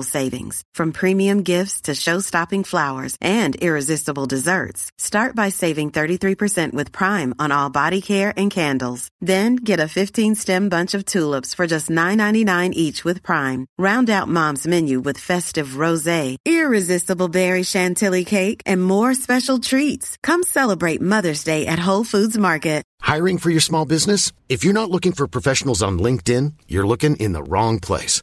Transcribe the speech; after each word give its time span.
savings. 0.00 0.62
From 0.72 0.92
premium 0.92 1.42
gifts 1.42 1.82
to 1.82 1.94
show-stopping 1.94 2.64
flowers 2.64 3.16
and 3.20 3.54
irresistible 3.56 4.24
desserts. 4.24 4.90
Start 4.96 5.36
by 5.36 5.50
saving 5.50 5.90
33% 5.90 6.72
with 6.72 6.92
Prime 6.92 7.34
on 7.38 7.52
all 7.52 7.68
body 7.68 8.00
care 8.00 8.32
and 8.36 8.50
candles. 8.50 9.08
Then 9.20 9.56
get 9.56 9.80
a 9.80 9.92
15-stem 9.98 10.68
bunch 10.68 10.94
of 10.94 11.04
tulips 11.04 11.54
for 11.54 11.66
just 11.66 11.90
$9.99 11.90 12.72
each 12.72 13.04
with 13.04 13.22
Prime. 13.22 13.66
Round 13.78 14.08
out 14.08 14.28
Mom's 14.28 14.66
menu 14.66 15.00
with 15.00 15.18
festive 15.18 15.76
rosé, 15.82 16.36
irresistible 16.46 17.28
berry 17.28 17.62
chantilly 17.64 18.24
cake, 18.24 18.62
and 18.64 18.82
more 18.82 19.14
special 19.14 19.58
treats. 19.58 20.16
Come 20.22 20.42
celebrate 20.42 21.00
Mother's 21.00 21.44
Day 21.44 21.66
at 21.66 21.78
Whole 21.78 22.04
Foods 22.04 22.38
Market. 22.38 22.82
Hiring 23.02 23.36
for 23.38 23.50
your 23.50 23.60
small 23.60 23.84
business? 23.84 24.32
If 24.48 24.64
you're 24.64 24.72
not 24.72 24.90
looking 24.90 25.12
for 25.12 25.26
professionals 25.26 25.82
on 25.82 25.98
LinkedIn, 25.98 26.54
you're 26.68 26.86
looking 26.86 27.16
in 27.16 27.32
the 27.32 27.42
wrong 27.42 27.80
place. 27.80 28.22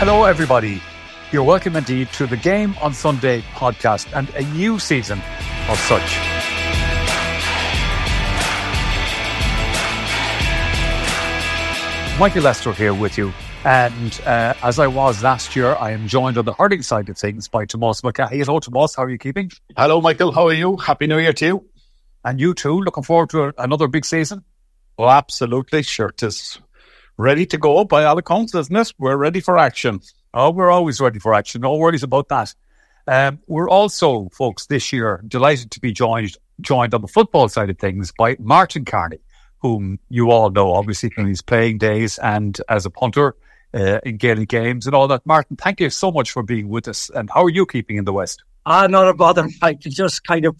Hello, 0.00 0.22
everybody. 0.22 0.80
You're 1.32 1.42
welcome 1.42 1.74
indeed 1.74 2.12
to 2.12 2.28
the 2.28 2.36
Game 2.36 2.76
on 2.80 2.94
Sunday 2.94 3.40
podcast 3.56 4.06
and 4.16 4.30
a 4.36 4.48
new 4.54 4.78
season 4.78 5.18
of 5.68 5.76
such. 5.76 6.18
Michael 12.20 12.44
Lyster 12.44 12.72
here 12.74 12.94
with 12.94 13.18
you. 13.18 13.32
And 13.64 14.20
uh, 14.24 14.54
as 14.62 14.78
I 14.78 14.86
was 14.86 15.24
last 15.24 15.56
year, 15.56 15.74
I 15.74 15.90
am 15.90 16.06
joined 16.06 16.38
on 16.38 16.44
the 16.44 16.52
hurling 16.52 16.82
side 16.82 17.08
of 17.08 17.18
things 17.18 17.48
by 17.48 17.64
Tomas 17.64 18.04
Mulcahy. 18.04 18.38
Hello, 18.38 18.60
Tomas. 18.60 18.94
How 18.94 19.02
are 19.02 19.10
you 19.10 19.18
keeping? 19.18 19.50
Hello, 19.76 20.00
Michael. 20.00 20.30
How 20.30 20.46
are 20.46 20.52
you? 20.52 20.76
Happy 20.76 21.08
New 21.08 21.18
Year 21.18 21.32
to 21.32 21.44
you. 21.44 21.64
And 22.24 22.38
you 22.38 22.54
too. 22.54 22.82
Looking 22.82 23.02
forward 23.02 23.30
to 23.30 23.52
another 23.60 23.88
big 23.88 24.04
season. 24.04 24.44
Oh, 24.96 25.08
absolutely. 25.08 25.82
Sure, 25.82 26.10
it 26.10 26.22
is 26.22 26.60
ready 27.18 27.44
to 27.44 27.58
go 27.58 27.84
by 27.84 28.04
all 28.04 28.16
accounts, 28.16 28.54
isn't 28.54 28.74
it? 28.74 28.92
We're 28.96 29.16
ready 29.16 29.40
for 29.40 29.58
action. 29.58 30.00
Oh, 30.32 30.50
we're 30.50 30.70
always 30.70 31.00
ready 31.00 31.18
for 31.18 31.34
action. 31.34 31.60
No 31.60 31.76
worries 31.76 32.02
about 32.02 32.28
that. 32.28 32.54
Um, 33.06 33.40
we're 33.46 33.68
also, 33.68 34.28
folks, 34.32 34.66
this 34.66 34.92
year 34.92 35.22
delighted 35.26 35.70
to 35.72 35.80
be 35.80 35.92
joined 35.92 36.36
joined 36.60 36.92
on 36.92 37.00
the 37.00 37.08
football 37.08 37.48
side 37.48 37.70
of 37.70 37.78
things 37.78 38.12
by 38.18 38.36
Martin 38.38 38.84
Carney, 38.84 39.18
whom 39.60 39.98
you 40.08 40.30
all 40.30 40.50
know, 40.50 40.72
obviously, 40.72 41.10
from 41.10 41.26
his 41.26 41.42
playing 41.42 41.78
days 41.78 42.18
and 42.18 42.60
as 42.68 42.84
a 42.84 42.90
punter 42.90 43.34
uh, 43.74 44.00
in 44.04 44.16
Gaelic 44.16 44.48
games 44.48 44.86
and 44.86 44.94
all 44.94 45.08
that. 45.08 45.24
Martin, 45.24 45.56
thank 45.56 45.80
you 45.80 45.90
so 45.90 46.10
much 46.10 46.30
for 46.30 46.42
being 46.42 46.68
with 46.68 46.88
us. 46.88 47.10
And 47.14 47.30
how 47.30 47.44
are 47.44 47.50
you 47.50 47.66
keeping 47.66 47.96
in 47.96 48.04
the 48.04 48.12
West? 48.12 48.42
Ah, 48.66 48.86
not 48.86 49.08
a 49.08 49.14
bother. 49.14 49.48
I 49.62 49.74
just 49.74 50.24
kind 50.24 50.44
of 50.44 50.56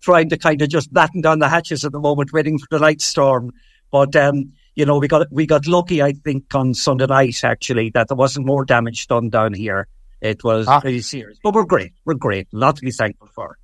trying 0.00 0.30
to 0.30 0.38
kind 0.38 0.62
of 0.62 0.68
just 0.68 0.92
batten 0.92 1.20
down 1.20 1.38
the 1.38 1.48
hatches 1.48 1.84
at 1.84 1.92
the 1.92 2.00
moment, 2.00 2.32
waiting 2.32 2.58
for 2.58 2.66
the 2.70 2.78
night 2.78 3.02
storm. 3.02 3.52
But 3.90 4.16
um, 4.16 4.52
you 4.74 4.86
know, 4.86 4.98
we 4.98 5.08
got 5.08 5.30
we 5.30 5.46
got 5.46 5.66
lucky, 5.66 6.02
I 6.02 6.12
think, 6.12 6.54
on 6.54 6.74
Sunday 6.74 7.06
night 7.06 7.44
actually 7.44 7.90
that 7.90 8.08
there 8.08 8.16
wasn't 8.16 8.46
more 8.46 8.64
damage 8.64 9.06
done 9.06 9.30
down 9.30 9.54
here. 9.54 9.86
It 10.20 10.44
was 10.44 10.66
ah. 10.68 10.80
pretty 10.80 11.00
serious, 11.00 11.38
but 11.42 11.54
we're 11.54 11.64
great. 11.64 11.92
We're 12.04 12.14
great. 12.14 12.48
A 12.52 12.56
lot 12.56 12.76
to 12.76 12.82
be 12.82 12.90
thankful 12.90 13.28
for. 13.34 13.58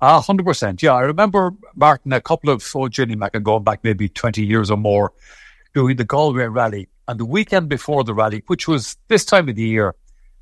Ah, 0.00 0.20
hundred 0.20 0.44
percent. 0.44 0.82
Yeah, 0.82 0.92
I 0.92 1.00
remember 1.00 1.52
Martin 1.74 2.12
a 2.12 2.20
couple 2.20 2.50
of 2.50 2.68
oh, 2.74 2.88
Ginny 2.88 3.16
Mac 3.16 3.34
and 3.34 3.44
going 3.44 3.64
back 3.64 3.80
maybe 3.82 4.08
twenty 4.08 4.44
years 4.44 4.70
or 4.70 4.76
more, 4.76 5.12
doing 5.72 5.96
the 5.96 6.04
Galway 6.04 6.44
rally, 6.44 6.88
and 7.08 7.18
the 7.18 7.24
weekend 7.24 7.68
before 7.68 8.04
the 8.04 8.14
rally, 8.14 8.42
which 8.46 8.68
was 8.68 8.96
this 9.08 9.24
time 9.24 9.48
of 9.48 9.56
the 9.56 9.62
year, 9.62 9.94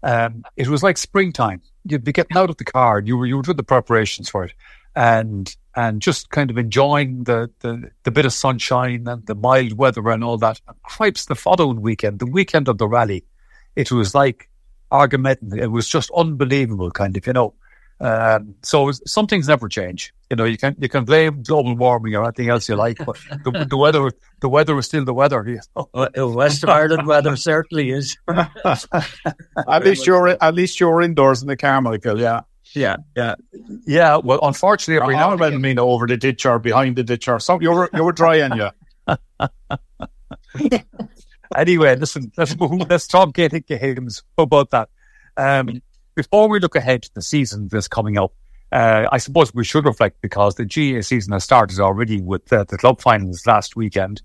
um, 0.03 0.45
it 0.57 0.69
was 0.69 0.83
like 0.83 0.99
springtime. 0.99 1.63
You'd 1.85 2.05
be 2.05 2.13
getting 2.13 2.37
out 2.37 2.51
of 2.51 2.57
the 2.57 2.65
car, 2.65 2.99
and 2.99 3.09
you 3.09 3.17
were 3.17 3.27
you 3.27 3.37
were 3.37 3.43
doing 3.43 3.57
the 3.57 3.63
preparations 3.63 4.29
for 4.29 4.45
it, 4.45 4.53
and 4.95 5.55
and 5.75 6.03
just 6.03 6.31
kind 6.31 6.51
of 6.51 6.59
enjoying 6.59 7.25
the, 7.25 7.51
the, 7.61 7.91
the 8.03 8.11
bit 8.11 8.27
of 8.27 8.33
sunshine 8.33 9.09
and 9.09 9.27
the 9.27 9.35
mild 9.35 9.73
weather 9.73 10.07
and 10.11 10.23
all 10.23 10.37
that. 10.39 10.61
And 10.69 10.83
cripes, 10.83 11.25
the 11.25 11.35
following 11.35 11.81
weekend, 11.81 12.19
the 12.19 12.27
weekend 12.27 12.69
of 12.69 12.77
the 12.79 12.87
rally, 12.87 13.25
it 13.75 13.91
was 13.91 14.15
like 14.15 14.51
Armageddon. 14.91 15.59
It 15.59 15.71
was 15.71 15.89
just 15.89 16.11
unbelievable, 16.15 16.91
kind 16.91 17.17
of, 17.17 17.27
you 17.27 17.33
know. 17.33 17.55
Um, 18.01 18.57
so 18.63 18.91
some 19.07 19.29
things 19.29 19.47
never 19.47 19.69
change. 19.69 20.13
You 20.29 20.37
know, 20.37 20.45
you 20.45 20.59
can 20.59 20.75
you 20.81 20.89
can 20.89 21.05
blame 21.05 21.45
global 21.45 21.77
warming 21.77 22.17
or 22.17 22.25
anything 22.25 22.49
else 22.49 22.69
you 22.69 22.75
like, 22.75 22.99
but 22.99 23.17
the, 23.45 23.67
the 23.71 23.77
weather 23.77 24.11
the 24.41 24.49
weather 24.49 24.77
is 24.77 24.87
still 24.87 25.05
the 25.05 25.15
weather. 25.15 25.45
You 25.47 25.61
know? 25.95 26.29
West 26.31 26.65
of 26.65 26.71
Ireland 26.71 27.07
weather 27.07 27.37
certainly 27.37 27.91
is. 27.91 28.19
at 28.29 29.85
least 29.85 30.05
you're 30.05 30.29
at 30.29 30.55
least 30.55 30.81
you're 30.81 31.01
indoors 31.01 31.43
in 31.43 31.49
the 31.49 31.57
car, 31.57 31.81
Michael. 31.81 32.21
Yeah. 32.21 32.41
Yeah, 32.75 32.97
yeah, 33.17 33.35
yeah. 33.87 34.17
Well, 34.17 34.41
unfortunately, 34.43 35.03
every 35.03 35.15
now 35.15 35.33
and 35.33 35.41
then, 35.41 35.61
mean 35.61 35.79
over 35.79 36.07
the 36.07 36.17
ditch 36.17 36.47
or 36.47 36.59
behind 36.59 36.97
the 36.97 37.05
ditch 37.05 37.29
or 37.29 37.39
something. 37.39 37.63
You 37.63 37.75
were 37.75 37.91
you 37.93 38.05
were 38.05 38.13
drying, 38.13 38.53
yeah. 38.57 38.71
anyway, 41.57 41.97
listen. 41.97 42.33
Let's 42.37 42.59
move. 42.59 42.89
Let's 42.89 43.07
talk 43.07 43.35
Gaelic 43.35 43.67
games. 43.67 44.23
How 44.37 44.45
about 44.45 44.71
that? 44.71 44.89
Um, 45.37 45.83
before 46.15 46.49
we 46.49 46.61
look 46.61 46.77
ahead 46.77 47.03
to 47.03 47.15
the 47.15 47.23
season 47.23 47.69
that's 47.71 47.89
coming 47.89 48.19
up, 48.19 48.33
uh, 48.71 49.07
I 49.11 49.19
suppose 49.19 49.53
we 49.55 49.65
should 49.65 49.85
reflect 49.85 50.23
because 50.23 50.55
the 50.55 50.65
GAA 50.65 51.03
season 51.03 51.33
has 51.33 51.45
started 51.45 51.79
already 51.79 52.21
with 52.23 52.51
uh, 52.53 52.65
the 52.69 52.79
club 52.79 53.01
finals 53.01 53.47
last 53.47 53.77
weekend 53.77 54.23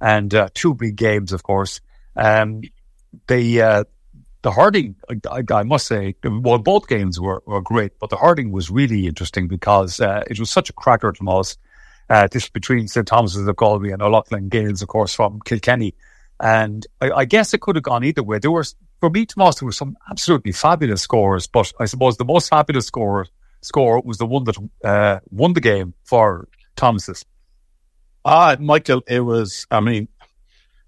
and 0.00 0.32
uh, 0.34 0.48
two 0.54 0.74
big 0.74 0.96
games, 0.96 1.32
of 1.32 1.42
course. 1.42 1.80
Um, 2.16 2.62
the 3.26 3.62
uh, 3.62 3.84
the 4.42 4.52
hurling, 4.52 4.94
I, 5.30 5.42
I, 5.52 5.62
must 5.64 5.86
say, 5.86 6.14
well, 6.22 6.58
both 6.58 6.86
games 6.86 7.20
were, 7.20 7.42
were 7.46 7.60
great, 7.60 7.98
but 7.98 8.10
the 8.10 8.16
hurling 8.16 8.52
was 8.52 8.70
really 8.70 9.06
interesting 9.06 9.48
because 9.48 10.00
uh, 10.00 10.22
it 10.30 10.38
was 10.38 10.50
such 10.50 10.70
a 10.70 10.72
cracker 10.72 11.12
to 11.12 11.30
us. 11.30 11.56
Uh, 12.08 12.26
this 12.30 12.48
between 12.48 12.88
St. 12.88 13.06
Thomas's 13.06 13.46
of 13.46 13.56
Galway 13.56 13.90
and 13.90 14.00
O'Loughlin 14.00 14.48
Gaels, 14.48 14.80
of 14.80 14.88
course, 14.88 15.14
from 15.14 15.40
Kilkenny. 15.44 15.94
And 16.40 16.86
I, 17.00 17.10
I, 17.10 17.24
guess 17.26 17.52
it 17.52 17.60
could 17.60 17.76
have 17.76 17.82
gone 17.82 18.02
either 18.02 18.22
way. 18.22 18.38
There 18.38 18.50
were, 18.50 18.64
for 19.00 19.10
me, 19.10 19.26
Tomas, 19.26 19.56
there 19.56 19.66
were 19.66 19.72
some 19.72 19.96
absolutely 20.10 20.52
fabulous 20.52 21.02
scores, 21.02 21.46
but 21.46 21.70
I 21.78 21.84
suppose 21.84 22.16
the 22.16 22.24
most 22.24 22.48
fabulous 22.48 22.86
score, 22.86 23.26
score 23.60 24.00
was 24.00 24.18
the 24.18 24.26
one 24.26 24.44
that 24.44 24.56
uh, 24.84 25.20
won 25.30 25.52
the 25.52 25.60
game 25.60 25.92
for 26.04 26.48
Thomas's. 26.76 27.26
Ah, 28.24 28.56
Michael, 28.58 29.02
it 29.06 29.20
was, 29.20 29.66
I 29.70 29.80
mean, 29.80 30.08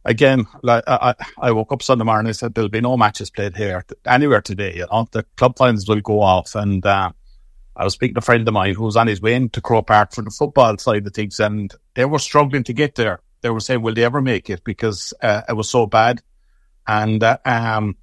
again, 0.04 0.46
like, 0.62 0.84
I, 0.86 1.14
I 1.38 1.52
woke 1.52 1.72
up 1.72 1.82
Sunday 1.82 2.04
morning 2.04 2.28
and 2.28 2.36
said 2.36 2.54
there'll 2.54 2.68
be 2.68 2.80
no 2.80 2.96
matches 2.96 3.30
played 3.30 3.56
here 3.56 3.84
anywhere 4.06 4.40
today. 4.40 4.74
You 4.76 4.86
know, 4.90 5.06
the 5.10 5.24
club 5.36 5.56
finals 5.56 5.88
will 5.88 6.00
go 6.00 6.20
off. 6.20 6.54
And 6.54 6.84
uh, 6.84 7.12
I 7.76 7.84
was 7.84 7.94
speaking 7.94 8.14
to 8.14 8.20
a 8.20 8.22
friend 8.22 8.46
of 8.46 8.54
mine 8.54 8.74
who 8.74 8.84
was 8.84 8.96
on 8.96 9.06
his 9.06 9.20
way 9.20 9.34
into 9.34 9.60
Croke 9.60 9.86
Park 9.86 10.12
for 10.12 10.22
the 10.22 10.30
football 10.30 10.76
side 10.78 11.06
of 11.06 11.14
things, 11.14 11.40
and 11.40 11.72
they 11.94 12.04
were 12.04 12.18
struggling 12.18 12.64
to 12.64 12.72
get 12.72 12.94
there. 12.94 13.20
They 13.42 13.50
were 13.50 13.60
saying, 13.60 13.82
"Will 13.82 13.94
they 13.94 14.04
ever 14.04 14.20
make 14.20 14.50
it?" 14.50 14.64
Because 14.64 15.14
uh, 15.22 15.42
it 15.48 15.54
was 15.54 15.70
so 15.70 15.86
bad. 15.86 16.22
And 16.86 17.22
uh, 17.22 17.38
um, 17.44 17.96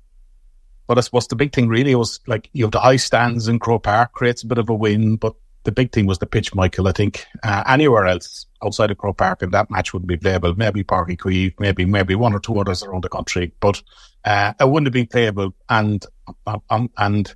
but 0.88 0.98
I 0.98 1.02
suppose 1.02 1.28
the 1.28 1.36
big 1.36 1.54
thing 1.54 1.68
really 1.68 1.94
was 1.96 2.22
like 2.28 2.50
you 2.54 2.66
have 2.66 2.72
the 2.72 2.80
high 2.80 2.96
stands 2.96 3.48
in 3.48 3.60
Croke 3.60 3.84
Park 3.84 4.14
creates 4.14 4.44
a 4.44 4.48
bit 4.48 4.58
of 4.58 4.70
a 4.70 4.74
win, 4.74 5.18
but 5.18 5.36
the 5.68 5.72
big 5.74 5.92
thing 5.92 6.06
was 6.06 6.20
the 6.20 6.26
pitch, 6.26 6.56
Michael. 6.56 6.88
I 6.88 6.94
think 6.94 7.26
uh, 7.44 7.62
anywhere 7.68 8.06
else 8.06 8.46
outside 8.64 8.90
of 8.90 8.98
Croke 8.98 9.18
Park, 9.18 9.42
and 9.42 9.52
that 9.52 9.70
match 9.70 9.92
wouldn't 9.92 10.08
be 10.08 10.16
playable. 10.16 10.56
Maybe 10.56 10.82
Parky 10.82 11.18
Uí 11.18 11.54
maybe 11.60 11.84
maybe 11.84 12.16
one 12.16 12.34
or 12.34 12.40
two 12.40 12.58
others 12.58 12.84
around 12.84 13.04
the 13.04 13.10
country, 13.10 13.52
but 13.60 13.84
uh, 14.24 14.54
it 14.62 14.70
wouldn't 14.70 14.88
have 14.88 14.94
been 14.94 15.08
playable. 15.08 15.54
And 15.68 16.06
um, 16.48 16.62
um, 16.70 16.90
and 16.98 17.36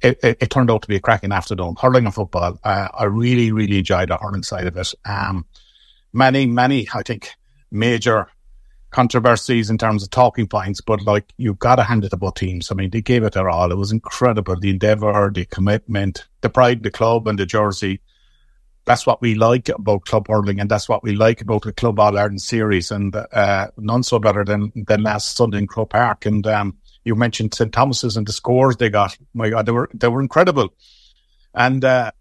it, 0.00 0.18
it, 0.22 0.38
it, 0.40 0.48
turned 0.48 0.70
out 0.70 0.80
to 0.80 0.88
be 0.88 0.96
a 0.96 1.00
cracking 1.00 1.30
afternoon. 1.30 1.74
Hurling 1.78 2.06
and 2.06 2.14
football, 2.14 2.58
uh, 2.64 2.88
I 2.98 3.04
really, 3.04 3.52
really 3.52 3.78
enjoyed 3.80 4.08
the 4.08 4.16
hurling 4.16 4.44
side 4.44 4.66
of 4.66 4.74
it. 4.78 4.94
Um, 5.04 5.44
many, 6.14 6.46
many, 6.46 6.88
I 6.94 7.02
think, 7.02 7.32
major 7.70 8.28
controversies 8.90 9.70
in 9.70 9.78
terms 9.78 10.02
of 10.02 10.10
talking 10.10 10.46
points, 10.46 10.80
but 10.80 11.02
like 11.02 11.32
you've 11.36 11.58
got 11.58 11.76
to 11.76 11.82
hand 11.82 12.04
it 12.04 12.10
to 12.10 12.16
both 12.16 12.34
teams. 12.34 12.70
I 12.70 12.74
mean, 12.74 12.90
they 12.90 13.02
gave 13.02 13.22
it 13.22 13.34
their 13.34 13.50
all. 13.50 13.70
It 13.70 13.76
was 13.76 13.92
incredible. 13.92 14.56
The 14.58 14.70
endeavour, 14.70 15.30
the 15.32 15.44
commitment, 15.44 16.26
the 16.40 16.48
pride, 16.48 16.82
the 16.82 16.90
club, 16.90 17.28
and 17.28 17.38
the 17.38 17.46
jersey. 17.46 18.00
That's 18.84 19.06
what 19.06 19.20
we 19.20 19.34
like 19.34 19.68
about 19.68 20.06
club 20.06 20.28
hurling, 20.28 20.60
and 20.60 20.70
that's 20.70 20.88
what 20.88 21.02
we 21.02 21.14
like 21.14 21.42
about 21.42 21.62
the 21.62 21.74
Club 21.74 22.00
All 22.00 22.16
Ireland 22.16 22.40
series, 22.40 22.90
and 22.90 23.14
uh, 23.14 23.68
none 23.76 24.02
so 24.02 24.18
better 24.18 24.46
than 24.46 24.72
than 24.74 25.02
last 25.02 25.36
Sunday 25.36 25.58
in 25.58 25.66
Croke 25.66 25.90
Park. 25.90 26.24
And 26.24 26.46
um, 26.46 26.78
you 27.04 27.14
mentioned 27.14 27.52
St 27.52 27.70
Thomas's 27.70 28.16
and 28.16 28.26
the 28.26 28.32
scores 28.32 28.78
they 28.78 28.88
got. 28.88 29.14
My 29.34 29.50
God, 29.50 29.66
they 29.66 29.72
were 29.72 29.90
they 29.92 30.08
were 30.08 30.22
incredible. 30.22 30.70
And 31.54 31.84
uh, 31.84 32.12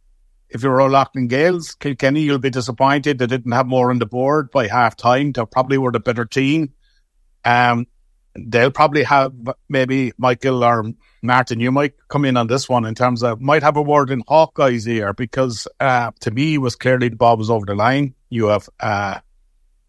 if 0.50 0.64
you're 0.64 0.82
O'Loughlin 0.82 1.28
Gaels, 1.28 1.76
Kilkenny, 1.76 2.22
you'll 2.22 2.40
be 2.40 2.50
disappointed 2.50 3.18
they 3.18 3.28
didn't 3.28 3.52
have 3.52 3.68
more 3.68 3.90
on 3.90 4.00
the 4.00 4.06
board 4.06 4.52
by 4.52 4.68
half 4.68 4.96
time. 4.96 5.32
They 5.32 5.46
probably 5.46 5.78
were 5.78 5.92
the 5.92 6.00
better 6.00 6.26
team. 6.26 6.74
Um, 7.44 7.88
they'll 8.36 8.72
probably 8.72 9.04
have 9.04 9.34
maybe 9.68 10.14
Michael 10.18 10.64
or 10.64 10.86
Martin. 11.22 11.60
You 11.60 11.72
might 11.72 11.96
come 12.08 12.26
in 12.26 12.38
on 12.38 12.48
this 12.48 12.70
one 12.70 12.86
in 12.86 12.96
terms 12.96 13.24
of 13.24 13.42
might 13.42 13.64
have 13.64 13.78
a 13.78 13.82
word 13.82 14.10
in 14.10 14.24
Hawkeye's 14.28 14.88
ear 14.88 15.14
because 15.14 15.68
uh, 15.80 16.12
to 16.22 16.32
me 16.32 16.56
it 16.56 16.60
was 16.60 16.76
clearly 16.76 17.10
the 17.10 17.16
ball 17.16 17.38
was 17.38 17.50
over 17.50 17.66
the 17.66 17.76
line. 17.76 18.14
You 18.30 18.48
have 18.48 18.70
uh, 18.80 19.20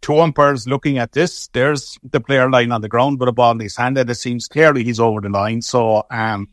two 0.00 0.19
umpires 0.19 0.66
looking 0.66 0.99
at 0.99 1.12
this. 1.12 1.49
There's 1.49 1.99
the 2.02 2.20
player 2.20 2.50
lying 2.50 2.72
on 2.72 2.81
the 2.81 2.88
ground 2.88 3.20
with 3.20 3.28
a 3.28 3.32
ball 3.32 3.52
in 3.52 3.60
his 3.60 3.76
hand, 3.76 3.99
and 3.99 4.08
it 4.10 4.14
seems 4.14 4.49
clearly 4.49 4.84
he's 4.84 5.00
over 5.00 5.20
the 5.20 5.28
line. 5.28 5.62
So 5.62 6.05
um, 6.10 6.49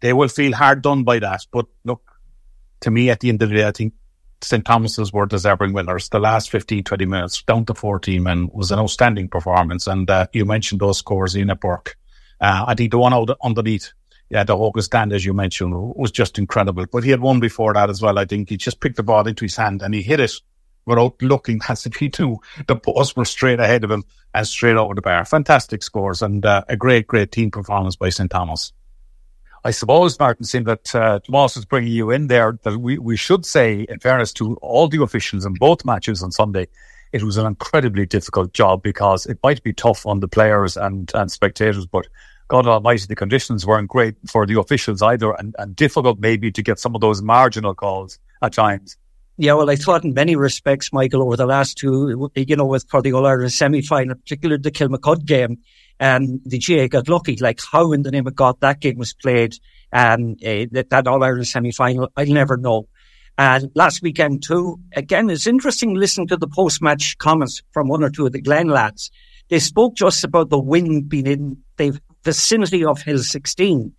they 0.00 0.12
will 0.12 0.28
feel 0.28 0.54
hard 0.54 0.82
done 0.82 1.04
by 1.04 1.18
that. 1.18 1.46
But 1.52 1.66
look, 1.84 2.09
to 2.80 2.90
me, 2.90 3.10
at 3.10 3.20
the 3.20 3.28
end 3.28 3.42
of 3.42 3.50
the 3.50 3.56
day, 3.56 3.66
I 3.66 3.72
think 3.72 3.94
St. 4.42 4.64
Thomas's 4.64 5.12
were 5.12 5.26
deserving 5.26 5.72
winners. 5.72 6.08
The 6.08 6.18
last 6.18 6.50
15, 6.50 6.84
20 6.84 7.06
minutes, 7.06 7.42
down 7.42 7.66
to 7.66 7.74
14 7.74 8.26
and 8.26 8.50
was 8.52 8.70
an 8.70 8.78
outstanding 8.78 9.28
performance. 9.28 9.86
And 9.86 10.08
uh, 10.08 10.26
you 10.32 10.44
mentioned 10.44 10.80
those 10.80 10.98
scores 10.98 11.34
in 11.34 11.50
at 11.50 11.60
Burke. 11.60 11.96
Uh, 12.40 12.64
I 12.66 12.74
think 12.74 12.90
the 12.90 12.98
one 12.98 13.12
out 13.12 13.30
underneath, 13.42 13.92
yeah, 14.30 14.44
the 14.44 14.56
August 14.56 14.86
stand, 14.86 15.12
as 15.12 15.24
you 15.24 15.34
mentioned, 15.34 15.74
was 15.74 16.10
just 16.10 16.38
incredible. 16.38 16.86
But 16.90 17.04
he 17.04 17.10
had 17.10 17.20
one 17.20 17.40
before 17.40 17.74
that 17.74 17.90
as 17.90 18.00
well. 18.00 18.18
I 18.18 18.24
think 18.24 18.48
he 18.48 18.56
just 18.56 18.80
picked 18.80 18.96
the 18.96 19.02
ball 19.02 19.26
into 19.26 19.44
his 19.44 19.56
hand 19.56 19.82
and 19.82 19.92
he 19.92 20.00
hit 20.00 20.20
it 20.20 20.32
without 20.86 21.20
looking 21.20 21.60
as 21.68 21.84
if 21.84 21.96
he 21.96 22.10
knew 22.18 22.40
the 22.66 22.76
posts 22.76 23.14
were 23.14 23.26
straight 23.26 23.60
ahead 23.60 23.84
of 23.84 23.90
him 23.90 24.04
and 24.32 24.46
straight 24.46 24.76
over 24.76 24.94
the 24.94 25.02
bar. 25.02 25.24
Fantastic 25.26 25.82
scores 25.82 26.22
and 26.22 26.46
uh, 26.46 26.64
a 26.68 26.76
great, 26.76 27.06
great 27.06 27.30
team 27.30 27.50
performance 27.50 27.96
by 27.96 28.08
St. 28.08 28.30
Thomas. 28.30 28.72
I 29.64 29.72
suppose, 29.72 30.18
Martin, 30.18 30.44
seeing 30.44 30.64
that 30.64 30.94
uh, 30.94 31.20
Tomas 31.20 31.56
was 31.56 31.66
bringing 31.66 31.92
you 31.92 32.10
in 32.10 32.28
there, 32.28 32.58
that 32.62 32.78
we, 32.78 32.98
we 32.98 33.16
should 33.16 33.44
say, 33.44 33.86
in 33.88 33.98
fairness 34.00 34.32
to 34.34 34.54
all 34.56 34.88
the 34.88 35.02
officials 35.02 35.44
in 35.44 35.54
both 35.54 35.84
matches 35.84 36.22
on 36.22 36.32
Sunday, 36.32 36.66
it 37.12 37.22
was 37.22 37.36
an 37.36 37.46
incredibly 37.46 38.06
difficult 38.06 38.52
job 38.54 38.82
because 38.82 39.26
it 39.26 39.38
might 39.42 39.62
be 39.62 39.72
tough 39.72 40.06
on 40.06 40.20
the 40.20 40.28
players 40.28 40.76
and, 40.76 41.10
and 41.14 41.30
spectators, 41.30 41.84
but 41.84 42.06
God 42.48 42.66
Almighty, 42.66 43.06
the 43.06 43.14
conditions 43.14 43.66
weren't 43.66 43.88
great 43.88 44.16
for 44.28 44.46
the 44.46 44.58
officials 44.58 45.02
either, 45.02 45.32
and, 45.32 45.54
and 45.58 45.76
difficult 45.76 46.18
maybe 46.18 46.50
to 46.50 46.62
get 46.62 46.78
some 46.78 46.94
of 46.94 47.00
those 47.00 47.20
marginal 47.20 47.74
calls 47.74 48.18
at 48.42 48.52
times. 48.52 48.96
Yeah, 49.36 49.54
well, 49.54 49.70
I 49.70 49.76
thought 49.76 50.04
in 50.04 50.14
many 50.14 50.36
respects, 50.36 50.92
Michael, 50.92 51.22
over 51.22 51.36
the 51.36 51.46
last 51.46 51.78
two, 51.78 52.30
you 52.34 52.56
know, 52.56 52.66
with 52.66 52.86
All 52.92 53.26
Ireland 53.26 53.52
semi 53.52 53.82
final, 53.82 54.14
particularly 54.14 54.60
the 54.60 54.70
Kilmacud 54.70 55.24
game, 55.24 55.58
um, 56.00 56.40
the 56.44 56.58
GAA 56.58 56.88
got 56.88 57.08
lucky. 57.08 57.36
Like 57.36 57.60
how 57.70 57.92
in 57.92 58.02
the 58.02 58.10
name 58.10 58.26
of 58.26 58.34
God 58.34 58.56
that 58.60 58.80
game 58.80 58.98
was 58.98 59.12
played, 59.14 59.54
um, 59.92 60.36
uh, 60.44 60.66
that, 60.72 60.86
that 60.90 61.06
All 61.06 61.22
Ireland 61.22 61.46
semi 61.46 61.70
final, 61.70 62.10
I'll 62.16 62.26
never 62.26 62.56
know. 62.56 62.88
And 63.38 63.70
last 63.74 64.02
weekend 64.02 64.42
too, 64.42 64.80
again, 64.94 65.30
it's 65.30 65.46
interesting 65.46 65.94
listening 65.94 66.28
to 66.28 66.36
the 66.36 66.48
post 66.48 66.82
match 66.82 67.16
comments 67.18 67.62
from 67.72 67.88
one 67.88 68.02
or 68.02 68.10
two 68.10 68.26
of 68.26 68.32
the 68.32 68.40
Glen 68.40 68.68
lads. 68.68 69.10
They 69.48 69.58
spoke 69.58 69.94
just 69.94 70.24
about 70.24 70.50
the 70.50 70.58
wind 70.58 71.08
being 71.08 71.26
in 71.26 71.56
the 71.76 71.98
vicinity 72.24 72.84
of 72.84 73.02
Hill 73.02 73.18
16. 73.18 73.92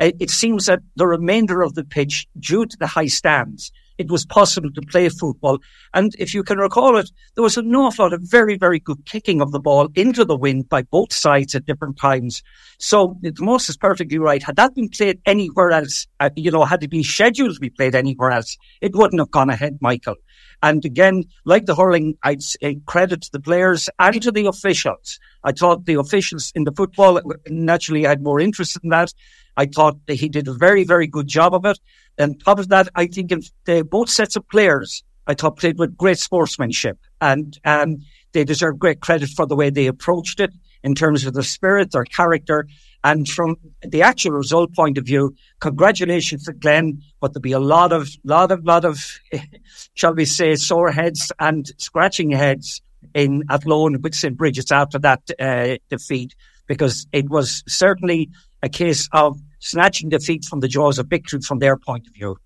It 0.00 0.30
seems 0.30 0.66
that 0.66 0.80
the 0.96 1.06
remainder 1.06 1.62
of 1.62 1.74
the 1.74 1.84
pitch, 1.84 2.26
due 2.38 2.66
to 2.66 2.76
the 2.78 2.86
high 2.86 3.06
stands, 3.06 3.72
it 3.98 4.10
was 4.10 4.24
possible 4.24 4.70
to 4.72 4.82
play 4.82 5.08
football. 5.08 5.58
And 5.92 6.14
if 6.18 6.32
you 6.32 6.42
can 6.42 6.58
recall 6.58 6.96
it, 6.96 7.10
there 7.34 7.42
was 7.42 7.56
an 7.56 7.74
awful 7.74 8.06
lot 8.06 8.12
of 8.12 8.22
very, 8.22 8.56
very 8.56 8.78
good 8.78 9.04
kicking 9.04 9.40
of 9.40 9.52
the 9.52 9.60
ball 9.60 9.88
into 9.94 10.24
the 10.24 10.36
wind 10.36 10.68
by 10.68 10.82
both 10.82 11.12
sides 11.12 11.54
at 11.54 11.66
different 11.66 11.98
times. 11.98 12.42
So 12.78 13.18
the 13.20 13.34
Moss 13.40 13.68
is 13.68 13.76
perfectly 13.76 14.18
right. 14.18 14.42
Had 14.42 14.56
that 14.56 14.74
been 14.74 14.88
played 14.88 15.20
anywhere 15.26 15.72
else, 15.72 16.06
uh, 16.20 16.30
you 16.36 16.50
know, 16.50 16.64
had 16.64 16.82
it 16.82 16.90
been 16.90 17.02
scheduled 17.02 17.54
to 17.54 17.60
be 17.60 17.70
played 17.70 17.94
anywhere 17.94 18.30
else, 18.30 18.56
it 18.80 18.94
wouldn't 18.94 19.20
have 19.20 19.30
gone 19.30 19.50
ahead, 19.50 19.78
Michael. 19.80 20.16
And 20.62 20.84
again, 20.84 21.24
like 21.44 21.66
the 21.66 21.74
hurling, 21.74 22.16
I'd 22.22 22.42
credit 22.86 23.22
to 23.22 23.32
the 23.32 23.40
players 23.40 23.88
and 23.98 24.20
to 24.22 24.32
the 24.32 24.46
officials. 24.46 25.20
I 25.44 25.52
thought 25.52 25.86
the 25.86 25.94
officials 25.94 26.52
in 26.54 26.64
the 26.64 26.72
football 26.72 27.20
naturally 27.48 28.02
had 28.02 28.22
more 28.22 28.40
interest 28.40 28.78
in 28.82 28.90
that. 28.90 29.12
I 29.56 29.66
thought 29.66 29.98
that 30.06 30.14
he 30.14 30.28
did 30.28 30.48
a 30.48 30.52
very, 30.52 30.84
very 30.84 31.06
good 31.06 31.26
job 31.26 31.54
of 31.54 31.64
it. 31.64 31.78
And 32.18 32.42
top 32.44 32.58
of 32.58 32.68
that, 32.68 32.88
I 32.94 33.06
think 33.06 33.32
the, 33.64 33.82
both 33.82 34.10
sets 34.10 34.36
of 34.36 34.48
players, 34.48 35.04
I 35.26 35.34
thought 35.34 35.58
played 35.58 35.78
with 35.78 35.96
great 35.96 36.18
sportsmanship 36.18 36.98
and, 37.20 37.58
um, 37.64 37.98
they 38.32 38.44
deserve 38.44 38.78
great 38.78 39.00
credit 39.00 39.30
for 39.30 39.46
the 39.46 39.56
way 39.56 39.70
they 39.70 39.86
approached 39.86 40.40
it 40.40 40.52
in 40.82 40.94
terms 40.94 41.24
of 41.24 41.34
their 41.34 41.42
spirit, 41.42 41.92
their 41.92 42.04
character. 42.04 42.66
And 43.04 43.28
from 43.28 43.56
the 43.82 44.02
actual 44.02 44.32
result 44.32 44.74
point 44.74 44.98
of 44.98 45.06
view, 45.06 45.34
congratulations 45.60 46.44
to 46.44 46.52
Glen, 46.52 47.02
but 47.20 47.32
there'll 47.32 47.42
be 47.42 47.52
a 47.52 47.60
lot 47.60 47.92
of, 47.92 48.08
lot 48.24 48.52
of, 48.52 48.64
lot 48.64 48.84
of, 48.84 49.18
shall 49.94 50.14
we 50.14 50.24
say, 50.24 50.56
sore 50.56 50.90
heads 50.90 51.32
and 51.38 51.70
scratching 51.78 52.30
heads 52.30 52.82
in 53.14 53.44
at 53.48 53.62
Athlone 53.62 54.00
with 54.02 54.14
St. 54.14 54.36
Brigid's 54.36 54.72
after 54.72 54.98
that 54.98 55.22
uh, 55.38 55.76
defeat, 55.88 56.34
because 56.66 57.06
it 57.12 57.30
was 57.30 57.62
certainly 57.66 58.30
a 58.62 58.68
case 58.68 59.08
of 59.12 59.40
snatching 59.58 60.08
defeat 60.08 60.44
from 60.44 60.60
the 60.60 60.68
jaws 60.68 60.98
of 60.98 61.06
victory 61.06 61.40
from 61.40 61.58
their 61.58 61.76
point 61.76 62.06
of 62.06 62.14
view. 62.14 62.38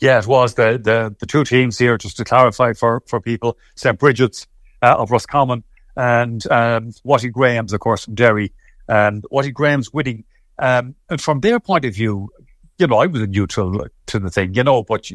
Yeah, 0.00 0.18
it 0.18 0.26
was 0.26 0.54
the 0.54 0.78
the, 0.82 1.14
the 1.18 1.26
two 1.26 1.44
teams 1.44 1.78
here. 1.78 1.98
Just 1.98 2.16
to 2.18 2.24
clarify 2.24 2.72
for 2.72 3.02
for 3.06 3.20
people, 3.20 3.58
St 3.74 3.98
Brigid's 3.98 4.46
uh, 4.82 4.96
of 4.98 5.10
Roscommon 5.10 5.64
and 5.96 6.46
um, 6.50 6.92
Watty 7.02 7.28
Graham's, 7.28 7.72
of 7.72 7.80
course, 7.80 8.04
from 8.04 8.14
Derry. 8.14 8.52
And 8.88 9.24
Watty 9.30 9.50
Graham's 9.50 9.92
winning. 9.92 10.24
Um, 10.58 10.94
and 11.10 11.20
from 11.20 11.40
their 11.40 11.60
point 11.60 11.84
of 11.84 11.94
view, 11.94 12.30
you 12.78 12.86
know, 12.86 12.98
I 12.98 13.06
was 13.06 13.20
a 13.20 13.26
neutral 13.26 13.86
to 14.06 14.18
the 14.18 14.30
thing, 14.30 14.54
you 14.54 14.62
know, 14.64 14.82
but 14.84 15.10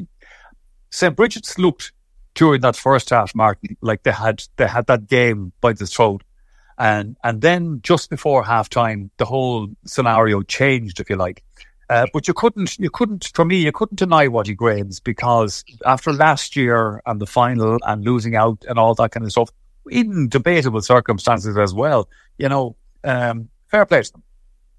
St 0.91 1.15
Brigid's 1.15 1.57
looked 1.57 1.93
during 2.35 2.61
that 2.61 2.75
first 2.75 3.09
half, 3.09 3.33
Martin, 3.33 3.77
like 3.81 4.03
they 4.03 4.11
had 4.11 4.43
they 4.57 4.67
had 4.67 4.87
that 4.87 5.07
game 5.07 5.53
by 5.61 5.73
the 5.73 5.85
throat. 5.85 6.23
And, 6.77 7.15
and 7.23 7.41
then 7.41 7.79
just 7.83 8.09
before 8.09 8.43
halftime, 8.43 9.09
the 9.17 9.25
whole 9.25 9.67
scenario 9.85 10.41
changed, 10.41 10.99
if 10.99 11.09
you 11.09 11.15
like. 11.15 11.43
Uh, 11.89 12.07
but 12.13 12.27
you 12.27 12.33
couldn't, 12.33 12.79
you 12.79 12.89
couldn't, 12.89 13.31
for 13.33 13.45
me, 13.45 13.57
you 13.57 13.71
couldn't 13.71 13.97
deny 13.97 14.27
Watty 14.27 14.55
Graham's 14.55 14.99
because 14.99 15.63
after 15.85 16.11
last 16.13 16.55
year 16.55 17.01
and 17.05 17.19
the 17.19 17.27
final 17.27 17.77
and 17.85 18.03
losing 18.03 18.35
out 18.35 18.63
and 18.67 18.79
all 18.79 18.95
that 18.95 19.11
kind 19.11 19.25
of 19.25 19.31
stuff, 19.31 19.49
in 19.89 20.29
debatable 20.29 20.81
circumstances 20.81 21.57
as 21.57 21.73
well, 21.73 22.07
you 22.37 22.47
know, 22.49 22.75
um, 23.03 23.49
fair 23.67 23.85
play 23.85 24.01
to 24.01 24.11
them. 24.13 24.23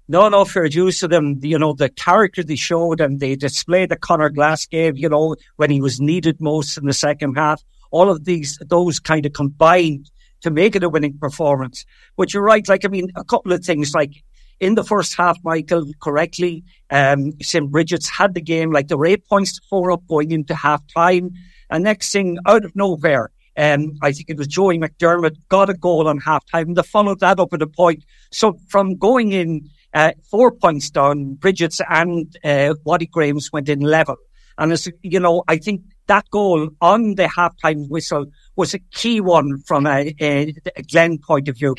No, 0.07 0.29
no, 0.29 0.45
fair 0.45 0.67
dues 0.67 0.99
to 0.99 1.07
them. 1.07 1.39
You 1.41 1.57
know, 1.57 1.73
the 1.73 1.89
character 1.89 2.43
they 2.43 2.55
showed 2.55 3.01
and 3.01 3.19
they 3.19 3.35
displayed 3.35 3.89
that 3.89 4.01
Conor 4.01 4.29
Glass 4.29 4.65
gave, 4.67 4.97
you 4.97 5.09
know, 5.09 5.35
when 5.55 5.71
he 5.71 5.81
was 5.81 5.99
needed 5.99 6.39
most 6.39 6.77
in 6.77 6.85
the 6.85 6.93
second 6.93 7.35
half. 7.35 7.63
All 7.91 8.09
of 8.09 8.25
these, 8.25 8.59
those 8.67 8.99
kind 8.99 9.25
of 9.25 9.33
combined 9.33 10.11
to 10.45 10.51
make 10.51 10.75
it 10.75 10.83
a 10.83 10.89
winning 10.89 11.17
performance. 11.17 11.85
But 12.15 12.31
you're 12.31 12.43
right. 12.43 12.67
Like, 12.67 12.85
I 12.85 12.87
mean, 12.87 13.11
a 13.15 13.23
couple 13.23 13.51
of 13.51 13.65
things 13.65 13.95
like 13.95 14.23
in 14.59 14.75
the 14.75 14.83
first 14.83 15.17
half, 15.17 15.37
Michael, 15.43 15.91
correctly, 15.99 16.63
um, 16.91 17.33
St. 17.41 17.71
Brigid's 17.71 18.07
had 18.07 18.35
the 18.35 18.41
game 18.41 18.71
like 18.71 18.87
the 18.87 19.01
eight 19.01 19.27
points 19.27 19.53
to 19.53 19.61
four 19.67 19.91
up 19.91 20.05
going 20.07 20.31
into 20.31 20.53
half 20.53 20.81
time. 20.93 21.31
And 21.71 21.83
next 21.83 22.11
thing 22.11 22.37
out 22.45 22.63
of 22.63 22.75
nowhere, 22.75 23.31
um, 23.57 23.93
I 24.03 24.11
think 24.11 24.29
it 24.29 24.37
was 24.37 24.47
Joey 24.47 24.77
McDermott 24.77 25.35
got 25.49 25.71
a 25.71 25.73
goal 25.73 26.07
on 26.07 26.19
half 26.19 26.45
time. 26.45 26.75
They 26.75 26.83
followed 26.83 27.21
that 27.21 27.39
up 27.39 27.53
at 27.53 27.63
a 27.63 27.67
point. 27.67 28.03
So 28.31 28.59
from 28.69 28.97
going 28.97 29.31
in, 29.31 29.67
uh, 29.95 30.11
four 30.29 30.51
points 30.51 30.91
down, 30.91 31.33
Brigid's 31.35 31.81
and, 31.89 32.37
uh, 32.43 32.75
Watty 32.83 33.07
Graham's 33.07 33.51
went 33.51 33.67
in 33.67 33.79
level. 33.79 34.17
And 34.59 34.71
as 34.71 34.87
you 35.01 35.19
know, 35.19 35.43
I 35.47 35.57
think 35.57 35.81
that 36.07 36.29
goal 36.29 36.69
on 36.81 37.15
the 37.15 37.23
halftime 37.23 37.89
whistle 37.89 38.25
was 38.55 38.73
a 38.73 38.79
key 38.79 39.21
one 39.21 39.59
from 39.65 39.85
a, 39.85 40.13
a, 40.21 40.53
a 40.75 40.83
Glen 40.83 41.17
point 41.17 41.47
of 41.47 41.57
view. 41.57 41.75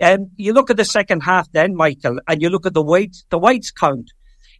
Um, 0.00 0.30
you 0.36 0.52
look 0.52 0.70
at 0.70 0.76
the 0.76 0.84
second 0.84 1.20
half 1.20 1.50
then, 1.52 1.74
Michael, 1.74 2.20
and 2.26 2.40
you 2.40 2.48
look 2.48 2.66
at 2.66 2.74
the 2.74 2.82
weight, 2.82 3.22
the 3.30 3.38
whites 3.38 3.70
count. 3.70 4.10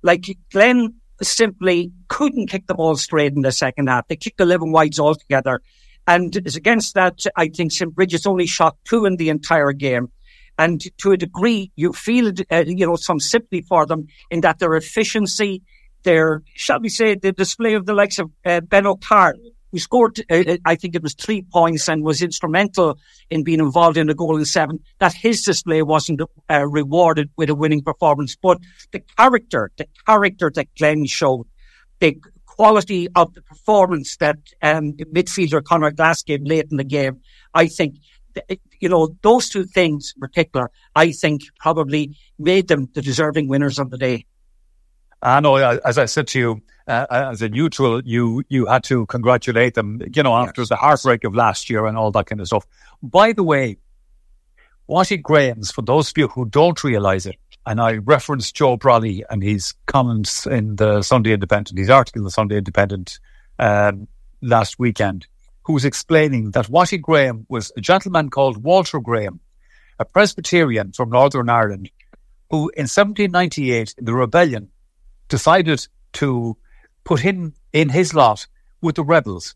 Like 0.03 0.27
Glen 0.53 0.95
simply 1.23 1.93
couldn't 2.09 2.49
kick 2.49 2.67
the 2.67 2.75
ball 2.75 2.97
straight 2.97 3.33
in 3.33 3.43
the 3.43 3.53
second 3.53 3.89
half. 3.89 4.09
They 4.09 4.17
kicked 4.17 4.41
11 4.41 4.73
wides 4.73 4.99
altogether. 4.99 5.61
And 6.07 6.35
it's 6.35 6.57
against 6.57 6.95
that, 6.95 7.25
I 7.37 7.49
think 7.49 7.73
St. 7.73 7.95
Brigid's 7.95 8.27
only 8.27 8.47
shot 8.47 8.77
two 8.85 9.05
in 9.07 9.17
the 9.17 9.29
entire 9.29 9.73
game. 9.73 10.09
And 10.59 10.83
to 10.99 11.13
a 11.13 11.17
degree, 11.17 11.73
you 11.77 11.93
feel, 11.93 12.33
uh, 12.51 12.65
you 12.67 12.87
know, 12.87 12.97
some 12.97 13.21
sympathy 13.21 13.63
for 13.63 13.87
them 13.87 14.09
in 14.31 14.43
that 14.43 14.59
their 14.59 14.75
efficiency, 14.75 15.63
their, 16.03 16.43
shall 16.55 16.81
we 16.81 16.89
say, 16.89 17.15
the 17.15 17.33
display 17.33 17.75
of 17.75 17.87
the 17.87 17.95
likes 17.95 18.19
of 18.19 18.31
uh, 18.45 18.61
Ben 18.61 18.87
O'Carroll, 18.87 19.53
who 19.73 19.79
scored, 19.79 20.21
uh, 20.31 20.43
uh, 20.47 20.57
I 20.65 20.75
think 20.75 20.95
it 20.95 21.03
was 21.03 21.15
three 21.15 21.43
points 21.43 21.89
and 21.89 22.03
was 22.03 22.23
instrumental 22.23 22.99
in 23.31 23.45
being 23.45 23.61
involved 23.61 23.97
in 23.97 24.09
the 24.09 24.15
goal 24.15 24.37
in 24.37 24.45
seven, 24.45 24.81
that 24.99 25.15
his 25.15 25.43
display 25.43 25.83
wasn't 25.83 26.23
uh, 26.51 26.67
rewarded 26.67 27.31
with 27.37 27.51
a 27.51 27.55
winning 27.55 27.83
performance. 27.83 28.37
But 28.37 28.59
the 28.93 29.01
character, 29.17 29.71
the 29.77 29.87
character 30.07 30.51
that 30.55 30.75
Glen 30.77 31.07
showed, 31.07 31.47
the 32.01 32.17
quality 32.47 33.09
of 33.15 33.33
the 33.35 33.43
performance 33.43 34.17
that 34.17 34.39
um, 34.63 34.93
midfielder 34.95 35.63
Conor 35.63 35.93
Glass 35.93 36.23
gave 36.23 36.43
late 36.43 36.67
in 36.71 36.77
the 36.77 36.85
game, 36.85 37.21
I 37.55 37.69
think, 37.69 37.97
you 38.81 38.89
know, 38.89 39.17
those 39.23 39.49
two 39.49 39.65
things 39.65 40.13
in 40.17 40.21
particular, 40.21 40.71
I 40.95 41.13
think 41.13 41.43
probably 41.59 42.17
made 42.39 42.69
them 42.69 42.89
the 42.95 43.03
deserving 43.03 43.49
winners 43.49 43.79
of 43.79 43.91
the 43.91 43.99
day. 43.99 44.27
I 45.23 45.41
know, 45.41 45.57
as 45.57 45.99
I 45.99 46.07
said 46.07 46.29
to 46.29 46.39
you, 46.39 46.63
uh, 46.87 47.07
as 47.11 47.43
a 47.43 47.49
neutral, 47.49 48.03
you 48.05 48.43
you 48.49 48.67
had 48.67 48.83
to 48.85 49.07
congratulate 49.07 49.75
them, 49.75 50.01
you 50.15 50.23
know, 50.23 50.35
after 50.35 50.63
yes. 50.63 50.71
the 50.71 50.77
heartbreak 50.77 51.25
of 51.25 51.35
last 51.35 51.71
year 51.71 51.87
and 51.87 51.97
all 51.97 52.11
that 52.13 52.27
kind 52.27 52.41
of 52.41 52.47
stuff. 52.47 52.67
By 53.03 53.33
the 53.33 53.43
way, 53.43 53.77
Watty 54.87 55.19
Graham's, 55.19 55.71
for 55.71 55.83
those 55.83 56.11
of 56.11 56.19
you 56.19 56.29
who 56.29 56.47
don't 56.47 56.83
realise 56.83 57.27
it, 57.27 57.37
and 57.67 57.81
I 57.81 57.95
referenced 57.99 58.57
Joe 58.57 58.77
Brolly 58.77 59.23
and 59.31 59.43
his 59.43 59.75
comments 59.87 60.47
in 60.47 60.77
the 60.77 61.03
Sunday 61.03 61.33
Independent, 61.33 61.79
his 61.79 61.91
article 61.91 62.21
in 62.21 62.25
the 62.25 62.31
Sunday 62.31 62.57
Independent 62.57 63.21
um, 63.59 64.09
last 64.43 64.79
weekend, 64.79 65.27
who 65.65 65.75
was 65.75 65.85
explaining 65.85 66.53
that 66.53 66.69
Watty 66.69 66.99
Graham 66.99 67.47
was 67.49 67.71
a 67.77 67.81
gentleman 67.81 68.31
called 68.31 68.63
Walter 68.65 68.99
Graham, 68.99 69.39
a 69.99 70.05
Presbyterian 70.05 70.93
from 70.93 71.11
Northern 71.11 71.51
Ireland, 71.51 71.91
who 72.51 72.71
in 72.71 72.89
1798, 72.89 73.95
in 73.99 74.05
the 74.05 74.15
rebellion, 74.15 74.71
decided 75.31 75.87
to 76.13 76.57
put 77.05 77.21
him 77.21 77.55
in 77.73 77.89
his 77.89 78.13
lot 78.13 78.47
with 78.83 78.97
the 78.97 79.05
rebels. 79.05 79.55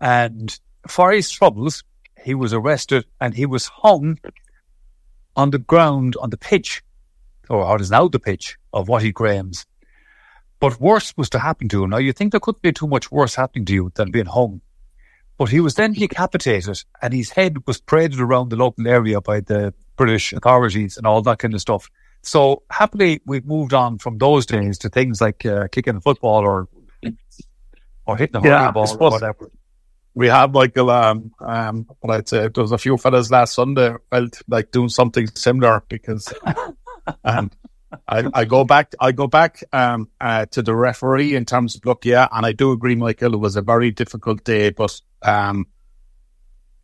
And 0.00 0.58
for 0.88 1.12
his 1.12 1.30
troubles, 1.30 1.84
he 2.20 2.34
was 2.34 2.52
arrested 2.52 3.06
and 3.20 3.34
he 3.34 3.46
was 3.46 3.66
hung 3.66 4.18
on 5.36 5.50
the 5.50 5.58
ground, 5.58 6.16
on 6.20 6.30
the 6.30 6.36
pitch, 6.36 6.82
or 7.48 7.58
what 7.58 7.80
is 7.80 7.90
now 7.90 8.08
the 8.08 8.18
pitch 8.18 8.56
of 8.72 8.88
Watty 8.88 9.12
Graham's. 9.12 9.66
But 10.60 10.80
worse 10.80 11.14
was 11.16 11.28
to 11.30 11.38
happen 11.38 11.68
to 11.68 11.84
him. 11.84 11.90
Now, 11.90 11.98
you 11.98 12.12
think 12.12 12.32
there 12.32 12.40
couldn't 12.40 12.62
be 12.62 12.72
too 12.72 12.86
much 12.86 13.12
worse 13.12 13.34
happening 13.34 13.66
to 13.66 13.72
you 13.72 13.92
than 13.94 14.10
being 14.10 14.26
hung. 14.26 14.62
But 15.36 15.50
he 15.50 15.60
was 15.60 15.74
then 15.74 15.92
decapitated 15.92 16.84
and 17.02 17.12
his 17.12 17.30
head 17.30 17.66
was 17.66 17.80
paraded 17.80 18.20
around 18.20 18.50
the 18.50 18.56
local 18.56 18.86
area 18.86 19.20
by 19.20 19.40
the 19.40 19.74
British 19.96 20.32
authorities 20.32 20.96
and 20.96 21.06
all 21.06 21.22
that 21.22 21.38
kind 21.40 21.54
of 21.54 21.60
stuff. 21.60 21.90
So 22.24 22.62
happily, 22.70 23.20
we've 23.26 23.44
moved 23.44 23.74
on 23.74 23.98
from 23.98 24.18
those 24.18 24.46
days 24.46 24.78
to 24.78 24.88
things 24.88 25.20
like 25.20 25.44
uh, 25.44 25.68
kicking 25.70 25.96
a 25.96 26.00
football 26.00 26.44
or 26.44 26.68
or 28.06 28.16
hitting 28.16 28.36
a 28.36 28.48
yeah, 28.48 28.70
ball 28.70 28.90
or 28.98 29.10
whatever. 29.10 29.50
We 30.14 30.28
have 30.28 30.52
Michael. 30.52 30.90
Um, 30.90 31.32
um, 31.40 31.86
but 32.00 32.10
I'd 32.10 32.28
say 32.28 32.48
there 32.48 32.62
was 32.62 32.72
a 32.72 32.78
few 32.78 32.96
fellas 32.96 33.30
last 33.30 33.54
Sunday 33.54 33.94
felt 34.10 34.40
like 34.48 34.70
doing 34.70 34.88
something 34.88 35.26
similar 35.34 35.82
because, 35.88 36.32
um, 37.24 37.50
I, 38.08 38.30
I 38.32 38.44
go 38.44 38.64
back. 38.64 38.94
I 39.00 39.12
go 39.12 39.26
back 39.26 39.62
um, 39.72 40.08
uh, 40.20 40.46
to 40.46 40.62
the 40.62 40.74
referee 40.74 41.34
in 41.34 41.44
terms 41.44 41.74
of 41.76 41.84
look. 41.84 42.04
Yeah, 42.04 42.28
and 42.32 42.46
I 42.46 42.52
do 42.52 42.72
agree, 42.72 42.94
Michael. 42.94 43.34
It 43.34 43.40
was 43.40 43.56
a 43.56 43.62
very 43.62 43.90
difficult 43.90 44.44
day, 44.44 44.70
but 44.70 44.98
um, 45.22 45.66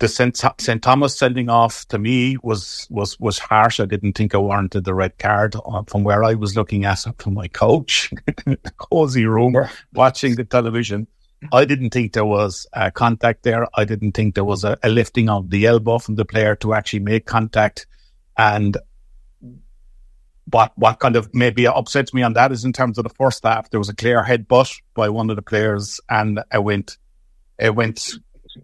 the 0.00 0.08
St. 0.08 0.82
Thomas 0.82 1.16
sending 1.16 1.50
off 1.50 1.86
to 1.88 1.98
me 1.98 2.36
was 2.42 2.86
was 2.90 3.20
was 3.20 3.38
harsh. 3.38 3.80
I 3.80 3.84
didn't 3.84 4.14
think 4.14 4.34
I 4.34 4.38
warranted 4.38 4.84
the 4.84 4.94
red 4.94 5.18
card 5.18 5.54
uh, 5.54 5.82
from 5.86 6.04
where 6.04 6.24
I 6.24 6.34
was 6.34 6.56
looking 6.56 6.86
at 6.86 7.04
from 7.18 7.34
my 7.34 7.48
coach, 7.48 8.10
cozy 8.78 9.26
room, 9.26 9.54
watching 9.92 10.36
the 10.36 10.44
television. 10.44 11.06
I 11.52 11.66
didn't 11.66 11.90
think 11.90 12.14
there 12.14 12.24
was 12.24 12.66
a 12.72 12.90
contact 12.90 13.42
there. 13.42 13.66
I 13.74 13.84
didn't 13.84 14.12
think 14.12 14.34
there 14.34 14.44
was 14.44 14.64
a, 14.64 14.78
a 14.82 14.88
lifting 14.88 15.28
of 15.28 15.50
the 15.50 15.66
elbow 15.66 15.98
from 15.98 16.14
the 16.14 16.24
player 16.24 16.56
to 16.56 16.74
actually 16.74 17.00
make 17.00 17.26
contact. 17.26 17.86
And 18.38 18.78
what 20.50 20.72
what 20.76 20.98
kind 20.98 21.14
of 21.14 21.28
maybe 21.34 21.66
upsets 21.66 22.14
me 22.14 22.22
on 22.22 22.32
that 22.32 22.52
is 22.52 22.64
in 22.64 22.72
terms 22.72 22.96
of 22.96 23.04
the 23.04 23.14
first 23.14 23.44
half, 23.44 23.68
there 23.68 23.80
was 23.80 23.90
a 23.90 23.94
clear 23.94 24.24
headbutt 24.24 24.80
by 24.94 25.10
one 25.10 25.28
of 25.28 25.36
the 25.36 25.42
players, 25.42 26.00
and 26.08 26.40
it 26.50 26.64
went 26.64 26.96
it 27.58 27.74
went 27.74 28.14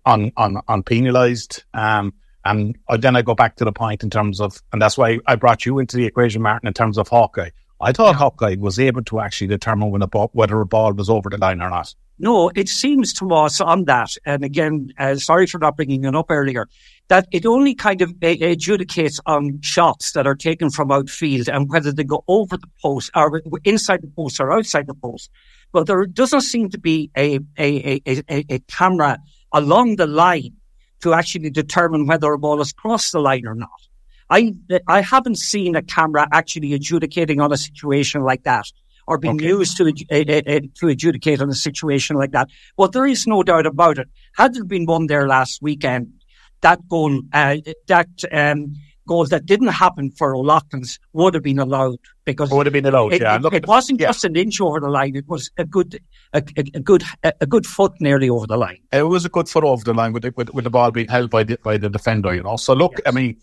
on 0.05 0.33
on 0.37 0.61
on 0.69 0.83
penalised. 0.83 1.65
Um, 1.75 2.13
and 2.45 2.77
then 3.01 3.17
I 3.17 3.23
go 3.23 3.35
back 3.35 3.57
to 3.57 3.65
the 3.65 3.73
point 3.73 4.05
in 4.05 4.11
terms 4.11 4.41
of, 4.41 4.63
and 4.73 4.81
that's 4.81 4.97
why 4.97 5.19
I 5.27 5.35
brought 5.35 5.67
you 5.67 5.81
into 5.81 5.97
the 5.97 6.07
equation, 6.07 6.43
Martin, 6.43 6.69
in 6.69 6.75
terms 6.75 6.97
of 6.97 7.09
Hawkeye. 7.09 7.51
I 7.81 7.93
thought 7.93 8.13
yeah. 8.13 8.19
Hawkeye 8.19 8.57
was 8.59 8.79
able 8.79 9.03
to 9.05 9.21
actually 9.21 9.49
determine 9.49 9.91
when 9.91 10.03
a 10.03 10.07
ball, 10.07 10.31
whether 10.33 10.61
a 10.61 10.67
ball 10.67 10.93
was 10.93 11.11
over 11.11 11.29
the 11.29 11.39
line 11.39 11.61
or 11.61 11.71
not. 11.71 11.95
No, 12.19 12.51
it 12.55 12.69
seems 12.69 13.13
to 13.15 13.31
us 13.35 13.61
on 13.61 13.85
that, 13.85 14.17
and 14.25 14.43
again, 14.43 14.91
uh, 14.99 15.17
sorry 15.17 15.47
for 15.47 15.59
not 15.59 15.77
bringing 15.77 16.05
it 16.05 16.17
up 16.17 16.31
earlier, 16.31 16.67
that 17.09 17.29
it 17.31 17.45
only 17.45 17.75
kind 17.75 18.01
of 18.01 18.11
adjudicates 18.15 19.21
on 19.27 19.61
shots 19.61 20.13
that 20.13 20.27
are 20.27 20.35
taken 20.35 20.71
from 20.71 20.91
outfield 20.91 21.49
and 21.49 21.69
whether 21.69 21.93
they 21.93 22.05
go 22.05 22.25
over 22.27 22.57
the 22.57 22.69
post 22.81 23.11
or 23.15 23.43
inside 23.65 24.01
the 24.01 24.09
post 24.09 24.41
or 24.41 24.51
outside 24.51 24.87
the 24.87 24.95
post. 24.95 25.31
But 25.73 25.89
there 25.89 26.07
doesn't 26.07 26.41
seem 26.41 26.71
to 26.71 26.79
be 26.79 27.11
a, 27.19 27.39
a, 27.59 28.01
a, 28.07 28.23
a, 28.31 28.45
a 28.49 28.59
camera 28.61 29.19
along 29.53 29.97
the 29.97 30.07
line 30.07 30.55
to 31.03 31.13
actually 31.13 31.51
determine 31.51 32.07
whether 32.07 32.33
a 32.33 32.39
ball 32.39 32.59
has 32.59 32.73
crossed 32.73 33.13
the 33.13 33.21
line 33.21 33.47
or 33.47 33.55
not. 33.55 33.81
I 34.29 34.55
I 34.89 35.03
haven't 35.03 35.37
seen 35.37 35.77
a 35.77 35.83
camera 35.83 36.27
actually 36.33 36.75
adjudicating 36.75 37.41
on 37.41 37.53
a 37.53 37.57
situation 37.57 38.23
like 38.23 38.43
that 38.43 38.67
or 39.07 39.19
being 39.19 39.37
okay. 39.37 39.47
used 39.47 39.77
to 39.77 39.85
uh, 39.87 40.53
uh, 40.53 40.61
to 40.75 40.89
adjudicate 40.89 41.41
on 41.41 41.49
a 41.49 41.55
situation 41.55 42.17
like 42.17 42.33
that. 42.33 42.49
But 42.77 42.93
there 42.93 43.07
is 43.07 43.27
no 43.27 43.43
doubt 43.43 43.67
about 43.67 43.99
it. 43.99 44.09
Had 44.35 44.55
there 44.55 44.65
been 44.65 44.87
one 44.87 45.07
there 45.07 45.29
last 45.29 45.63
weekend, 45.63 46.13
that 46.61 46.89
goal, 46.89 47.23
uh, 47.33 47.57
that 47.87 48.09
um, 48.33 48.75
goals 49.07 49.29
that 49.31 49.47
didn't 49.47 49.69
happen 49.69 50.11
for 50.11 50.35
O'Loughlin's 50.35 50.99
would 51.13 51.35
have 51.35 51.43
been 51.43 51.59
allowed 51.59 51.99
because 52.25 52.51
would 52.51 52.67
have 52.67 52.73
been 52.73 52.87
allowed. 52.87 53.13
It, 53.13 53.23
yeah, 53.23 53.39
it, 53.43 53.53
it 53.53 53.67
wasn't 53.67 54.01
yeah. 54.01 54.09
just 54.09 54.25
an 54.25 54.37
inch 54.37 54.61
over 54.61 54.81
the 54.81 54.89
line; 54.89 55.17
it 55.17 55.29
was 55.29 55.51
a 55.57 55.65
good, 55.65 56.01
a, 56.33 56.43
a, 56.57 56.65
a, 56.75 56.81
good, 56.81 57.03
a 57.23 57.47
good 57.47 57.67
foot 57.67 57.93
nearly 58.01 58.29
over 58.29 58.47
the 58.47 58.57
line. 58.57 58.79
It 58.93 59.03
was 59.03 59.25
a 59.25 59.29
good 59.29 59.49
foot 59.49 59.65
over 59.65 59.83
the 59.83 59.95
line 59.95 60.13
with 60.13 60.23
the, 60.23 60.33
with, 60.37 60.51
with 60.51 60.65
the 60.65 60.71
ball 60.71 60.91
being 60.91 61.09
held 61.09 61.31
by 61.31 61.45
the 61.45 61.59
by 61.63 61.77
the 61.77 61.89
defender. 61.89 62.35
You 62.35 62.43
know, 62.43 62.57
so 62.57 62.75
look, 62.75 62.93
yes. 62.93 63.03
I 63.07 63.11
mean. 63.13 63.41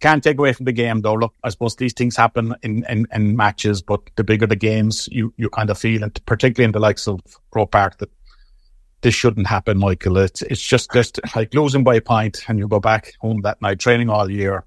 Can't 0.00 0.24
take 0.24 0.36
away 0.36 0.52
from 0.52 0.64
the 0.64 0.72
game 0.72 1.02
though. 1.02 1.14
Look, 1.14 1.32
I 1.44 1.50
suppose 1.50 1.76
these 1.76 1.92
things 1.92 2.16
happen 2.16 2.56
in, 2.64 2.84
in, 2.88 3.06
in 3.12 3.36
matches, 3.36 3.82
but 3.82 4.00
the 4.16 4.24
bigger 4.24 4.48
the 4.48 4.56
games, 4.56 5.08
you, 5.12 5.32
you 5.36 5.48
kind 5.48 5.70
of 5.70 5.78
feel, 5.78 6.02
and 6.02 6.12
particularly 6.26 6.64
in 6.64 6.72
the 6.72 6.80
likes 6.80 7.06
of 7.06 7.20
Croke 7.52 7.70
Park, 7.70 7.98
that 7.98 8.10
this 9.02 9.14
shouldn't 9.14 9.46
happen, 9.46 9.78
Michael. 9.78 10.16
It's 10.16 10.42
it's 10.42 10.62
just 10.62 10.90
just 10.92 11.20
like 11.36 11.52
losing 11.54 11.84
by 11.84 11.96
a 11.96 12.00
pint, 12.00 12.34
point, 12.34 12.44
and 12.48 12.58
you 12.58 12.68
go 12.68 12.80
back 12.80 13.12
home 13.20 13.42
that 13.42 13.60
night, 13.60 13.80
training 13.80 14.08
all 14.08 14.30
year, 14.30 14.64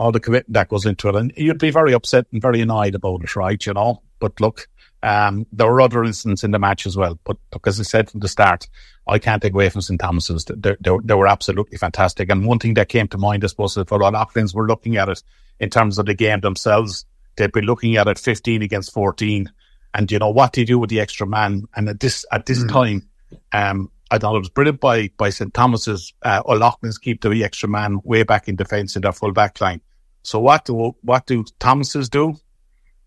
all 0.00 0.10
the 0.10 0.18
commitment 0.18 0.54
that 0.54 0.68
goes 0.68 0.86
into 0.86 1.10
it. 1.10 1.14
And 1.14 1.30
you'd 1.36 1.58
be 1.58 1.70
very 1.70 1.92
upset 1.92 2.26
and 2.32 2.40
very 2.40 2.62
annoyed 2.62 2.94
about 2.94 3.22
it, 3.22 3.36
right? 3.36 3.64
You 3.64 3.74
know, 3.74 4.02
but 4.18 4.40
look, 4.40 4.66
um, 5.02 5.46
there 5.52 5.66
were 5.66 5.82
other 5.82 6.02
incidents 6.02 6.42
in 6.42 6.52
the 6.52 6.58
match 6.58 6.86
as 6.86 6.96
well. 6.96 7.18
But 7.24 7.36
look, 7.52 7.66
as 7.66 7.78
I 7.78 7.82
said 7.82 8.10
from 8.10 8.20
the 8.20 8.28
start, 8.28 8.66
I 9.06 9.18
can't 9.18 9.42
take 9.42 9.52
away 9.52 9.68
from 9.68 9.82
St. 9.82 10.00
Thomas's. 10.00 10.46
They, 10.46 10.74
they, 10.80 10.96
they 11.04 11.14
were 11.14 11.26
absolutely 11.26 11.76
fantastic. 11.76 12.30
And 12.30 12.46
one 12.46 12.58
thing 12.58 12.74
that 12.74 12.88
came 12.88 13.08
to 13.08 13.18
mind, 13.18 13.44
I 13.44 13.48
suppose, 13.48 13.74
for 13.74 14.02
all 14.02 14.08
O'Loughlin's 14.08 14.54
were 14.54 14.66
looking 14.66 14.96
at 14.96 15.10
it 15.10 15.22
in 15.58 15.68
terms 15.68 15.98
of 15.98 16.06
the 16.06 16.14
game 16.14 16.40
themselves. 16.40 17.04
They'd 17.36 17.52
be 17.52 17.60
looking 17.60 17.96
at 17.96 18.08
it 18.08 18.18
15 18.18 18.62
against 18.62 18.94
14. 18.94 19.52
And 19.92 20.10
you 20.10 20.18
know, 20.18 20.30
what 20.30 20.54
do 20.54 20.62
you 20.62 20.66
do 20.66 20.78
with 20.78 20.88
the 20.88 21.00
extra 21.00 21.26
man? 21.26 21.64
And 21.76 21.90
at 21.90 22.00
this, 22.00 22.24
at 22.32 22.46
this 22.46 22.64
mm. 22.64 22.72
time, 22.72 23.08
um, 23.52 23.90
I 24.10 24.16
thought 24.16 24.34
it 24.34 24.38
was 24.38 24.48
brilliant 24.48 24.80
by, 24.80 25.10
by 25.18 25.28
St. 25.28 25.52
Thomas's, 25.52 26.14
uh, 26.22 26.42
O'Loughlin's 26.46 26.96
keep 26.96 27.20
the 27.20 27.44
extra 27.44 27.68
man 27.68 28.00
way 28.02 28.22
back 28.22 28.48
in 28.48 28.56
defence 28.56 28.96
in 28.96 29.02
their 29.02 29.12
full 29.12 29.32
back 29.32 29.60
line. 29.60 29.82
So 30.22 30.40
what 30.40 30.64
do 30.64 30.94
what 31.02 31.26
do 31.26 31.44
Thomases 31.58 32.08
do? 32.08 32.36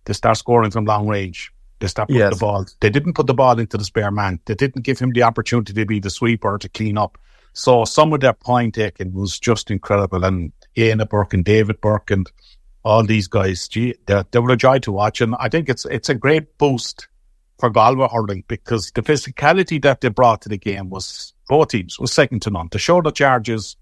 They 0.06 0.14
start 0.14 0.38
scoring 0.38 0.72
from 0.72 0.86
long 0.86 1.08
range. 1.08 1.52
They 1.80 1.88
start 1.88 2.10
putting 2.10 2.22
yes. 2.22 2.34
the 2.34 2.40
ball. 2.40 2.66
They 2.80 2.90
didn't 2.90 3.14
put 3.14 3.28
the 3.28 3.34
ball 3.34 3.60
into 3.60 3.78
the 3.78 3.84
spare 3.84 4.12
man. 4.12 4.40
They 4.46 4.56
didn't 4.56 4.84
give 4.84 5.00
him 5.00 5.12
the 5.12 5.24
opportunity 5.24 5.74
to 5.74 5.86
be 5.86 6.00
the 6.00 6.10
sweeper 6.10 6.58
to 6.58 6.70
clean 6.70 6.98
up. 6.98 7.18
So 7.54 7.86
some 7.86 8.14
of 8.14 8.22
their 8.22 8.34
point 8.34 8.76
taking 8.76 9.14
was 9.14 9.40
just 9.40 9.70
incredible. 9.70 10.24
And 10.24 10.52
Ian 10.78 11.04
Burke 11.10 11.34
and 11.34 11.46
David 11.46 11.80
Burke 11.82 12.12
and 12.12 12.30
all 12.84 13.04
these 13.04 13.28
guys, 13.28 13.68
gee, 13.68 13.96
they, 14.08 14.24
they 14.32 14.40
were 14.40 14.54
a 14.54 14.58
joy 14.58 14.80
to 14.80 14.92
watch. 14.92 15.22
And 15.22 15.36
I 15.40 15.50
think 15.50 15.70
it's 15.70 15.86
it's 15.86 16.10
a 16.10 16.16
great 16.16 16.58
boost 16.58 17.08
for 17.60 17.70
Galway 17.70 18.08
hurling 18.12 18.44
because 18.48 18.92
the 18.92 19.02
physicality 19.02 19.82
that 19.84 20.02
they 20.02 20.10
brought 20.10 20.42
to 20.42 20.50
the 20.50 20.58
game 20.58 20.90
was 20.90 21.34
both 21.48 21.70
teams 21.70 22.00
was 22.00 22.12
second 22.12 22.42
to 22.42 22.50
none. 22.50 22.68
The 22.72 22.80
shoulder 22.80 23.12
charges 23.12 23.78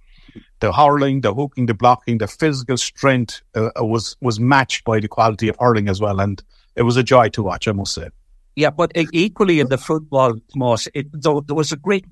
the 0.60 0.72
hurling, 0.72 1.22
the 1.22 1.34
hooking, 1.34 1.66
the 1.66 1.74
blocking, 1.74 2.18
the 2.18 2.28
physical 2.28 2.78
strength 2.78 3.42
uh, 3.56 3.70
uh, 3.80 3.86
was 3.86 4.16
was 4.22 4.40
matched 4.40 4.84
by 4.84 5.00
the 5.00 5.08
quality 5.08 5.48
of 5.48 5.56
hurling 5.60 5.90
as 5.90 6.02
well, 6.02 6.20
and 6.20 6.44
it 6.76 6.84
was 6.84 6.98
a 6.98 7.04
joy 7.04 7.30
to 7.30 7.44
watch. 7.44 7.68
I 7.68 7.72
must 7.72 7.94
say. 7.94 8.10
Yeah, 8.56 8.70
but 8.70 8.92
equally 9.14 9.62
in 9.62 9.70
the 9.70 9.78
football, 9.78 10.36
Moss, 10.56 10.88
it, 10.94 11.08
there 11.14 11.56
was 11.56 11.72
a 11.72 11.78
great 11.78 12.06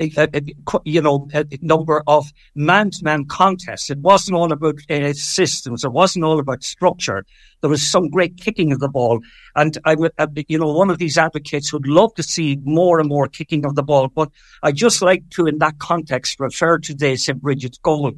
a, 0.00 0.10
a, 0.18 0.42
you 0.84 1.00
know, 1.00 1.28
a 1.32 1.46
number 1.62 2.02
of 2.06 2.32
man-to-man 2.54 3.26
contests. 3.26 3.90
It 3.90 3.98
wasn't 3.98 4.36
all 4.36 4.52
about 4.52 4.78
uh, 4.90 5.12
systems. 5.12 5.84
It 5.84 5.92
wasn't 5.92 6.24
all 6.24 6.38
about 6.38 6.64
structure. 6.64 7.24
There 7.60 7.70
was 7.70 7.86
some 7.86 8.10
great 8.10 8.36
kicking 8.36 8.72
of 8.72 8.80
the 8.80 8.88
ball. 8.88 9.20
And 9.54 9.78
I 9.84 9.94
would, 9.94 10.12
uh, 10.18 10.26
you 10.48 10.58
know, 10.58 10.72
one 10.72 10.90
of 10.90 10.98
these 10.98 11.16
advocates 11.16 11.72
would 11.72 11.86
love 11.86 12.14
to 12.14 12.22
see 12.22 12.58
more 12.64 12.98
and 12.98 13.08
more 13.08 13.28
kicking 13.28 13.64
of 13.64 13.76
the 13.76 13.82
ball. 13.82 14.08
But 14.08 14.30
I 14.62 14.72
just 14.72 15.00
like 15.00 15.28
to, 15.30 15.46
in 15.46 15.58
that 15.58 15.78
context, 15.78 16.40
refer 16.40 16.78
to 16.78 16.94
the 16.94 17.16
St. 17.16 17.40
Brigid's 17.40 17.78
goal. 17.78 18.12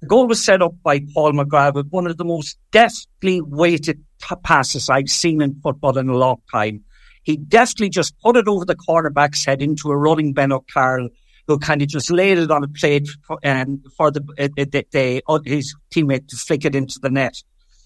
The 0.00 0.06
goal 0.06 0.28
was 0.28 0.44
set 0.44 0.62
up 0.62 0.74
by 0.82 1.00
Paul 1.14 1.32
McGrath 1.32 1.74
with 1.74 1.88
one 1.88 2.06
of 2.06 2.18
the 2.18 2.24
most 2.24 2.58
deftly 2.70 3.40
weighted 3.40 4.04
passes 4.44 4.88
I've 4.88 5.08
seen 5.08 5.40
in 5.40 5.60
football 5.60 5.96
in 5.98 6.08
a 6.08 6.16
long 6.16 6.42
time. 6.52 6.84
He 7.28 7.36
deftly 7.36 7.90
just 7.90 8.18
put 8.20 8.38
it 8.38 8.48
over 8.48 8.64
the 8.64 8.74
cornerback's 8.74 9.44
head 9.44 9.60
into 9.60 9.90
a 9.90 9.96
running 9.98 10.32
Ben 10.32 10.50
O'Carroll, 10.50 11.10
who 11.46 11.58
kind 11.58 11.82
of 11.82 11.88
just 11.88 12.10
laid 12.10 12.38
it 12.38 12.50
on 12.50 12.64
a 12.64 12.68
plate 12.68 13.06
for, 13.26 13.38
um, 13.44 13.82
for 13.98 14.10
the, 14.10 14.22
uh, 14.38 14.48
the, 14.56 14.86
the 14.92 15.22
uh, 15.28 15.38
his 15.44 15.74
teammate 15.90 16.26
to 16.28 16.36
flick 16.36 16.64
it 16.64 16.74
into 16.74 16.98
the 17.02 17.10
net. 17.10 17.34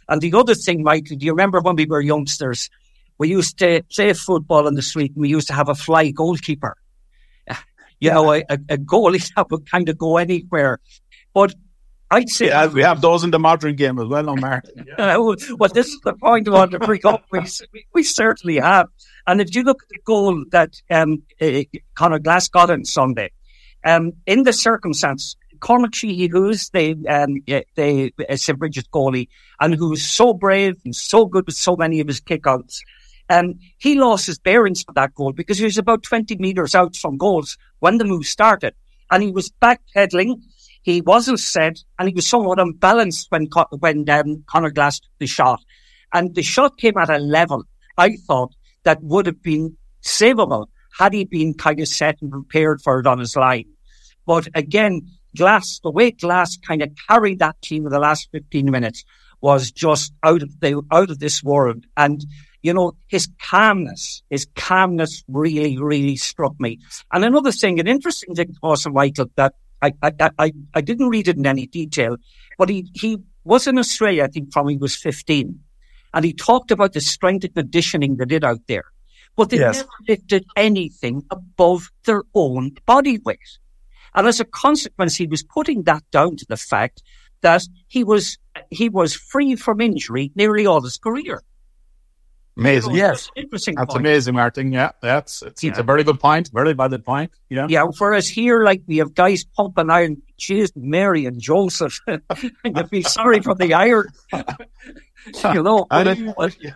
And 0.09 0.21
the 0.21 0.33
other 0.35 0.55
thing, 0.55 0.85
Michael, 0.85 1.17
do 1.17 1.27
you 1.27 1.33
remember 1.33 1.61
when 1.61 1.75
we 1.75 1.87
were 1.87 2.01
youngsters? 2.01 2.71
We 3.19 3.31
used 3.31 3.59
to 3.59 3.83
play 3.93 4.13
football 4.13 4.69
in 4.69 4.77
the 4.77 4.81
street 4.81 5.11
and 5.17 5.23
we 5.23 5.29
used 5.29 5.49
to 5.49 5.55
have 5.55 5.69
a 5.69 5.75
fly 5.75 6.11
goalkeeper. 6.11 6.77
You 7.99 8.11
know, 8.11 8.33
a, 8.33 8.43
a 8.49 8.79
goalie 8.79 9.29
that 9.37 9.51
would 9.51 9.69
kind 9.69 9.89
of 9.89 9.99
go 9.99 10.19
anywhere. 10.19 10.79
But 11.35 11.53
I'd 12.13 12.29
say 12.29 12.49
yeah, 12.49 12.67
we 12.67 12.83
have 12.83 13.01
those 13.01 13.25
in 13.25 13.31
the 13.31 13.39
modern 13.39 13.75
game 13.75 13.99
as 13.99 14.07
well, 14.07 14.23
no, 14.23 14.37
Martin. 14.37 14.87
Yeah. 14.99 15.17
well, 15.17 15.35
this 15.73 15.89
is 15.89 16.01
the 16.05 16.13
point 16.13 16.47
I 16.47 16.51
want 16.51 16.73
to 16.73 16.79
bring 16.79 17.01
up. 17.05 17.25
We, 17.33 17.41
we 17.95 18.03
certainly 18.03 18.57
have. 18.59 18.89
And 19.27 19.41
if 19.41 19.55
you 19.55 19.63
look 19.63 19.83
at 19.83 19.89
the 19.89 19.99
goal 20.05 20.45
that 20.51 20.81
um, 20.91 21.23
uh, 21.41 21.63
Conor 21.95 22.19
Glass 22.19 22.49
got 22.49 22.71
on 22.71 22.85
Sunday, 22.85 23.31
um, 23.85 24.13
in 24.27 24.43
the 24.43 24.53
circumstance, 24.53 25.37
Cormac 25.61 25.95
Sheehy, 25.95 26.27
who's 26.27 26.69
the 26.71 26.93
um, 27.09 27.41
the 27.77 28.13
uh, 28.29 28.37
St. 28.37 28.59
Brigid 28.59 28.91
goalie, 28.93 29.29
and 29.61 29.75
who's 29.75 30.05
so 30.05 30.35
brave 30.35 30.77
and 30.85 30.95
so 30.95 31.25
good 31.25 31.47
with 31.47 31.55
so 31.55 31.77
many 31.77 32.01
of 32.01 32.09
his 32.09 32.21
kickouts, 32.21 32.81
um, 33.31 33.55
he 33.79 33.95
lost 33.95 34.27
his 34.27 34.39
bearings 34.39 34.83
for 34.83 34.93
that 34.95 35.15
goal 35.15 35.33
because 35.33 35.59
he 35.59 35.65
was 35.65 35.79
about 35.79 36.03
20 36.03 36.37
metres 36.37 36.75
out 36.75 36.97
from 36.97 37.17
goals 37.17 37.57
when 37.79 37.99
the 37.99 38.05
move 38.05 38.27
started. 38.27 38.75
And 39.11 39.23
he 39.23 39.31
was 39.31 39.51
backpedaling. 39.63 40.41
He 40.83 41.01
wasn't 41.01 41.41
set 41.41 41.79
and 41.99 42.09
he 42.09 42.15
was 42.15 42.27
somewhat 42.27 42.61
unbalanced 42.61 43.29
when, 43.31 43.49
when 43.79 44.09
um, 44.11 44.45
Conor 44.47 44.71
Glass 44.71 45.01
took 45.01 45.11
the 45.19 45.27
shot. 45.27 45.61
And 46.13 46.35
the 46.35 46.43
shot 46.43 46.77
came 46.77 46.99
at 46.99 47.11
a 47.11 47.19
level, 47.19 47.65
I 47.97 48.17
thought, 48.27 48.55
that 48.85 49.03
would 49.03 49.27
have 49.27 49.43
been 49.43 49.77
savable 50.03 50.67
had 50.99 51.15
he 51.15 51.25
been 51.25 51.55
kind 51.55 51.81
of 51.81 51.89
set 51.89 52.21
and 52.21 52.31
prepared 52.31 52.83
for 52.83 53.01
it 53.01 53.07
on 53.07 53.19
his 53.19 53.37
line. 53.37 53.65
But 54.27 54.49
again, 54.55 55.09
Glass, 55.37 55.81
the 55.83 55.91
way 55.91 56.11
Glass 56.11 56.59
kind 56.59 56.83
of 56.83 56.91
carried 57.09 57.39
that 57.39 57.61
team 57.63 57.87
in 57.87 57.93
the 57.93 57.99
last 57.99 58.29
15 58.33 58.71
minutes 58.71 59.05
was 59.41 59.71
just 59.71 60.13
out 60.23 60.43
of 60.43 60.61
the, 60.61 60.83
out 60.93 61.11
of 61.11 61.19
this 61.19 61.43
world. 61.43 61.85
And, 61.97 62.25
you 62.63 62.75
know, 62.75 62.93
his 63.09 63.29
calmness, 63.41 64.23
his 64.31 64.47
calmness 64.55 65.25
really, 65.29 65.79
really 65.79 66.17
struck 66.17 66.59
me. 66.61 66.79
And 67.13 67.25
another 67.25 67.53
thing, 67.53 67.81
an 67.81 67.89
interesting 67.89 68.35
thing 68.35 68.55
also, 68.63 68.91
Michael, 68.91 69.27
that 69.37 69.55
I, 69.83 69.93
I, 70.03 70.31
I, 70.39 70.53
I 70.75 70.81
didn't 70.81 71.09
read 71.09 71.29
it 71.29 71.37
in 71.37 71.47
any 71.47 71.67
detail, 71.67 72.17
but 72.57 72.69
he, 72.69 72.89
he 72.95 73.19
was 73.45 73.67
in 73.67 73.79
Australia, 73.79 74.25
I 74.25 74.29
think, 74.29 74.53
from 74.53 74.69
he 74.69 74.77
was 74.77 74.95
15. 74.97 75.59
And 76.15 76.25
he 76.25 76.33
talked 76.33 76.71
about 76.71 76.93
the 76.93 77.01
strength 77.01 77.45
and 77.45 77.55
conditioning 77.55 78.17
they 78.17 78.25
did 78.25 78.45
out 78.45 78.61
there. 78.69 78.85
But 79.35 79.51
they 79.51 79.59
yes. 79.59 79.79
never 79.79 79.89
lifted 80.09 80.47
anything 80.57 81.25
above 81.31 81.91
their 82.05 82.23
own 82.35 82.73
body 82.87 83.19
weight. 83.25 83.39
And 84.15 84.27
as 84.27 84.41
a 84.41 84.45
consequence, 84.45 85.17
he 85.17 85.27
was 85.27 85.43
putting 85.43 85.85
that 85.85 86.03
down 86.11 86.37
to 86.37 86.47
the 86.49 86.59
fact 86.59 87.03
that 87.41 87.63
he 87.89 88.05
was, 88.05 88.39
he 88.71 88.89
was 88.89 89.15
free 89.15 89.57
from 89.57 89.81
injury 89.81 90.31
nearly 90.35 90.67
all 90.67 90.83
his 90.83 90.99
career. 90.99 91.43
Amazing. 92.57 92.95
yes. 92.95 93.31
Interesting. 93.35 93.77
That's 93.77 93.95
point. 93.95 94.07
amazing, 94.07 94.35
Martin. 94.35 94.73
Yeah. 94.73 94.93
That's, 95.01 95.43
it's, 95.43 95.65
yeah. 95.65 95.71
it's 95.71 95.79
a 95.79 95.83
very 95.83 96.05
good 96.05 96.21
point. 96.21 96.51
Very 96.53 96.75
valid 96.75 97.05
point. 97.05 97.33
Yeah. 97.49 97.67
Yeah. 97.69 97.85
Whereas 97.99 98.29
here, 98.29 98.63
like 98.65 98.83
we 98.87 98.99
have 98.99 99.15
guys 99.15 99.45
pumping 99.45 99.91
iron, 99.91 100.21
cheese, 100.37 100.73
Mary 100.77 101.25
and 101.25 101.41
Joseph. 101.41 101.99
you'd 102.07 102.91
be 102.91 103.03
sorry 103.03 103.41
for 103.41 103.55
the 103.55 103.73
iron. 103.75 104.07
you 104.33 105.63
know. 105.63 105.87
I 105.91 106.05
but, 106.37 106.57
yeah. 106.63 106.73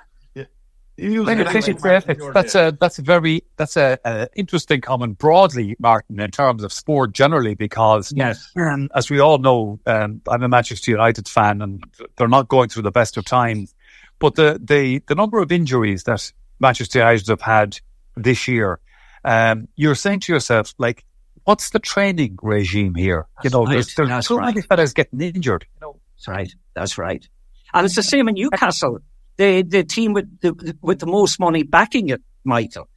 That's 2.32 2.54
a 2.54 2.76
that's 2.80 2.98
a 2.98 3.02
very 3.02 3.42
that's 3.56 3.76
a, 3.76 3.98
a, 4.04 4.28
interesting 4.34 4.80
comment 4.80 5.18
broadly, 5.18 5.76
Martin, 5.78 6.18
in 6.18 6.30
terms 6.30 6.64
of 6.64 6.72
sport 6.72 7.12
generally, 7.12 7.54
because 7.54 8.12
yes, 8.16 8.50
um, 8.56 8.88
as 8.94 9.10
we 9.10 9.20
all 9.20 9.36
know, 9.36 9.78
um, 9.86 10.22
I'm 10.26 10.42
a 10.42 10.48
Manchester 10.48 10.90
United 10.90 11.28
fan, 11.28 11.60
and 11.60 11.84
they're 12.16 12.28
not 12.28 12.48
going 12.48 12.70
through 12.70 12.84
the 12.84 12.90
best 12.90 13.18
of 13.18 13.26
times. 13.26 13.74
But 14.18 14.34
the 14.34 14.60
the 14.62 15.02
the 15.06 15.14
number 15.14 15.38
of 15.38 15.52
injuries 15.52 16.04
that 16.04 16.32
Manchester 16.58 17.00
United 17.00 17.28
have 17.28 17.40
had 17.40 17.78
this 18.16 18.48
year, 18.48 18.80
um, 19.24 19.68
you're 19.76 19.94
saying 19.94 20.20
to 20.20 20.32
yourself, 20.32 20.74
like, 20.78 21.04
what's 21.44 21.70
the 21.70 21.78
training 21.78 22.38
regime 22.42 22.94
here? 22.94 23.26
That's 23.36 23.44
you 23.44 23.58
know, 23.58 23.64
right. 23.64 23.74
there's, 23.74 23.94
there's 23.94 24.26
so 24.26 24.38
right. 24.38 24.54
many 24.54 24.62
fellas 24.62 24.92
getting 24.92 25.20
injured. 25.20 25.66
You 25.74 25.80
know, 25.86 26.00
that's 26.16 26.28
right. 26.28 26.54
That's 26.74 26.98
right. 26.98 27.28
And 27.74 27.84
it's 27.84 27.96
the 27.96 28.02
same 28.02 28.28
in 28.28 28.34
Newcastle. 28.34 28.98
The 29.36 29.62
the 29.62 29.84
team 29.84 30.14
with 30.14 30.40
the 30.40 30.76
with 30.80 31.00
the 31.00 31.06
most 31.06 31.38
money 31.38 31.62
backing 31.62 32.08
it, 32.08 32.22
Michael. 32.44 32.88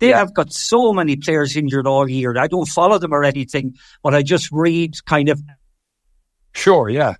They 0.00 0.08
yeah. 0.08 0.18
have 0.18 0.34
got 0.34 0.52
so 0.52 0.92
many 0.92 1.16
players 1.16 1.56
injured 1.56 1.86
all 1.86 2.10
year. 2.10 2.36
I 2.36 2.48
don't 2.48 2.66
follow 2.66 2.98
them 2.98 3.14
or 3.14 3.22
anything, 3.22 3.76
but 4.02 4.14
I 4.14 4.22
just 4.22 4.50
read 4.50 4.96
kind 5.04 5.28
of. 5.28 5.40
Sure, 6.52 6.88
yeah. 6.88 7.14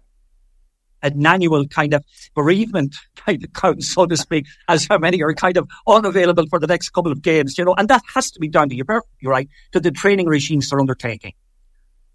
An 1.04 1.24
annual 1.24 1.66
kind 1.68 1.94
of 1.94 2.04
bereavement 2.34 2.96
kind 3.14 3.44
of 3.44 3.52
count, 3.60 3.84
so 3.84 4.06
to 4.06 4.16
speak, 4.16 4.46
as 4.68 4.86
how 4.86 4.98
many 4.98 5.22
are 5.22 5.34
kind 5.34 5.56
of 5.56 5.68
unavailable 5.86 6.46
for 6.48 6.58
the 6.58 6.66
next 6.66 6.90
couple 6.90 7.12
of 7.12 7.22
games, 7.22 7.56
you 7.56 7.64
know, 7.64 7.74
and 7.74 7.88
that 7.88 8.02
has 8.14 8.30
to 8.32 8.40
be 8.40 8.48
down 8.48 8.68
to, 8.70 8.74
you're 8.74 9.02
right, 9.22 9.48
to 9.72 9.80
the 9.80 9.90
training 9.90 10.26
regimes 10.26 10.70
they're 10.70 10.80
undertaking. 10.80 11.34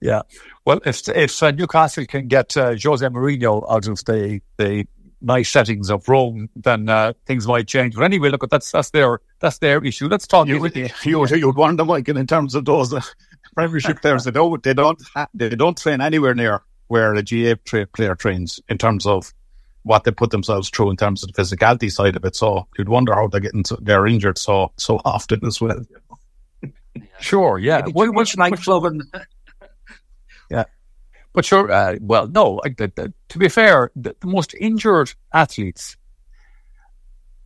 Yeah. 0.01 0.21
Well, 0.65 0.79
if 0.85 1.07
if 1.09 1.43
uh, 1.43 1.51
Newcastle 1.51 2.05
can 2.05 2.27
get 2.27 2.55
uh, 2.55 2.75
Jose 2.81 3.05
Mourinho 3.05 3.65
out 3.69 3.87
of 3.87 4.03
the 4.05 4.41
the 4.57 4.85
nice 5.21 5.49
settings 5.49 5.89
of 5.89 6.07
Rome, 6.07 6.49
then 6.55 6.87
uh, 6.87 7.13
things 7.25 7.47
might 7.47 7.67
change. 7.67 7.95
But 7.95 8.03
anyway, 8.03 8.29
look, 8.29 8.49
that's 8.49 8.71
that's 8.71 8.91
their 8.91 9.19
that's 9.39 9.57
their 9.57 9.83
issue. 9.83 10.07
Let's 10.07 10.27
talk. 10.27 10.47
You, 10.47 10.65
you, 10.73 10.89
you, 11.03 11.27
you'd 11.35 11.55
wonder, 11.55 11.83
Mike, 11.83 12.07
in 12.07 12.27
terms 12.27 12.55
of 12.55 12.65
those 12.65 12.93
uh, 12.93 13.01
Premiership 13.55 14.01
players, 14.01 14.23
they 14.23 14.31
don't 14.31 14.61
they 14.63 14.73
don't 14.73 15.01
they 15.33 15.49
don't 15.49 15.77
train 15.77 16.01
anywhere 16.01 16.33
near 16.35 16.63
where 16.89 17.15
a 17.15 17.23
GAA 17.23 17.55
tra- 17.63 17.87
player 17.87 18.15
trains 18.15 18.59
in 18.67 18.77
terms 18.77 19.05
of 19.05 19.33
what 19.83 20.03
they 20.03 20.11
put 20.11 20.31
themselves 20.31 20.69
through 20.69 20.89
in 20.89 20.97
terms 20.97 21.23
of 21.23 21.31
the 21.31 21.41
physicality 21.41 21.91
side 21.91 22.15
of 22.15 22.25
it. 22.25 22.35
So 22.35 22.67
you'd 22.77 22.89
wonder 22.89 23.15
how 23.15 23.27
they're 23.27 23.39
getting 23.39 23.63
so, 23.63 23.77
they're 23.81 24.05
injured 24.05 24.37
so 24.37 24.71
so 24.77 24.99
often 25.05 25.45
as 25.45 25.61
well. 25.61 25.79
Sure, 27.21 27.59
yeah. 27.59 27.85
Which, 27.85 28.09
which 28.11 28.37
nightclub 28.37 28.85
and 28.85 29.03
yeah. 30.49 30.65
But 31.33 31.45
sure, 31.45 31.71
uh, 31.71 31.95
well, 32.01 32.27
no, 32.27 32.59
the, 32.65 32.91
the, 32.95 33.13
to 33.29 33.37
be 33.37 33.47
fair, 33.47 33.91
the, 33.95 34.15
the, 34.19 34.27
most 34.27 34.55
injured 34.55 35.13
athletes 35.33 35.95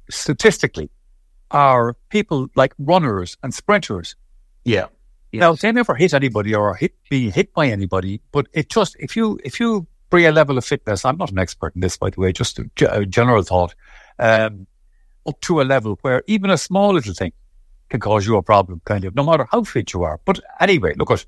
statistically 0.09 0.89
are 1.51 1.95
people 2.09 2.47
like 2.55 2.73
runners 2.79 3.37
and 3.43 3.53
sprinters. 3.53 4.15
Yeah. 4.63 4.87
Yes. 5.33 5.39
Now, 5.39 5.53
they 5.55 5.71
never 5.71 5.95
hit 5.95 6.13
anybody 6.13 6.53
or 6.53 6.75
hit, 6.75 6.93
be 7.09 7.31
hit 7.31 7.53
by 7.55 7.67
anybody, 7.67 8.21
but 8.31 8.45
it 8.53 8.69
just, 8.69 8.95
if 8.99 9.15
you, 9.15 9.39
if 9.43 9.59
you 9.59 9.87
bring 10.11 10.27
a 10.27 10.31
level 10.31 10.59
of 10.59 10.63
fitness, 10.63 11.03
I'm 11.05 11.17
not 11.17 11.31
an 11.31 11.39
expert 11.39 11.73
in 11.73 11.81
this, 11.81 11.97
by 11.97 12.11
the 12.11 12.21
way, 12.21 12.31
just 12.31 12.59
a, 12.59 12.69
a 12.91 13.03
general 13.03 13.41
thought, 13.41 13.73
um, 14.19 14.67
up 15.25 15.41
to 15.41 15.59
a 15.59 15.63
level 15.63 15.97
where 16.03 16.21
even 16.27 16.51
a 16.51 16.57
small 16.57 16.93
little 16.93 17.15
thing 17.15 17.31
can 17.89 17.99
cause 17.99 18.27
you 18.27 18.37
a 18.37 18.43
problem, 18.43 18.79
kind 18.85 19.05
of, 19.05 19.15
no 19.15 19.23
matter 19.23 19.47
how 19.51 19.63
fit 19.63 19.91
you 19.91 20.03
are. 20.03 20.19
But 20.23 20.39
anyway, 20.59 20.93
look 20.97 21.09
at, 21.09 21.25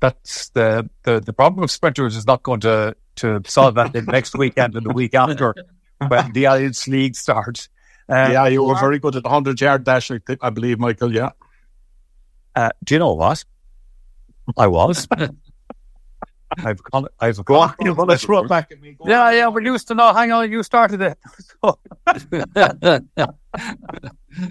that's 0.00 0.48
the, 0.50 0.88
the, 1.02 1.20
the 1.20 1.34
problem 1.34 1.62
of 1.62 1.70
sprinters 1.70 2.16
is 2.16 2.26
not 2.26 2.42
going 2.42 2.60
to, 2.60 2.96
to 3.16 3.42
solve 3.46 3.74
that 3.74 3.94
in 3.94 4.06
next 4.06 4.34
weekend 4.34 4.76
and 4.76 4.86
the 4.86 4.94
week 4.94 5.14
after 5.14 5.54
when 6.08 6.32
the 6.32 6.44
Allianz 6.44 6.88
League 6.88 7.16
starts. 7.16 7.68
Um, 8.08 8.32
yeah, 8.32 8.46
you 8.46 8.64
were 8.64 8.78
very 8.80 8.98
good 8.98 9.14
at 9.14 9.22
the 9.24 9.28
100 9.28 9.60
yard 9.60 9.84
dash, 9.84 10.10
I 10.40 10.48
believe, 10.48 10.78
Michael. 10.78 11.14
Yeah. 11.14 11.32
Uh, 12.54 12.70
do 12.84 12.94
you 12.94 12.98
know 12.98 13.14
what? 13.14 13.44
I 14.56 14.66
was. 14.66 15.08
I've 16.58 16.82
gone, 16.82 17.06
I've 17.18 17.42
go 17.44 17.60
on. 17.60 17.74
You 17.80 17.94
want 17.94 18.10
to 18.10 18.18
throw 18.18 18.44
it 18.44 18.48
back 18.48 18.72
at 18.72 18.80
me? 18.80 18.92
Go 18.92 19.08
yeah, 19.08 19.26
on. 19.26 19.34
yeah. 19.34 19.48
We're 19.48 19.62
used 19.62 19.88
to 19.88 19.94
know. 19.94 20.12
Hang 20.12 20.32
on, 20.32 20.50
you 20.50 20.62
started 20.62 21.00
it. 21.00 21.18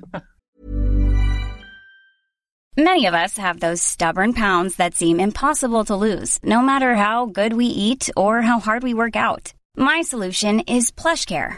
Many 2.78 3.06
of 3.06 3.14
us 3.14 3.38
have 3.38 3.60
those 3.60 3.84
stubborn 3.84 4.34
pounds 4.34 4.78
that 4.78 4.96
seem 4.96 5.20
impossible 5.20 5.84
to 5.86 5.96
lose, 5.96 6.40
no 6.44 6.62
matter 6.62 6.96
how 6.96 7.26
good 7.26 7.54
we 7.54 7.66
eat 7.66 8.10
or 8.16 8.42
how 8.42 8.60
hard 8.60 8.82
we 8.82 8.94
work 8.94 9.16
out. 9.16 9.54
My 9.76 10.02
solution 10.02 10.62
is 10.62 10.92
PlushCare. 10.92 11.58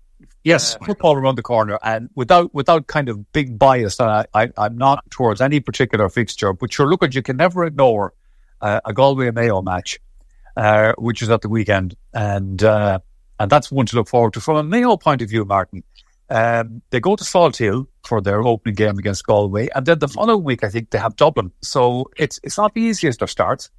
Yes. 0.43 0.75
Uh, 0.75 0.85
football 0.85 1.15
around 1.15 1.35
the 1.35 1.43
corner, 1.43 1.77
and 1.83 2.09
without 2.15 2.53
without 2.53 2.87
kind 2.87 3.09
of 3.09 3.31
big 3.31 3.59
bias, 3.59 3.99
I, 3.99 4.25
I, 4.33 4.49
I'm 4.57 4.77
not 4.77 5.09
towards 5.11 5.39
any 5.39 5.59
particular 5.59 6.09
fixture, 6.09 6.53
but 6.53 6.73
sure, 6.73 6.87
look 6.87 7.13
you 7.13 7.21
can 7.21 7.37
never 7.37 7.63
ignore 7.63 8.13
uh, 8.61 8.81
a 8.85 8.93
Galway 8.93 9.29
Mayo 9.31 9.61
match, 9.61 9.99
uh, 10.57 10.93
which 10.97 11.21
is 11.21 11.29
at 11.29 11.41
the 11.41 11.49
weekend, 11.49 11.95
and 12.13 12.63
uh, 12.63 12.99
and 13.39 13.51
that's 13.51 13.71
one 13.71 13.85
to 13.87 13.95
look 13.95 14.07
forward 14.07 14.33
to 14.33 14.41
from 14.41 14.57
a 14.57 14.63
Mayo 14.63 14.97
point 14.97 15.21
of 15.21 15.29
view, 15.29 15.45
Martin. 15.45 15.83
Um, 16.29 16.81
they 16.91 16.99
go 17.01 17.15
to 17.15 17.23
Salt 17.23 17.57
Hill 17.57 17.87
for 18.05 18.21
their 18.21 18.41
opening 18.41 18.75
game 18.75 18.97
against 18.97 19.25
Galway, 19.25 19.67
and 19.75 19.85
then 19.85 19.99
the 19.99 20.07
following 20.07 20.43
week, 20.43 20.63
I 20.63 20.69
think 20.69 20.89
they 20.89 20.97
have 20.97 21.15
Dublin. 21.17 21.51
So 21.61 22.09
it's 22.17 22.39
it's 22.41 22.57
not 22.57 22.73
the 22.73 22.81
easiest 22.81 23.21
of 23.21 23.29
starts. 23.29 23.69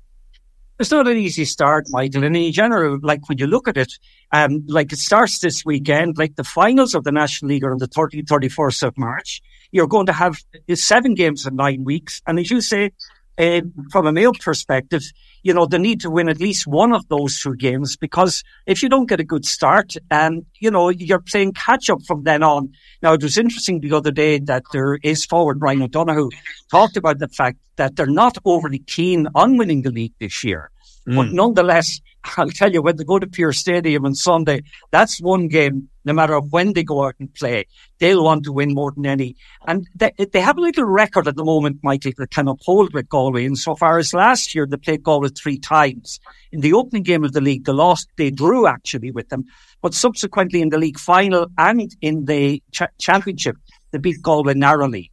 It's 0.79 0.91
not 0.91 1.07
an 1.07 1.17
easy 1.17 1.45
start, 1.45 1.87
Michael. 1.91 2.25
And 2.25 2.37
in 2.37 2.53
general, 2.53 2.99
like 3.03 3.29
when 3.29 3.39
you 3.39 3.47
look 3.47 3.69
at 3.69 3.77
it, 3.77 3.93
um, 4.33 4.65
like 4.67 4.93
it 4.93 4.99
starts 4.99 5.39
this 5.39 5.65
weekend, 5.65 6.19
like 6.19 6.37
the 6.37 6.45
finals 6.45 6.95
of 6.95 7.05
the 7.05 7.13
National 7.13 7.51
League 7.51 7.65
are 7.65 7.73
on 7.73 7.79
the 7.79 7.89
30th, 7.89 8.25
31st 8.25 8.83
of 8.89 8.99
March. 8.99 9.43
You're 9.71 9.87
going 9.87 10.07
to 10.07 10.13
have 10.13 10.39
seven 10.75 11.15
games 11.15 11.47
in 11.47 11.57
nine 11.57 11.85
weeks. 11.85 12.21
And 12.27 12.39
as 12.39 12.51
you 12.51 12.61
say, 12.61 12.91
uh, 13.39 13.61
from 13.91 14.07
a 14.07 14.13
Mayo 14.13 14.33
perspective, 14.33 15.03
you 15.43 15.53
know, 15.53 15.67
they 15.67 15.79
need 15.79 16.01
to 16.01 16.11
win 16.11 16.29
at 16.29 16.41
least 16.41 16.67
one 16.67 16.93
of 16.93 17.07
those 17.09 17.41
two 17.41 17.57
games 17.57 17.97
because 17.97 18.45
if 18.67 18.83
you 18.83 18.89
don't 18.89 19.09
get 19.09 19.21
a 19.21 19.25
good 19.25 19.45
start, 19.45 19.95
um, 20.11 20.47
you 20.61 20.71
know, 20.71 20.89
you're 20.89 21.21
playing 21.21 21.53
catch 21.53 21.91
up 21.91 22.03
from 22.07 22.23
then 22.25 22.43
on. 22.43 22.73
Now, 23.03 23.13
it 23.13 23.23
was 23.23 23.37
interesting 23.39 23.81
the 23.81 23.93
other 23.93 24.13
day 24.13 24.39
that 24.39 24.63
there 24.73 24.99
is 25.03 25.25
forward 25.25 25.61
Ryan 25.61 25.83
O'Donoghue 25.83 26.31
talked 26.71 26.97
about 26.97 27.19
the 27.19 27.29
fact 27.29 27.59
that 27.77 27.97
they're 27.97 28.07
not 28.07 28.39
overly 28.45 28.79
keen 28.79 29.27
on 29.35 29.57
winning 29.57 29.83
the 29.83 29.91
league 29.91 30.15
this 30.21 30.45
year. 30.45 30.71
Mm. 31.07 31.17
But 31.17 31.33
nonetheless, 31.33 32.01
I'll 32.37 32.51
tell 32.51 32.73
you, 32.73 32.83
when 32.83 32.97
they 32.97 33.05
go 33.05 33.19
to 33.19 33.27
Pearse 33.27 33.59
Stadium 33.59 34.07
on 34.07 34.15
Sunday, 34.15 34.63
that's 34.91 35.21
one 35.21 35.49
game, 35.49 35.89
no 36.05 36.13
matter 36.13 36.39
when 36.39 36.73
they 36.73 36.85
go 36.85 37.05
out 37.05 37.15
and 37.19 37.33
play, 37.35 37.67
they'll 37.99 38.25
want 38.25 38.45
to 38.45 38.53
win 38.53 38.75
more 38.75 38.93
than 38.93 39.07
any. 39.07 39.37
And 39.67 39.89
they, 39.95 40.13
they 40.13 40.41
have 40.41 40.59
a 40.59 40.61
little 40.61 40.85
record 40.85 41.27
at 41.27 41.37
the 41.37 41.45
moment, 41.45 41.81
Michael, 41.83 42.13
that 42.19 42.31
can 42.31 42.49
uphold 42.49 42.93
with 42.93 43.09
Galway. 43.09 43.45
And 43.45 43.59
so 43.59 43.75
far 43.75 43.99
as 43.99 44.15
last 44.15 44.55
year, 44.55 44.67
they 44.67 44.77
played 44.77 45.03
Galway 45.03 45.31
three 45.31 45.59
times. 45.59 46.21
In 46.53 46.61
the 46.61 46.73
opening 46.73 47.03
game 47.03 47.25
of 47.25 47.33
the 47.33 47.41
league, 47.41 47.65
they 47.65 47.73
lost, 47.73 48.09
they 48.17 48.31
drew 48.31 48.67
actually 48.67 49.11
with 49.11 49.29
them. 49.29 49.45
But 49.81 49.95
subsequently 49.95 50.63
in 50.63 50.69
the 50.69 50.79
league 50.79 50.99
final 50.99 51.49
and 51.59 51.93
in 52.01 52.27
the 52.27 52.63
ch- 52.71 52.83
championship, 52.99 53.57
they 53.91 53.99
beat 53.99 54.23
Galway 54.23 54.55
narrowly. 54.55 55.11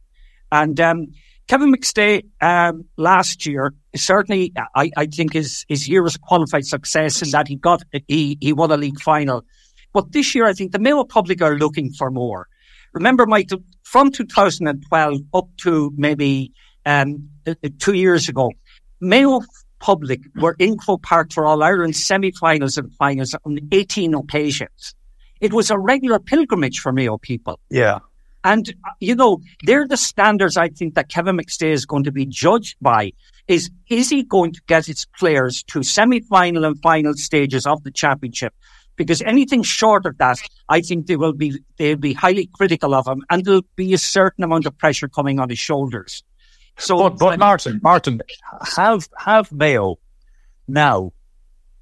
And, 0.52 0.78
um, 0.80 1.08
Kevin 1.50 1.74
McStay 1.74 2.22
um, 2.40 2.84
last 2.96 3.44
year 3.44 3.74
certainly, 3.96 4.52
I, 4.76 4.92
I 4.96 5.06
think 5.06 5.32
his 5.32 5.64
his 5.68 5.88
year 5.88 6.00
was 6.00 6.14
a 6.14 6.20
qualified 6.20 6.64
success 6.64 7.22
in 7.22 7.30
that 7.30 7.48
he 7.48 7.56
got 7.56 7.82
he 8.06 8.38
he 8.40 8.52
won 8.52 8.70
a 8.70 8.76
league 8.76 9.00
final. 9.00 9.44
But 9.92 10.12
this 10.12 10.32
year, 10.32 10.46
I 10.46 10.52
think 10.52 10.70
the 10.70 10.78
Mayo 10.78 11.02
public 11.02 11.42
are 11.42 11.56
looking 11.56 11.92
for 11.92 12.10
more. 12.12 12.46
Remember, 12.92 13.26
Mike, 13.26 13.50
from 13.82 14.12
2012 14.12 15.20
up 15.34 15.48
to 15.62 15.92
maybe 15.96 16.52
um, 16.86 17.28
two 17.80 17.94
years 17.94 18.28
ago, 18.28 18.52
Mayo 19.00 19.40
public 19.80 20.20
were 20.36 20.54
in 20.60 20.76
Croke 20.78 21.02
Park 21.02 21.32
for 21.32 21.46
All 21.46 21.64
Ireland 21.64 21.96
semi-finals 21.96 22.78
and 22.78 22.94
finals 22.94 23.34
on 23.44 23.58
18 23.72 24.14
occasions. 24.14 24.94
It 25.40 25.52
was 25.52 25.70
a 25.72 25.78
regular 25.78 26.20
pilgrimage 26.20 26.78
for 26.78 26.92
Mayo 26.92 27.18
people. 27.18 27.58
Yeah. 27.70 27.98
And, 28.42 28.74
you 29.00 29.14
know, 29.14 29.40
they're 29.64 29.86
the 29.86 29.96
standards 29.96 30.56
I 30.56 30.68
think 30.68 30.94
that 30.94 31.08
Kevin 31.08 31.36
McStay 31.36 31.72
is 31.72 31.84
going 31.84 32.04
to 32.04 32.12
be 32.12 32.24
judged 32.24 32.76
by 32.80 33.12
is, 33.48 33.70
is 33.88 34.08
he 34.08 34.22
going 34.22 34.52
to 34.52 34.60
get 34.66 34.86
his 34.86 35.06
players 35.18 35.62
to 35.64 35.82
semi-final 35.82 36.64
and 36.64 36.80
final 36.80 37.14
stages 37.14 37.66
of 37.66 37.82
the 37.84 37.90
championship? 37.90 38.54
Because 38.96 39.22
anything 39.22 39.62
short 39.62 40.06
of 40.06 40.16
that, 40.18 40.38
I 40.68 40.80
think 40.80 41.06
they 41.06 41.16
will 41.16 41.32
be, 41.32 41.58
they'll 41.76 41.96
be 41.96 42.12
highly 42.12 42.48
critical 42.54 42.94
of 42.94 43.06
him 43.06 43.22
and 43.30 43.44
there'll 43.44 43.64
be 43.76 43.92
a 43.92 43.98
certain 43.98 44.44
amount 44.44 44.66
of 44.66 44.76
pressure 44.78 45.08
coming 45.08 45.38
on 45.38 45.50
his 45.50 45.58
shoulders. 45.58 46.22
So, 46.78 46.96
but, 46.96 47.18
but 47.18 47.38
Martin, 47.38 47.80
Martin, 47.82 48.20
have, 48.76 49.08
have 49.18 49.52
Mayo 49.52 49.98
now 50.66 51.12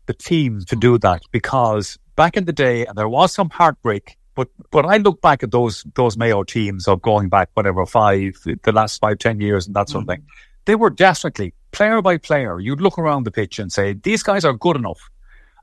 the 0.07 0.15
team 0.15 0.63
to 0.67 0.75
do 0.75 0.99
that 0.99 1.23
because 1.31 1.99
back 2.17 2.37
in 2.37 2.47
the 2.47 2.53
day, 2.53 2.85
and 2.85 2.99
there 2.99 3.09
was 3.09 3.33
some 3.33 3.51
heartbreak 3.51 4.18
but 4.39 4.49
but 4.71 4.87
I 4.87 4.99
look 4.99 5.21
back 5.21 5.43
at 5.43 5.51
those 5.51 5.85
those 5.97 6.17
Mayo 6.17 6.45
teams 6.45 6.87
of 6.87 7.03
going 7.03 7.29
back 7.29 7.51
whatever 7.55 7.85
five 7.85 8.39
the 8.63 8.71
last 8.71 9.01
five 9.01 9.19
ten 9.19 9.41
years 9.41 9.67
and 9.67 9.75
that 9.75 9.89
sort 9.89 10.07
mm 10.07 10.13
of 10.13 10.17
thing. 10.17 10.27
They 10.65 10.77
were 10.77 10.91
definitely 10.91 11.55
player 11.73 12.01
by 12.03 12.19
player. 12.19 12.61
You'd 12.61 12.81
look 12.81 12.99
around 13.01 13.25
the 13.25 13.33
pitch 13.33 13.59
and 13.59 13.73
say 13.73 13.95
these 13.95 14.23
guys 14.23 14.45
are 14.45 14.53
good 14.53 14.77
enough, 14.77 15.01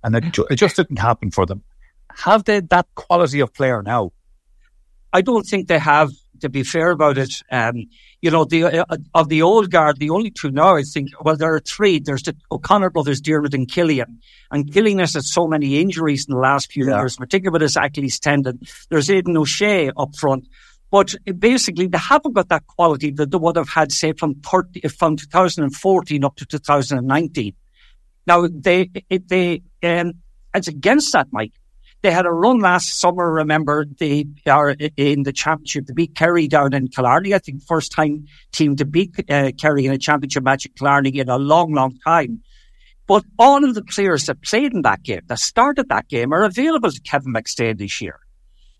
and 0.03 0.13
it, 0.13 0.25
ju- 0.33 0.47
it 0.49 0.57
just 0.57 0.75
didn't 0.75 0.97
happen 0.97 1.31
for 1.31 1.45
them. 1.45 1.63
Have 2.25 2.43
they 2.43 2.59
that 2.59 2.87
quality 2.95 3.39
of 3.39 3.53
player 3.53 3.81
now? 3.81 4.11
I 5.13 5.21
don't 5.21 5.43
think 5.43 5.69
they 5.69 5.79
have 5.79 6.11
to 6.41 6.49
be 6.49 6.63
fair 6.63 6.91
about 6.91 7.17
it, 7.17 7.41
um, 7.51 7.85
you 8.21 8.31
know, 8.31 8.45
the 8.45 8.63
uh, 8.63 8.97
of 9.13 9.29
the 9.29 9.41
old 9.41 9.69
guard, 9.69 9.99
the 9.99 10.09
only 10.09 10.31
two 10.31 10.51
now, 10.51 10.75
I 10.75 10.83
think, 10.83 11.09
well, 11.21 11.37
there 11.37 11.53
are 11.53 11.59
three. 11.59 11.99
There's 11.99 12.23
the 12.23 12.35
O'Connor 12.51 12.89
brothers, 12.89 13.21
Diarmuid 13.21 13.53
and 13.53 13.67
Cillian. 13.67 14.17
And 14.51 14.71
Cillian 14.71 14.99
has 14.99 15.13
had 15.13 15.23
so 15.23 15.47
many 15.47 15.79
injuries 15.79 16.25
in 16.27 16.33
the 16.33 16.39
last 16.39 16.71
few 16.71 16.87
yeah. 16.87 16.99
years, 16.99 17.17
particularly 17.17 17.53
with 17.53 17.61
his 17.61 17.77
Achilles 17.77 18.19
tendon. 18.19 18.59
There's 18.89 19.09
Aidan 19.09 19.37
O'Shea 19.37 19.91
up 19.95 20.15
front. 20.15 20.47
But 20.91 21.15
basically, 21.39 21.87
they 21.87 21.97
haven't 21.97 22.33
got 22.33 22.49
that 22.49 22.67
quality 22.67 23.11
that 23.11 23.31
they 23.31 23.37
would 23.37 23.57
have 23.57 23.69
had, 23.69 23.91
say, 23.91 24.13
from 24.13 24.35
30, 24.35 24.87
from 24.87 25.17
2014 25.17 26.23
up 26.23 26.35
to 26.37 26.45
2019. 26.45 27.53
Now, 28.27 28.47
they, 28.47 28.89
they, 29.09 29.61
um, 29.83 30.13
it's 30.53 30.67
against 30.67 31.11
that, 31.13 31.27
Mike. 31.31 31.53
They 32.05 32.11
had 32.11 32.27
a 32.27 32.31
run 32.31 32.59
last 32.59 32.99
summer. 32.99 33.31
Remember, 33.31 33.83
they 33.83 34.27
are 34.45 34.75
in 34.95 35.23
the 35.23 35.33
championship. 35.33 35.87
They 35.87 35.93
beat 35.93 36.13
Kerry 36.13 36.47
down 36.47 36.75
in 36.75 36.87
Killarney. 36.87 37.33
I 37.33 37.39
think 37.39 37.63
first 37.63 37.91
time 37.91 38.27
team 38.51 38.75
to 38.75 38.85
beat 38.85 39.15
uh, 39.27 39.49
Kerry 39.59 39.87
in 39.87 39.91
a 39.91 39.97
championship 39.97 40.43
match 40.43 40.67
at 40.67 40.75
Killarney 40.75 41.17
in 41.17 41.29
a 41.29 41.39
long, 41.39 41.73
long 41.73 41.97
time. 42.05 42.43
But 43.07 43.25
all 43.39 43.65
of 43.65 43.73
the 43.73 43.83
players 43.83 44.27
that 44.27 44.43
played 44.43 44.71
in 44.73 44.83
that 44.83 45.01
game, 45.01 45.21
that 45.25 45.39
started 45.39 45.89
that 45.89 46.07
game, 46.07 46.31
are 46.31 46.43
available 46.43 46.91
to 46.91 47.01
Kevin 47.01 47.33
McStay 47.33 47.75
this 47.75 47.99
year. 47.99 48.19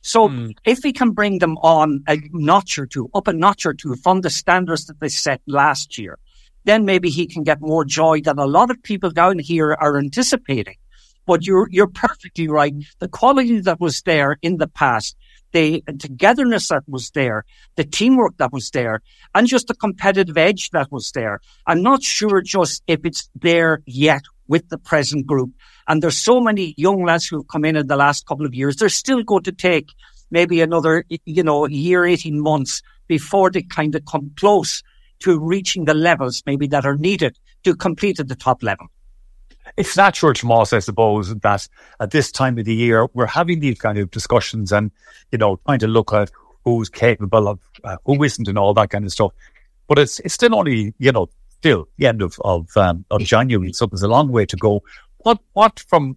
So 0.01 0.29
mm. 0.29 0.55
if 0.63 0.83
he 0.83 0.93
can 0.93 1.09
bring 1.09 1.39
them 1.39 1.57
on 1.63 2.03
a 2.07 2.19
notch 2.31 2.77
or 2.77 2.85
two, 2.85 3.09
up 3.15 3.27
a 3.27 3.33
notch 3.33 3.65
or 3.65 3.73
two 3.73 3.95
from 3.95 4.21
the 4.21 4.29
standards 4.29 4.85
that 4.85 4.99
they 4.99 5.09
set 5.09 5.41
last 5.47 5.97
year, 5.97 6.19
then 6.65 6.85
maybe 6.85 7.09
he 7.09 7.25
can 7.25 7.41
get 7.41 7.59
more 7.59 7.85
joy 7.85 8.21
than 8.21 8.37
a 8.37 8.45
lot 8.45 8.69
of 8.69 8.83
people 8.83 9.09
down 9.09 9.39
here 9.39 9.73
are 9.73 9.97
anticipating. 9.97 10.75
But 11.25 11.45
you're, 11.45 11.67
you're 11.71 11.87
perfectly 11.87 12.47
right. 12.47 12.73
The 12.99 13.07
quality 13.07 13.59
that 13.61 13.79
was 13.79 14.01
there 14.01 14.37
in 14.41 14.57
the 14.57 14.67
past, 14.67 15.15
the 15.51 15.83
togetherness 15.99 16.67
that 16.69 16.83
was 16.87 17.11
there, 17.11 17.45
the 17.75 17.83
teamwork 17.83 18.37
that 18.37 18.51
was 18.51 18.69
there, 18.71 19.01
and 19.33 19.47
just 19.47 19.67
the 19.67 19.75
competitive 19.75 20.37
edge 20.37 20.69
that 20.71 20.91
was 20.91 21.11
there. 21.11 21.39
I'm 21.65 21.81
not 21.81 22.03
sure 22.03 22.41
just 22.41 22.83
if 22.87 23.05
it's 23.05 23.29
there 23.35 23.81
yet 23.85 24.23
with 24.47 24.69
the 24.69 24.77
present 24.77 25.25
group. 25.25 25.51
And 25.87 26.01
there's 26.01 26.17
so 26.17 26.39
many 26.39 26.73
young 26.77 27.03
lads 27.03 27.27
who 27.27 27.37
have 27.37 27.47
come 27.47 27.65
in 27.65 27.75
in 27.75 27.87
the 27.87 27.95
last 27.95 28.25
couple 28.25 28.45
of 28.45 28.53
years. 28.53 28.75
They're 28.75 28.89
still 28.89 29.23
going 29.23 29.43
to 29.43 29.51
take 29.51 29.89
maybe 30.31 30.61
another, 30.61 31.05
you 31.25 31.43
know, 31.43 31.67
year, 31.67 32.05
18 32.05 32.39
months 32.39 32.81
before 33.07 33.49
they 33.49 33.61
kind 33.61 33.95
of 33.95 34.03
come 34.05 34.31
close 34.35 34.83
to 35.19 35.39
reaching 35.39 35.85
the 35.85 35.93
levels 35.93 36.43
maybe 36.45 36.67
that 36.67 36.85
are 36.85 36.97
needed 36.97 37.37
to 37.63 37.75
complete 37.75 38.19
at 38.19 38.27
the 38.27 38.35
top 38.35 38.61
level 38.61 38.87
it's 39.77 39.97
natural 39.97 40.33
to 40.33 40.53
us, 40.53 40.73
I 40.73 40.79
suppose, 40.79 41.35
that 41.35 41.67
at 41.99 42.11
this 42.11 42.31
time 42.31 42.57
of 42.57 42.65
the 42.65 42.75
year, 42.75 43.07
we're 43.13 43.25
having 43.25 43.59
these 43.59 43.79
kind 43.79 43.97
of 43.97 44.11
discussions 44.11 44.71
and, 44.71 44.91
you 45.31 45.37
know, 45.37 45.59
trying 45.65 45.79
to 45.79 45.87
look 45.87 46.13
at 46.13 46.31
who's 46.63 46.89
capable 46.89 47.47
of, 47.47 47.59
uh, 47.83 47.97
who 48.05 48.23
isn't 48.23 48.47
and 48.47 48.57
all 48.57 48.73
that 48.73 48.89
kind 48.89 49.05
of 49.05 49.11
stuff. 49.11 49.31
But 49.87 49.99
it's, 49.99 50.19
it's 50.21 50.33
still 50.33 50.55
only, 50.55 50.93
you 50.97 51.11
know, 51.11 51.29
still 51.65 51.87
the 51.97 52.07
end 52.07 52.21
of 52.21 52.37
of, 52.43 52.75
um, 52.77 53.05
of 53.09 53.21
January, 53.21 53.73
so 53.73 53.85
there's 53.87 54.03
a 54.03 54.07
long 54.07 54.31
way 54.31 54.45
to 54.45 54.55
go. 54.55 54.83
What 55.17 55.39
what 55.53 55.79
from 55.79 56.15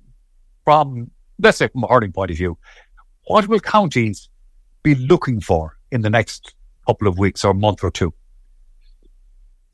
from 0.64 1.10
let's 1.38 1.58
say 1.58 1.68
from 1.68 1.84
a 1.84 1.86
hurling 1.86 2.12
point 2.12 2.30
of 2.30 2.36
view, 2.36 2.58
what 3.26 3.48
will 3.48 3.60
counties 3.60 4.28
be 4.82 4.94
looking 4.94 5.40
for 5.40 5.78
in 5.90 6.02
the 6.02 6.10
next 6.10 6.54
couple 6.86 7.08
of 7.08 7.18
weeks 7.18 7.44
or 7.44 7.54
month 7.54 7.82
or 7.82 7.90
two? 7.90 8.12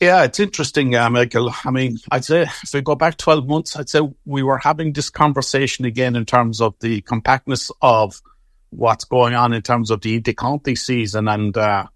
Yeah, 0.04 0.24
it's 0.24 0.38
interesting, 0.38 0.94
uh, 0.94 1.08
Michael. 1.08 1.50
I 1.64 1.70
mean, 1.70 1.98
I'd 2.10 2.26
say 2.26 2.42
if 2.42 2.74
we 2.74 2.82
go 2.82 2.94
back 2.94 3.16
12 3.16 3.46
months, 3.48 3.74
I'd 3.74 3.88
say 3.88 4.00
we 4.26 4.42
were 4.42 4.58
having 4.58 4.92
this 4.92 5.08
conversation 5.08 5.86
again 5.86 6.14
in 6.14 6.26
terms 6.26 6.60
of 6.60 6.74
the 6.80 7.00
compactness 7.00 7.70
of 7.80 8.20
what's 8.68 9.04
going 9.06 9.34
on 9.34 9.54
in 9.54 9.62
terms 9.62 9.90
of 9.90 10.02
the 10.02 10.20
county 10.20 10.74
season. 10.74 11.26
And, 11.26 11.56
uh, 11.56 11.86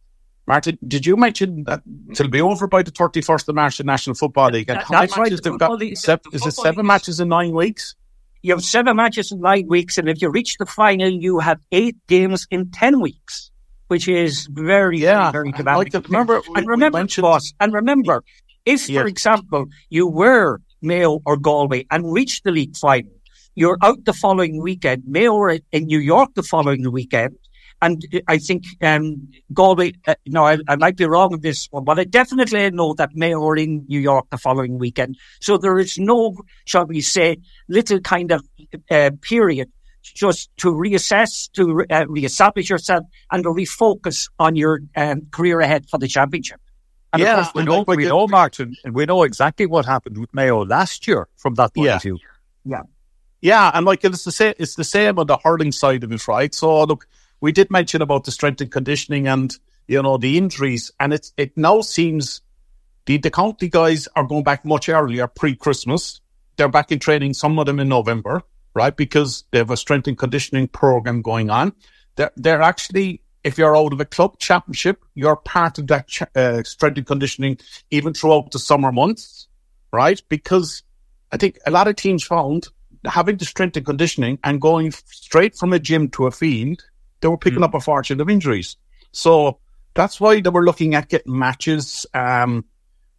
Martin, 0.46 0.78
did 0.86 1.04
you 1.04 1.16
mention 1.16 1.64
that 1.64 1.82
it'll 2.10 2.28
be 2.28 2.40
over 2.40 2.66
by 2.66 2.82
the 2.82 2.90
31st 2.92 3.48
of 3.48 3.54
March, 3.54 3.76
the 3.76 3.84
National 3.84 4.14
Football 4.14 4.52
League? 4.52 4.70
And 4.70 4.78
That- 4.78 4.86
how 4.86 5.00
many 5.00 5.12
right. 5.34 5.42
they've 5.42 5.58
got? 5.58 5.78
League- 5.78 5.98
Seven, 5.98 6.32
is 6.32 6.46
it 6.46 6.52
seven 6.52 6.86
matches 6.86 7.20
in 7.20 7.28
nine 7.28 7.52
weeks? 7.52 7.94
You 8.40 8.54
have 8.54 8.64
seven 8.64 8.96
matches 8.96 9.32
in 9.32 9.40
nine 9.40 9.66
weeks, 9.66 9.98
and 9.98 10.08
if 10.08 10.22
you 10.22 10.30
reach 10.30 10.56
the 10.58 10.64
final, 10.64 11.10
you 11.10 11.40
have 11.40 11.58
eight 11.72 11.96
games 12.06 12.46
in 12.50 12.70
ten 12.70 13.00
weeks, 13.00 13.50
which 13.88 14.06
is 14.08 14.46
very, 14.50 14.98
Yeah, 15.00 15.30
very, 15.32 15.50
very 15.52 15.64
like 15.76 15.90
to 15.92 16.00
remember- 16.00 16.40
and 16.54 16.66
remember, 16.66 17.04
boss, 17.20 17.52
and 17.60 17.72
remember, 17.72 18.22
if, 18.64 18.86
for 18.86 19.06
example, 19.06 19.66
you 19.90 20.06
were 20.06 20.60
Mayo 20.82 21.20
or 21.26 21.36
Galway 21.36 21.86
and 21.90 22.12
reached 22.12 22.44
the 22.44 22.52
league 22.52 22.76
final, 22.76 23.10
you're 23.54 23.78
out 23.82 24.04
the 24.04 24.12
following 24.12 24.62
weekend. 24.62 25.02
Mayo 25.06 25.36
are 25.36 25.58
in 25.72 25.84
New 25.86 25.98
York 25.98 26.30
the 26.34 26.42
following 26.42 26.90
weekend. 26.92 27.34
And 27.80 28.02
I 28.26 28.38
think 28.38 28.64
um, 28.82 29.28
Galway, 29.54 29.92
uh, 30.08 30.16
no, 30.26 30.44
I, 30.44 30.58
I 30.68 30.74
might 30.76 30.96
be 30.96 31.04
wrong 31.06 31.32
on 31.32 31.40
this 31.40 31.68
one, 31.70 31.84
but 31.84 31.98
I 31.98 32.04
definitely 32.04 32.70
know 32.72 32.92
that 32.94 33.10
Mayo 33.14 33.40
are 33.46 33.56
in 33.56 33.84
New 33.88 34.00
York 34.00 34.26
the 34.30 34.36
following 34.36 34.78
weekend. 34.78 35.16
So 35.40 35.56
there 35.58 35.78
is 35.78 35.96
no, 35.96 36.34
shall 36.64 36.86
we 36.86 37.00
say, 37.00 37.36
little 37.68 38.00
kind 38.00 38.32
of 38.32 38.42
uh, 38.90 39.12
period 39.22 39.70
just 40.18 40.50
to 40.58 40.72
reassess, 40.72 41.50
to 41.52 41.74
re- 41.74 41.86
uh, 41.90 42.06
reestablish 42.08 42.68
yourself, 42.70 43.04
and 43.30 43.44
to 43.44 43.50
refocus 43.50 44.28
on 44.38 44.56
your 44.56 44.80
um, 44.96 45.22
career 45.30 45.60
ahead 45.60 45.88
for 45.88 45.98
the 45.98 46.08
championship. 46.08 46.60
And 47.12 47.22
Yeah, 47.22 47.38
of 47.40 47.52
course, 47.52 47.54
we 47.54 47.64
know, 47.64 47.84
we 47.86 48.04
know, 48.06 48.26
Martin, 48.26 48.74
and 48.84 48.94
we 48.94 49.06
know 49.06 49.22
exactly 49.22 49.66
what 49.66 49.86
happened 49.86 50.18
with 50.18 50.32
Mayo 50.34 50.64
last 50.64 51.06
year 51.08 51.28
from 51.36 51.54
that 51.54 51.74
point 51.74 51.86
Yeah. 51.86 51.96
of 51.96 52.02
view. 52.02 52.18
Yeah, 52.64 52.82
Yeah, 53.40 53.70
and 53.72 53.86
like 53.86 54.04
it's 54.04 54.24
the 54.24 54.32
same. 54.32 54.54
It's 54.58 54.74
the 54.74 54.84
same 54.84 55.18
on 55.18 55.26
the 55.26 55.38
hurling 55.42 55.72
side 55.72 56.04
of 56.04 56.12
it, 56.12 56.28
right? 56.28 56.52
So 56.54 56.84
look, 56.84 57.06
we 57.40 57.52
did 57.52 57.70
mention 57.70 58.02
about 58.02 58.24
the 58.24 58.30
strength 58.32 58.60
and 58.60 58.70
conditioning 58.70 59.28
and 59.28 59.56
you 59.86 60.02
know 60.02 60.18
the 60.18 60.36
injuries, 60.36 60.90
and 61.00 61.12
it's 61.14 61.32
it 61.36 61.56
now 61.56 61.80
seems 61.80 62.42
the 63.06 63.16
the 63.16 63.30
county 63.30 63.68
guys 63.68 64.08
are 64.16 64.24
going 64.24 64.44
back 64.44 64.64
much 64.64 64.88
earlier, 64.88 65.28
pre 65.28 65.54
Christmas. 65.56 66.20
They're 66.56 66.68
back 66.68 66.90
in 66.92 66.98
training. 66.98 67.34
Some 67.34 67.58
of 67.58 67.66
them 67.66 67.78
in 67.80 67.88
November, 67.88 68.42
right? 68.78 68.96
Because 68.96 69.44
they 69.50 69.58
have 69.58 69.70
a 69.70 69.76
strength 69.76 70.06
and 70.06 70.16
conditioning 70.16 70.68
program 70.68 71.20
going 71.20 71.50
on. 71.50 71.72
They're 72.16 72.32
they're 72.36 72.62
actually. 72.62 73.22
If 73.44 73.56
you're 73.56 73.76
out 73.76 73.92
of 73.92 74.00
a 74.00 74.04
club 74.04 74.38
championship, 74.38 75.04
you're 75.14 75.36
part 75.36 75.78
of 75.78 75.86
that 75.86 76.08
uh, 76.34 76.64
strength 76.64 76.98
and 76.98 77.06
conditioning 77.06 77.58
even 77.90 78.12
throughout 78.12 78.50
the 78.50 78.58
summer 78.58 78.90
months, 78.90 79.46
right? 79.92 80.20
Because 80.28 80.82
I 81.32 81.36
think 81.36 81.58
a 81.64 81.70
lot 81.70 81.86
of 81.86 81.94
teams 81.94 82.24
found 82.24 82.66
having 83.06 83.36
the 83.36 83.44
strength 83.44 83.76
and 83.76 83.86
conditioning 83.86 84.38
and 84.42 84.60
going 84.60 84.90
straight 84.90 85.56
from 85.56 85.72
a 85.72 85.78
gym 85.78 86.08
to 86.10 86.26
a 86.26 86.32
field, 86.32 86.82
they 87.20 87.28
were 87.28 87.38
picking 87.38 87.62
up 87.62 87.74
a 87.74 87.80
fortune 87.80 88.20
of 88.20 88.28
injuries. 88.28 88.76
So 89.12 89.60
that's 89.94 90.20
why 90.20 90.40
they 90.40 90.50
were 90.50 90.64
looking 90.64 90.94
at 90.96 91.08
getting 91.08 91.38
matches. 91.38 92.06
Um, 92.12 92.64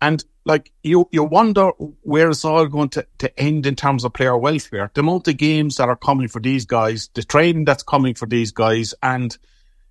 and 0.01 0.23
like 0.49 0.71
you, 0.83 1.07
you 1.11 1.23
wonder 1.23 1.69
where 2.01 2.29
it's 2.29 2.43
all 2.43 2.65
going 2.65 2.89
to, 2.89 3.05
to 3.19 3.39
end 3.39 3.65
in 3.65 3.75
terms 3.75 4.03
of 4.03 4.13
player 4.13 4.37
welfare. 4.37 4.91
The 4.93 5.01
amount 5.01 5.27
of 5.27 5.37
games 5.37 5.77
that 5.77 5.87
are 5.87 5.95
coming 5.95 6.27
for 6.27 6.41
these 6.41 6.65
guys, 6.65 7.09
the 7.13 7.23
training 7.23 7.65
that's 7.65 7.83
coming 7.83 8.15
for 8.15 8.25
these 8.25 8.51
guys, 8.51 8.93
and 9.01 9.37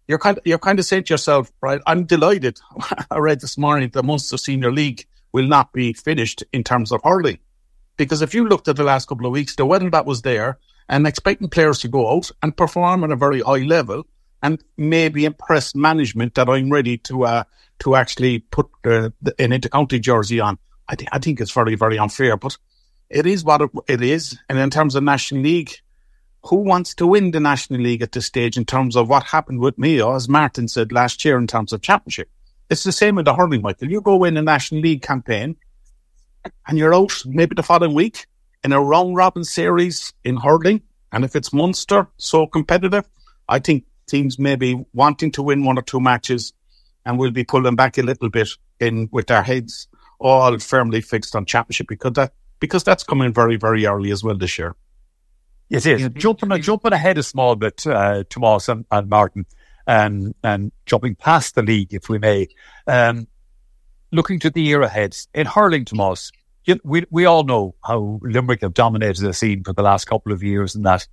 you're 0.08 0.18
kind 0.18 0.36
of, 0.36 0.46
you're 0.46 0.58
kind 0.58 0.78
of 0.78 0.84
saying 0.84 1.04
to 1.04 1.14
yourself, 1.14 1.52
right? 1.62 1.80
I'm 1.86 2.04
delighted. 2.04 2.60
I 3.10 3.18
read 3.18 3.40
this 3.40 3.56
morning 3.56 3.90
that 3.92 4.02
Munster 4.02 4.36
Senior 4.36 4.72
League 4.72 5.06
will 5.32 5.46
not 5.46 5.72
be 5.72 5.92
finished 5.92 6.42
in 6.52 6.64
terms 6.64 6.90
of 6.90 7.00
hurling. 7.04 7.38
Because 7.96 8.20
if 8.20 8.34
you 8.34 8.46
looked 8.46 8.68
at 8.68 8.76
the 8.76 8.84
last 8.84 9.08
couple 9.08 9.26
of 9.26 9.32
weeks, 9.32 9.54
the 9.54 9.64
weather 9.64 9.90
that 9.90 10.06
was 10.06 10.22
there 10.22 10.58
and 10.88 11.06
expecting 11.06 11.48
players 11.48 11.78
to 11.80 11.88
go 11.88 12.10
out 12.16 12.30
and 12.42 12.56
perform 12.56 13.04
at 13.04 13.12
a 13.12 13.16
very 13.16 13.42
high 13.42 13.64
level 13.64 14.06
and 14.42 14.62
maybe 14.76 15.24
impress 15.24 15.74
management 15.74 16.34
that 16.34 16.48
I'm 16.48 16.70
ready 16.70 16.98
to, 16.98 17.24
uh, 17.24 17.44
to 17.80 17.96
actually 17.96 18.40
put 18.40 18.68
uh, 18.84 19.10
an 19.38 19.50
intercounty 19.50 20.00
jersey 20.00 20.40
on. 20.40 20.58
I 20.88 20.94
think, 20.94 21.10
I 21.12 21.18
think 21.18 21.40
it's 21.40 21.52
very, 21.52 21.74
very 21.74 21.98
unfair, 21.98 22.36
but 22.36 22.56
it 23.10 23.26
is 23.26 23.44
what 23.44 23.62
it, 23.62 23.70
it 23.88 24.02
is. 24.02 24.38
And 24.48 24.58
in 24.58 24.70
terms 24.70 24.94
of 24.94 25.02
National 25.02 25.42
League, 25.42 25.72
who 26.44 26.56
wants 26.56 26.94
to 26.94 27.06
win 27.06 27.32
the 27.32 27.40
National 27.40 27.80
League 27.80 28.02
at 28.02 28.12
this 28.12 28.26
stage 28.26 28.56
in 28.56 28.64
terms 28.64 28.96
of 28.96 29.08
what 29.08 29.24
happened 29.24 29.60
with 29.60 29.78
Mayo, 29.78 30.14
as 30.14 30.28
Martin 30.28 30.68
said 30.68 30.92
last 30.92 31.24
year 31.24 31.36
in 31.36 31.46
terms 31.46 31.72
of 31.72 31.82
championship? 31.82 32.30
It's 32.70 32.84
the 32.84 32.92
same 32.92 33.18
in 33.18 33.24
the 33.24 33.34
hurling, 33.34 33.62
Michael. 33.62 33.90
You 33.90 34.00
go 34.00 34.24
in 34.24 34.36
a 34.36 34.42
National 34.42 34.82
League 34.82 35.02
campaign 35.02 35.56
and 36.66 36.78
you're 36.78 36.94
out 36.94 37.22
maybe 37.26 37.54
the 37.54 37.62
following 37.62 37.94
week 37.94 38.26
in 38.62 38.72
a 38.72 38.80
round 38.80 39.16
robin 39.16 39.44
series 39.44 40.12
in 40.24 40.36
hurling. 40.36 40.82
And 41.12 41.24
if 41.24 41.34
it's 41.34 41.52
Munster 41.52 42.06
so 42.18 42.46
competitive, 42.46 43.08
I 43.48 43.58
think 43.58 43.84
teams 44.08 44.38
may 44.38 44.56
be 44.56 44.84
wanting 44.92 45.30
to 45.32 45.42
win 45.42 45.64
one 45.64 45.78
or 45.78 45.82
two 45.82 46.00
matches 46.00 46.52
and 47.04 47.18
we'll 47.18 47.30
be 47.30 47.44
pulling 47.44 47.76
back 47.76 47.98
a 47.98 48.02
little 48.02 48.28
bit 48.28 48.48
in 48.80 49.08
with 49.12 49.30
our 49.30 49.42
heads 49.42 49.88
all 50.18 50.58
firmly 50.58 51.00
fixed 51.00 51.36
on 51.36 51.46
championship 51.46 51.86
because 51.88 52.12
that 52.14 52.32
because 52.60 52.84
that's 52.84 53.04
coming 53.04 53.32
very, 53.32 53.56
very 53.56 53.86
early 53.86 54.10
as 54.10 54.22
well 54.22 54.36
this 54.36 54.58
year. 54.58 54.74
It 55.70 55.86
is. 55.86 56.08
Jumping, 56.14 56.60
jumping 56.62 56.92
ahead 56.92 57.18
a 57.18 57.22
small 57.22 57.54
bit, 57.54 57.86
uh, 57.86 58.24
Tomas 58.28 58.68
and, 58.68 58.84
and 58.90 59.08
Martin, 59.08 59.46
and, 59.86 60.34
and 60.42 60.72
jumping 60.86 61.14
past 61.14 61.54
the 61.54 61.62
league, 61.62 61.92
if 61.92 62.08
we 62.08 62.18
may. 62.18 62.48
Um, 62.86 63.28
looking 64.10 64.38
to 64.40 64.50
the 64.50 64.62
year 64.62 64.82
ahead, 64.82 65.16
in 65.34 65.46
hurling, 65.46 65.84
Tomas, 65.84 66.32
you, 66.64 66.80
we, 66.84 67.04
we 67.10 67.26
all 67.26 67.44
know 67.44 67.74
how 67.84 68.18
Limerick 68.22 68.62
have 68.62 68.74
dominated 68.74 69.22
the 69.22 69.34
scene 69.34 69.62
for 69.62 69.72
the 69.72 69.82
last 69.82 70.06
couple 70.06 70.32
of 70.32 70.42
years 70.42 70.74
and 70.74 70.84
that. 70.86 71.06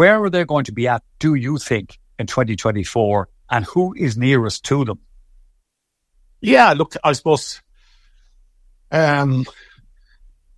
Where 0.00 0.24
are 0.24 0.30
they 0.30 0.46
going 0.46 0.64
to 0.64 0.72
be 0.72 0.88
at, 0.88 1.02
do 1.18 1.34
you 1.34 1.58
think, 1.58 1.98
in 2.18 2.26
2024? 2.26 3.28
And 3.50 3.66
who 3.66 3.92
is 3.94 4.16
nearest 4.16 4.64
to 4.64 4.86
them? 4.86 5.00
Yeah, 6.40 6.72
look, 6.72 6.94
I 7.04 7.12
suppose 7.12 7.60
um, 8.90 9.44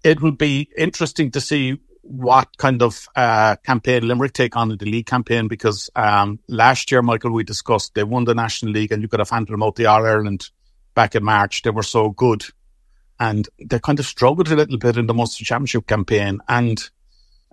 it 0.05 0.23
will 0.23 0.31
be 0.31 0.71
interesting 0.79 1.33
to 1.33 1.41
see 1.41 1.81
what 2.03 2.57
kind 2.57 2.83
of 2.83 3.09
uh, 3.17 3.57
campaign 3.67 4.07
Limerick 4.07 4.33
take 4.33 4.57
on 4.57 4.71
in 4.71 4.79
the 4.79 4.87
league 4.87 5.07
campaign 5.07 5.49
because 5.49 5.91
um, 5.97 6.39
last 6.47 6.93
year, 6.93 7.03
Michael, 7.03 7.33
we 7.33 7.43
discussed 7.43 7.97
they 7.97 8.05
won 8.05 8.23
the 8.23 8.37
National 8.37 8.71
League 8.71 8.93
and 8.93 9.03
you 9.03 9.09
could 9.09 9.19
have 9.19 9.31
handed 9.31 9.53
them 9.53 9.65
out 9.65 9.75
the 9.75 9.87
All 9.87 10.07
Ireland 10.07 10.51
back 10.95 11.17
in 11.17 11.25
March. 11.25 11.63
They 11.63 11.71
were 11.71 11.83
so 11.83 12.11
good. 12.11 12.45
And 13.19 13.49
they 13.59 13.81
kind 13.81 13.99
of 13.99 14.07
struggled 14.07 14.53
a 14.53 14.55
little 14.55 14.79
bit 14.79 14.99
in 14.99 15.09
the 15.09 15.15
Munster 15.15 15.45
Championship 15.45 15.89
campaign. 15.89 16.39
And 16.49 16.81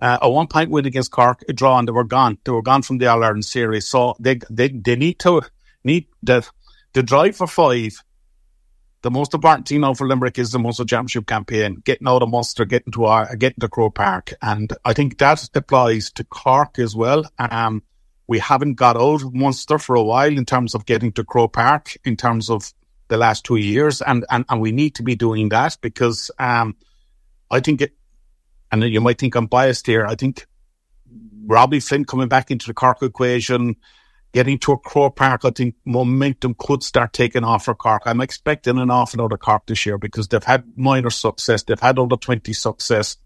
uh, 0.00 0.18
a 0.22 0.30
one 0.30 0.46
point 0.46 0.70
win 0.70 0.86
against 0.86 1.10
Cork, 1.10 1.44
a 1.48 1.52
draw, 1.52 1.78
and 1.78 1.86
they 1.86 1.92
were 1.92 2.04
gone. 2.04 2.38
They 2.44 2.52
were 2.52 2.62
gone 2.62 2.82
from 2.82 2.98
the 2.98 3.06
All 3.06 3.22
Ireland 3.22 3.44
series. 3.44 3.86
So 3.86 4.14
they, 4.18 4.40
they, 4.50 4.68
they 4.68 4.96
need 4.96 5.18
to, 5.20 5.42
need 5.84 6.06
the, 6.22 6.46
the 6.92 7.02
drive 7.02 7.36
for 7.36 7.46
five 7.46 8.02
the 9.02 9.10
most 9.10 9.32
important 9.32 9.66
thing 9.66 9.80
now 9.80 9.94
for 9.94 10.06
Limerick 10.06 10.38
is 10.38 10.52
the 10.52 10.58
Munster 10.58 10.84
Championship 10.84 11.26
campaign, 11.26 11.76
getting 11.84 12.06
out 12.06 12.22
of 12.22 12.28
Munster, 12.28 12.64
getting 12.64 12.92
to 12.92 13.06
our, 13.06 13.34
getting 13.36 13.60
to 13.60 13.68
Croke 13.68 13.94
Park, 13.94 14.34
and 14.42 14.72
I 14.84 14.92
think 14.92 15.18
that 15.18 15.48
applies 15.54 16.10
to 16.12 16.24
Cork 16.24 16.78
as 16.78 16.94
well. 16.94 17.24
Um, 17.38 17.82
we 18.26 18.38
haven't 18.38 18.74
got 18.74 18.96
out 18.96 19.22
of 19.22 19.34
Munster 19.34 19.78
for 19.78 19.96
a 19.96 20.02
while 20.02 20.36
in 20.36 20.44
terms 20.44 20.74
of 20.74 20.86
getting 20.86 21.12
to 21.12 21.24
Croke 21.24 21.54
Park 21.54 21.96
in 22.04 22.16
terms 22.16 22.50
of 22.50 22.72
the 23.08 23.16
last 23.16 23.44
two 23.44 23.56
years, 23.56 24.02
and 24.02 24.24
and, 24.30 24.44
and 24.48 24.60
we 24.60 24.72
need 24.72 24.94
to 24.96 25.02
be 25.02 25.16
doing 25.16 25.48
that 25.48 25.78
because 25.80 26.30
um, 26.38 26.76
I 27.50 27.60
think 27.60 27.80
it, 27.80 27.92
and 28.72 28.82
you 28.84 29.00
might 29.00 29.18
think 29.18 29.34
I'm 29.34 29.46
biased 29.46 29.86
here. 29.86 30.06
I 30.06 30.14
think 30.14 30.46
Robbie 31.46 31.80
Flynn 31.80 32.04
coming 32.04 32.28
back 32.28 32.50
into 32.50 32.66
the 32.66 32.74
Cork 32.74 33.02
equation 33.02 33.76
getting 34.32 34.58
to 34.58 34.72
a 34.72 34.78
Croke 34.78 35.16
Park, 35.16 35.44
I 35.44 35.50
think 35.50 35.74
momentum 35.84 36.54
could 36.58 36.82
start 36.82 37.12
taking 37.12 37.44
off 37.44 37.64
for 37.64 37.74
Cork. 37.74 38.02
I'm 38.06 38.20
expecting 38.20 38.78
an 38.78 38.90
awful 38.90 39.22
lot 39.22 39.32
of 39.32 39.40
Cork 39.40 39.66
this 39.66 39.84
year 39.84 39.98
because 39.98 40.28
they've 40.28 40.42
had 40.42 40.64
minor 40.76 41.10
success. 41.10 41.62
They've 41.62 41.80
had 41.80 41.98
under 41.98 42.16
20 42.16 42.52
success. 42.52 43.16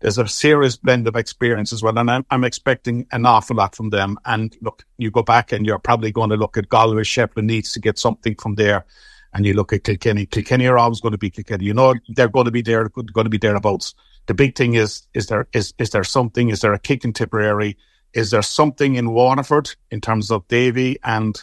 There's 0.00 0.18
a 0.18 0.26
serious 0.26 0.76
blend 0.76 1.06
of 1.08 1.16
experience 1.16 1.72
as 1.72 1.82
well. 1.82 1.98
And 1.98 2.10
I'm, 2.10 2.26
I'm 2.30 2.44
expecting 2.44 3.06
an 3.12 3.26
awful 3.26 3.56
lot 3.56 3.74
from 3.74 3.90
them. 3.90 4.18
And 4.24 4.56
look, 4.62 4.84
you 4.98 5.10
go 5.10 5.22
back 5.22 5.52
and 5.52 5.66
you're 5.66 5.78
probably 5.78 6.10
going 6.10 6.30
to 6.30 6.36
look 6.36 6.56
at 6.56 6.68
Galway. 6.68 7.02
Shefflin 7.02 7.44
needs 7.44 7.72
to 7.72 7.80
get 7.80 7.98
something 7.98 8.34
from 8.34 8.54
there. 8.54 8.86
And 9.32 9.46
you 9.46 9.52
look 9.54 9.72
at 9.72 9.84
Kilkenny. 9.84 10.26
Kilkenny 10.26 10.66
are 10.66 10.78
always 10.78 11.00
going 11.00 11.12
to 11.12 11.18
be 11.18 11.30
Kilkenny. 11.30 11.66
You 11.66 11.74
know, 11.74 11.94
they're 12.08 12.28
going 12.28 12.46
to 12.46 12.50
be 12.50 12.62
there, 12.62 12.88
going 12.88 13.24
to 13.24 13.30
be 13.30 13.38
thereabouts. 13.38 13.94
The 14.26 14.34
big 14.34 14.56
thing 14.56 14.74
is, 14.74 15.06
is 15.14 15.26
there, 15.26 15.48
is, 15.52 15.74
is 15.78 15.90
there 15.90 16.04
something? 16.04 16.50
Is 16.50 16.60
there 16.60 16.72
a 16.72 16.78
kick 16.78 17.04
in 17.04 17.12
Tipperary? 17.12 17.76
Is 18.12 18.30
there 18.30 18.42
something 18.42 18.96
in 18.96 19.10
Waterford 19.10 19.74
in 19.90 20.00
terms 20.00 20.30
of 20.30 20.46
Davy 20.48 20.98
and 21.02 21.40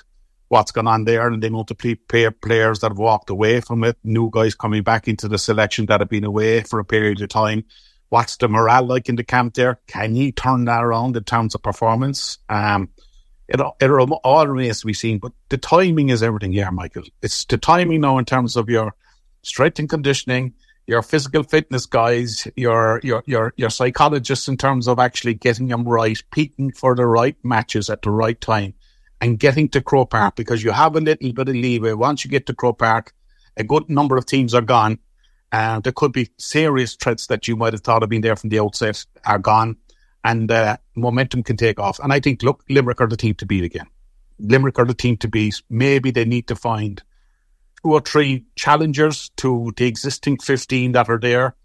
what's 0.49 0.71
gone 0.71 0.87
on 0.87 1.03
there 1.03 1.27
and 1.27 1.41
the 1.41 1.47
amount 1.47 1.71
of 1.71 1.77
players 1.77 2.79
that 2.79 2.91
have 2.91 2.97
walked 2.97 3.29
away 3.29 3.59
from 3.61 3.83
it, 3.83 3.97
new 4.03 4.29
guys 4.31 4.55
coming 4.55 4.83
back 4.83 5.07
into 5.07 5.27
the 5.27 5.37
selection 5.37 5.85
that 5.87 5.99
have 5.99 6.09
been 6.09 6.23
away 6.23 6.61
for 6.61 6.79
a 6.79 6.85
period 6.85 7.21
of 7.21 7.29
time. 7.29 7.65
What's 8.09 8.37
the 8.37 8.47
morale 8.47 8.85
like 8.85 9.09
in 9.09 9.17
the 9.17 9.23
camp 9.23 9.55
there? 9.55 9.79
Can 9.87 10.15
he 10.15 10.31
turn 10.31 10.65
that 10.65 10.83
around 10.83 11.17
in 11.17 11.23
terms 11.25 11.55
of 11.55 11.61
performance? 11.61 12.37
Um, 12.47 12.89
it, 13.49 13.59
it 13.81 13.89
all 13.91 14.47
remains 14.47 14.81
to 14.81 14.87
be 14.87 14.93
seen, 14.93 15.19
but 15.19 15.33
the 15.49 15.57
timing 15.57 16.09
is 16.09 16.23
everything 16.23 16.53
here, 16.53 16.71
Michael. 16.71 17.03
It's 17.21 17.43
the 17.45 17.57
timing 17.57 18.01
now 18.01 18.17
in 18.17 18.25
terms 18.25 18.55
of 18.55 18.69
your 18.69 18.93
strength 19.41 19.79
and 19.79 19.89
conditioning, 19.89 20.53
your 20.87 21.01
physical 21.01 21.43
fitness 21.43 21.85
guys, 21.85 22.47
your 22.55 23.01
your 23.03 23.21
your 23.25 23.53
your 23.57 23.69
psychologists 23.69 24.47
in 24.47 24.57
terms 24.57 24.87
of 24.87 24.99
actually 24.99 25.33
getting 25.33 25.67
them 25.67 25.83
right, 25.83 26.17
peaking 26.31 26.71
for 26.71 26.95
the 26.95 27.05
right 27.05 27.35
matches 27.43 27.89
at 27.89 28.01
the 28.01 28.09
right 28.09 28.39
time 28.39 28.73
and 29.19 29.37
getting 29.37 29.67
to 29.69 29.81
Croke 29.81 30.11
Park 30.11 30.35
because 30.35 30.63
you 30.63 30.71
have 30.71 30.95
a 30.95 31.01
little 31.01 31.33
bit 31.33 31.49
of 31.49 31.55
leeway. 31.55 31.93
Once 31.93 32.23
you 32.23 32.31
get 32.31 32.45
to 32.47 32.53
Croke 32.53 32.79
Park, 32.79 33.13
a 33.57 33.63
good 33.63 33.89
number 33.89 34.15
of 34.15 34.25
teams 34.25 34.53
are 34.53 34.61
gone. 34.61 34.99
And 35.51 35.83
there 35.83 35.93
could 35.93 36.11
be 36.11 36.29
serious 36.37 36.95
threats 36.95 37.27
that 37.27 37.47
you 37.47 37.55
might 37.55 37.73
have 37.73 37.81
thought 37.81 38.01
have 38.01 38.09
been 38.09 38.21
there 38.21 38.35
from 38.35 38.49
the 38.49 38.59
outset 38.59 39.05
are 39.25 39.39
gone. 39.39 39.77
And 40.23 40.51
uh, 40.51 40.77
momentum 40.95 41.43
can 41.43 41.55
take 41.55 41.79
off. 41.79 41.99
And 41.99 42.11
I 42.11 42.19
think, 42.19 42.43
look, 42.43 42.63
Limerick 42.69 42.99
are 42.99 43.07
the 43.07 43.15
team 43.15 43.35
to 43.35 43.45
beat 43.45 43.63
again. 43.63 43.87
Limerick 44.39 44.77
are 44.77 44.85
the 44.85 44.93
team 44.93 45.17
to 45.17 45.27
beat. 45.27 45.61
Maybe 45.69 46.11
they 46.11 46.25
need 46.25 46.47
to 46.47 46.55
find 46.55 47.01
two 47.83 47.93
or 47.93 48.01
three 48.01 48.45
challengers 48.55 49.29
to 49.37 49.71
the 49.77 49.85
existing 49.85 50.37
15 50.37 50.93
that 50.93 51.09
are 51.09 51.19
there 51.19 51.55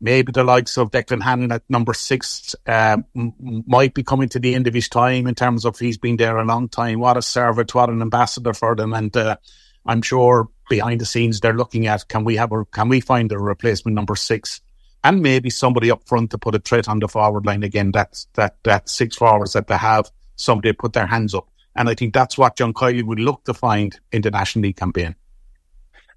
maybe 0.00 0.32
the 0.32 0.44
likes 0.44 0.76
of 0.76 0.90
Declan 0.90 1.22
Hannon 1.22 1.52
at 1.52 1.62
number 1.68 1.94
six 1.94 2.54
uh, 2.66 2.98
m- 3.14 3.64
might 3.66 3.94
be 3.94 4.02
coming 4.02 4.28
to 4.30 4.38
the 4.38 4.54
end 4.54 4.66
of 4.66 4.74
his 4.74 4.88
time 4.88 5.26
in 5.26 5.34
terms 5.34 5.64
of 5.64 5.78
he's 5.78 5.98
been 5.98 6.16
there 6.16 6.38
a 6.38 6.44
long 6.44 6.68
time. 6.68 7.00
What 7.00 7.16
a 7.16 7.22
servant, 7.22 7.74
what 7.74 7.88
an 7.88 8.02
ambassador 8.02 8.52
for 8.52 8.74
them, 8.76 8.92
and 8.92 9.16
uh, 9.16 9.36
I'm 9.84 10.02
sure 10.02 10.48
behind 10.68 11.00
the 11.00 11.06
scenes 11.06 11.40
they're 11.40 11.54
looking 11.54 11.86
at 11.86 12.08
can 12.08 12.24
we 12.24 12.36
have 12.36 12.52
a 12.52 12.64
can 12.66 12.88
we 12.88 13.00
find 13.00 13.30
a 13.32 13.38
replacement 13.38 13.94
number 13.94 14.16
six. 14.16 14.60
And 15.04 15.22
maybe 15.22 15.50
somebody 15.50 15.92
up 15.92 16.02
front 16.08 16.32
to 16.32 16.38
put 16.38 16.56
a 16.56 16.58
threat 16.58 16.88
on 16.88 16.98
the 16.98 17.06
forward 17.06 17.46
line 17.46 17.62
again. 17.62 17.92
That's 17.92 18.26
that 18.34 18.56
that 18.64 18.88
six 18.88 19.16
forwards 19.16 19.52
that 19.52 19.68
they 19.68 19.76
have, 19.76 20.10
somebody 20.34 20.72
put 20.72 20.94
their 20.94 21.06
hands 21.06 21.32
up. 21.34 21.48
And 21.76 21.88
I 21.88 21.94
think 21.94 22.12
that's 22.12 22.36
what 22.36 22.56
John 22.56 22.72
Kiely 22.72 23.04
would 23.04 23.20
look 23.20 23.44
to 23.44 23.54
find 23.54 23.98
in 24.10 24.22
the 24.22 24.30
National 24.30 24.64
League 24.64 24.76
campaign. 24.76 25.14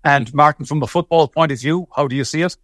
And 0.03 0.33
Martin, 0.33 0.65
from 0.65 0.81
a 0.81 0.88
football 0.88 1.27
point 1.27 1.51
of 1.51 1.59
view, 1.59 1.88
how 1.95 2.07
do 2.07 2.15
you 2.15 2.23
see 2.23 2.41
it? 2.41 2.55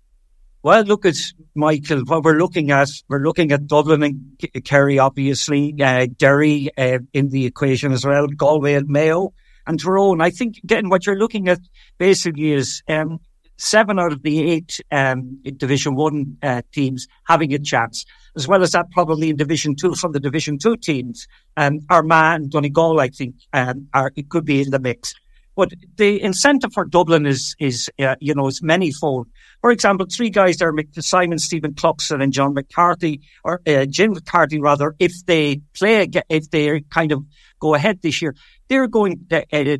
Well, 0.63 0.83
look 0.83 1.05
at 1.05 1.17
Michael. 1.53 2.01
What 2.05 2.23
we're 2.23 2.39
looking 2.39 2.71
at, 2.71 2.89
we're 3.07 3.23
looking 3.23 3.51
at 3.51 3.67
Dublin 3.67 4.01
and 4.01 4.63
Kerry, 4.63 4.97
obviously, 4.97 5.75
uh, 5.79 6.07
Derry 6.17 6.71
uh, 6.75 6.99
in 7.13 7.29
the 7.29 7.45
equation 7.45 7.91
as 7.91 8.03
well, 8.03 8.25
Galway 8.27 8.73
and 8.73 8.87
Mayo 8.87 9.33
and 9.67 9.79
Tyrone. 9.79 10.21
I 10.21 10.31
think 10.31 10.57
again, 10.63 10.89
what 10.89 11.05
you're 11.05 11.19
looking 11.19 11.49
at 11.49 11.59
basically 11.99 12.51
is 12.51 12.81
um, 12.87 13.19
seven 13.57 13.99
out 13.99 14.11
of 14.11 14.23
the 14.23 14.51
eight 14.51 14.81
um, 14.91 15.39
Division 15.43 15.95
One 15.95 16.37
uh, 16.41 16.63
teams 16.71 17.07
having 17.25 17.53
a 17.53 17.59
chance, 17.59 18.05
as 18.35 18.47
well 18.47 18.63
as 18.63 18.71
that 18.71 18.89
probably 18.91 19.29
in 19.29 19.35
Division 19.35 19.75
Two 19.75 19.93
from 19.93 20.13
the 20.13 20.19
Division 20.19 20.57
Two 20.57 20.77
teams. 20.77 21.27
Um, 21.57 21.81
Armagh 21.89 22.37
and 22.37 22.49
Donegal, 22.49 22.99
I 22.99 23.09
think, 23.09 23.35
um, 23.53 23.87
are 23.93 24.11
it 24.15 24.29
could 24.29 24.45
be 24.45 24.61
in 24.61 24.71
the 24.71 24.79
mix. 24.79 25.13
But 25.55 25.71
the 25.95 26.21
incentive 26.21 26.73
for 26.73 26.85
Dublin 26.85 27.25
is, 27.25 27.55
is 27.59 27.89
uh, 27.99 28.15
you 28.19 28.33
know, 28.33 28.47
is 28.47 28.61
manyfold. 28.61 29.25
For 29.61 29.71
example, 29.71 30.05
three 30.11 30.29
guys 30.29 30.57
there, 30.57 30.73
Simon, 30.99 31.39
Stephen 31.39 31.73
Cluxton 31.73 32.21
and 32.21 32.33
John 32.33 32.53
McCarthy, 32.53 33.21
or 33.43 33.61
uh, 33.65 33.85
Jim 33.85 34.11
McCarthy 34.11 34.59
rather, 34.59 34.95
if 34.99 35.25
they 35.25 35.61
play, 35.73 36.09
if 36.29 36.49
they 36.51 36.81
kind 36.81 37.11
of 37.11 37.23
go 37.59 37.73
ahead 37.73 38.01
this 38.01 38.21
year, 38.21 38.35
they're 38.67 38.87
going, 38.87 39.25
uh, 39.31 39.41
uh 39.53 39.77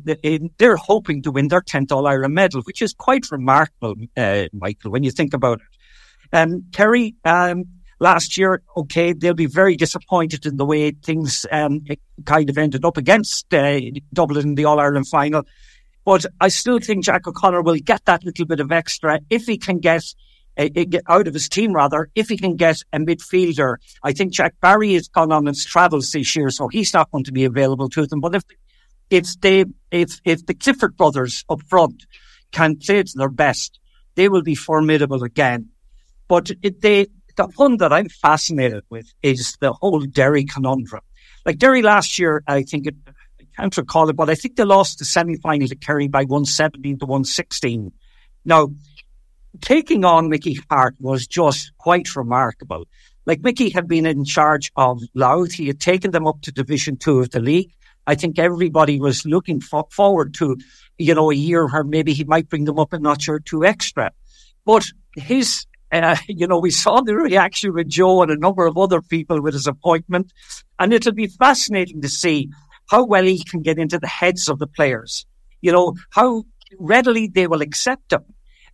they're 0.58 0.76
hoping 0.76 1.22
to 1.22 1.30
win 1.30 1.48
their 1.48 1.60
10th 1.60 1.92
All 1.92 2.06
Ireland 2.06 2.34
medal, 2.34 2.62
which 2.62 2.80
is 2.82 2.94
quite 2.94 3.30
remarkable, 3.30 3.94
uh, 4.16 4.46
Michael, 4.52 4.90
when 4.90 5.02
you 5.02 5.10
think 5.10 5.34
about 5.34 5.60
it. 5.60 6.36
Um, 6.36 6.64
Kerry, 6.72 7.14
um, 7.24 7.64
last 7.98 8.36
year, 8.36 8.62
okay, 8.76 9.12
they'll 9.12 9.34
be 9.34 9.46
very 9.46 9.76
disappointed 9.76 10.46
in 10.46 10.56
the 10.56 10.64
way 10.64 10.90
things 10.90 11.46
um, 11.50 11.84
kind 12.24 12.50
of 12.50 12.58
ended 12.58 12.84
up 12.84 12.96
against 12.96 13.52
uh, 13.54 13.80
Dublin 14.12 14.48
in 14.48 14.54
the 14.54 14.64
All 14.64 14.80
Ireland 14.80 15.08
final. 15.08 15.44
But 16.06 16.24
I 16.40 16.48
still 16.48 16.78
think 16.78 17.04
Jack 17.04 17.26
O'Connor 17.26 17.62
will 17.62 17.76
get 17.76 18.04
that 18.04 18.24
little 18.24 18.46
bit 18.46 18.60
of 18.60 18.70
extra 18.70 19.20
if 19.28 19.46
he 19.46 19.58
can 19.58 19.80
get 19.80 20.04
uh, 20.56 20.68
out 21.08 21.26
of 21.26 21.34
his 21.34 21.48
team 21.48 21.72
rather, 21.72 22.08
if 22.14 22.28
he 22.28 22.36
can 22.36 22.54
get 22.54 22.80
a 22.92 22.98
midfielder. 22.98 23.78
I 24.04 24.12
think 24.12 24.32
Jack 24.32 24.54
Barry 24.62 24.94
has 24.94 25.08
gone 25.08 25.32
on 25.32 25.46
his 25.46 25.64
travels 25.64 26.12
this 26.12 26.36
year, 26.36 26.50
so 26.50 26.68
he's 26.68 26.94
not 26.94 27.10
going 27.10 27.24
to 27.24 27.32
be 27.32 27.44
available 27.44 27.88
to 27.90 28.06
them. 28.06 28.20
But 28.20 28.36
if 28.36 28.44
if 29.10 29.40
they 29.40 29.64
if 29.90 30.20
if 30.24 30.46
the 30.46 30.54
Clifford 30.54 30.96
brothers 30.96 31.44
up 31.48 31.62
front 31.62 32.06
can 32.52 32.76
play 32.76 33.02
to 33.02 33.18
their 33.18 33.28
best, 33.28 33.80
they 34.14 34.28
will 34.28 34.42
be 34.42 34.54
formidable 34.54 35.24
again. 35.24 35.70
But 36.28 36.52
it, 36.62 36.82
they 36.82 37.08
the 37.36 37.48
one 37.56 37.78
that 37.78 37.92
I'm 37.92 38.08
fascinated 38.08 38.84
with 38.90 39.12
is 39.22 39.56
the 39.60 39.72
whole 39.72 40.00
Derry 40.00 40.44
conundrum. 40.44 41.02
Like 41.44 41.58
Derry 41.58 41.82
last 41.82 42.16
year, 42.18 42.44
I 42.46 42.62
think 42.62 42.86
it, 42.86 42.94
can't 43.56 43.76
recall 43.76 44.08
it, 44.08 44.16
but 44.16 44.30
I 44.30 44.34
think 44.34 44.56
they 44.56 44.64
lost 44.64 44.98
the 44.98 45.04
semi 45.04 45.36
final 45.36 45.68
to 45.68 45.76
Kerry 45.76 46.08
by 46.08 46.24
117 46.24 46.98
to 46.98 47.06
116. 47.06 47.92
Now, 48.44 48.68
taking 49.60 50.04
on 50.04 50.28
Mickey 50.28 50.58
Harte 50.70 50.96
was 51.00 51.26
just 51.26 51.72
quite 51.78 52.14
remarkable. 52.14 52.86
Like 53.24 53.40
Mickey 53.40 53.70
had 53.70 53.88
been 53.88 54.06
in 54.06 54.24
charge 54.24 54.70
of 54.76 55.00
Louth. 55.14 55.52
He 55.52 55.66
had 55.66 55.80
taken 55.80 56.12
them 56.12 56.26
up 56.26 56.42
to 56.42 56.52
Division 56.52 56.96
Two 56.96 57.20
of 57.20 57.30
the 57.30 57.40
league. 57.40 57.72
I 58.06 58.14
think 58.14 58.38
everybody 58.38 59.00
was 59.00 59.26
looking 59.26 59.60
for, 59.60 59.86
forward 59.90 60.34
to, 60.34 60.56
you 60.96 61.14
know, 61.14 61.30
a 61.32 61.34
year 61.34 61.66
where 61.66 61.82
maybe 61.82 62.12
he 62.12 62.24
might 62.24 62.48
bring 62.48 62.64
them 62.64 62.78
up 62.78 62.92
a 62.92 62.98
notch 62.98 63.28
or 63.28 63.40
two 63.40 63.64
extra. 63.64 64.12
But 64.64 64.86
his, 65.16 65.66
uh, 65.90 66.16
you 66.28 66.46
know, 66.46 66.58
we 66.58 66.70
saw 66.70 67.00
the 67.00 67.16
reaction 67.16 67.74
with 67.74 67.88
Joe 67.88 68.22
and 68.22 68.30
a 68.30 68.36
number 68.36 68.66
of 68.66 68.78
other 68.78 69.02
people 69.02 69.42
with 69.42 69.54
his 69.54 69.66
appointment. 69.66 70.32
And 70.78 70.92
it'll 70.92 71.12
be 71.12 71.26
fascinating 71.26 72.02
to 72.02 72.08
see 72.08 72.50
how 72.88 73.04
well 73.04 73.24
he 73.24 73.42
can 73.42 73.62
get 73.62 73.78
into 73.78 73.98
the 73.98 74.06
heads 74.06 74.48
of 74.48 74.58
the 74.58 74.66
players, 74.66 75.26
you 75.60 75.72
know, 75.72 75.94
how 76.10 76.44
readily 76.78 77.28
they 77.28 77.46
will 77.46 77.62
accept 77.62 78.12
him. 78.12 78.24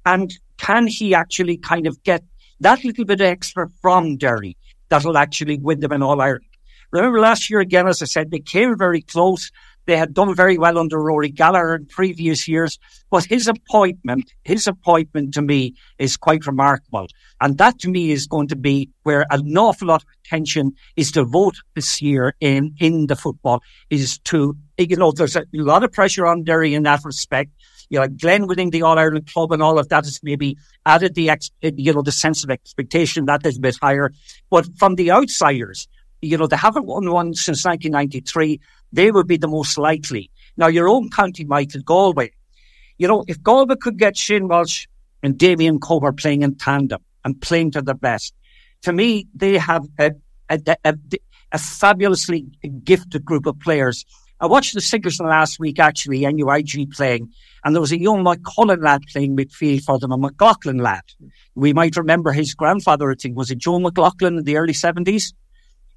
And 0.05 0.33
can 0.59 0.87
he 0.87 1.15
actually 1.15 1.57
kind 1.57 1.87
of 1.87 2.03
get 2.03 2.23
that 2.61 2.85
little 2.85 3.05
bit 3.05 3.21
extra 3.21 3.69
from 3.81 4.17
Derry 4.17 4.57
that'll 4.89 5.19
actually 5.19 5.59
win 5.59 5.81
them 5.81 5.93
in 5.93 6.03
All 6.03 6.21
Ireland? 6.21 6.45
Remember 6.91 7.21
last 7.21 7.49
year 7.49 7.61
again, 7.61 7.89
as 7.89 8.03
I 8.03 8.05
said, 8.05 8.31
they 8.31 8.41
came 8.41 8.77
very 8.77 9.01
close. 9.01 9.51
They 9.87 9.97
had 9.97 10.15
done 10.15 10.35
very 10.35 10.59
well 10.59 10.79
under 10.79 11.01
Rory 11.01 11.29
Gallagher 11.29 11.75
in 11.75 11.87
previous 11.87 12.47
years, 12.47 12.79
but 13.11 13.25
his 13.25 13.49
appointment, 13.49 14.33
his 14.45 14.67
appointment 14.67 15.35
to 15.35 15.43
me 15.43 15.75
is 15.99 16.17
quite 16.17 16.47
remarkable. 16.47 17.07
And 17.41 17.59
that 17.59 17.79
to 17.81 17.91
me 17.91 18.13
is 18.13 18.27
going 18.27 18.49
to 18.49 18.57
be 18.57 18.91
where 19.03 19.27
an 19.31 19.57
awful 19.57 19.89
lot 19.89 20.03
of 20.03 20.09
attention 20.25 20.73
is 20.97 21.11
devoted 21.11 21.61
this 21.75 22.01
year 22.01 22.35
in, 22.41 22.75
in 22.79 23.09
the 23.09 23.17
football 23.17 23.63
is 23.91 24.19
to, 24.21 24.57
you 24.79 24.97
know, 24.97 25.11
there's 25.11 25.37
a 25.37 25.45
lot 25.53 25.83
of 25.83 25.93
pressure 25.93 26.27
on 26.27 26.45
Derry 26.45 26.75
in 26.75 26.85
that 26.85 27.05
respect. 27.05 27.51
You 27.91 28.01
know, 28.01 28.09
Glen 28.09 28.47
winning 28.47 28.71
the 28.71 28.83
All 28.83 28.99
Ireland 28.99 29.27
club 29.27 29.53
and 29.53 29.63
all 29.63 29.79
of 29.79 29.89
that 29.91 30.05
has 30.05 30.21
maybe 30.23 30.57
added 30.87 31.15
the, 31.15 31.29
ex, 31.29 31.51
you 31.61 31.93
know, 31.93 32.03
the 32.03 32.13
sense 32.13 32.43
of 32.43 32.51
expectation 32.51 33.27
that 33.27 33.45
is 33.45 33.59
a 33.59 33.61
bit 33.61 33.77
higher. 33.83 34.13
But 34.49 34.67
from 34.79 34.95
the 34.95 35.11
outsiders, 35.11 35.89
you 36.23 36.39
know, 36.39 36.47
they 36.47 36.57
haven't 36.57 36.87
won 36.87 37.11
one 37.11 37.35
since 37.35 37.65
1993. 37.65 38.61
They 38.93 39.11
would 39.11 39.27
be 39.27 39.37
the 39.37 39.49
most 39.49 39.77
likely. 39.77 40.31
Now, 40.57 40.69
your 40.69 40.89
own 40.89 41.11
county, 41.11 41.45
Michael, 41.45 41.83
Galway. 41.83 42.31
You 42.99 43.09
know, 43.09 43.25
if 43.27 43.43
Galway 43.43 43.77
could 43.77 43.99
get 43.99 44.17
Shane 44.17 44.49
Walsh 44.49 44.87
and 45.23 45.37
Damien 45.37 45.81
Comer 45.81 46.13
playing 46.13 46.43
in 46.43 46.55
tandem 46.55 47.03
and 47.25 47.41
playing 47.41 47.73
to 47.73 47.83
their 47.83 47.95
best, 47.95 48.35
to 48.83 48.93
me, 48.93 49.27
they 49.35 49.59
have 49.59 49.85
a, 49.99 50.13
a, 50.49 50.61
a, 50.85 50.95
a 51.51 51.59
fabulously 51.59 52.47
gifted 52.85 53.25
group 53.25 53.47
of 53.47 53.59
players. 53.59 54.05
I 54.41 54.47
watched 54.47 54.75
the 54.75 54.81
Sigerson 54.81 55.27
last 55.27 55.61
week, 55.61 55.79
actually, 55.79 56.21
NUIG 56.21 56.93
playing, 56.93 57.31
and 57.65 57.75
there 57.75 57.81
was 57.81 57.93
a 57.93 58.01
young 58.01 58.25
McCullen 58.25 58.83
lad 58.83 59.03
playing 59.13 59.37
midfield 59.37 59.85
for 59.85 59.99
them, 59.99 60.11
a 60.11 60.19
McLaughlin 60.19 60.79
lad. 60.79 61.03
We 61.55 61.73
might 61.73 61.97
remember 61.97 62.33
his 62.33 62.55
grandfather, 62.55 63.11
I 63.11 63.15
think, 63.15 63.37
was 63.37 63.53
it 63.53 63.59
Joe 63.59 63.79
McLaughlin 63.79 64.39
in 64.39 64.45
the 64.45 64.57
early 64.57 64.73
70s? 64.73 65.33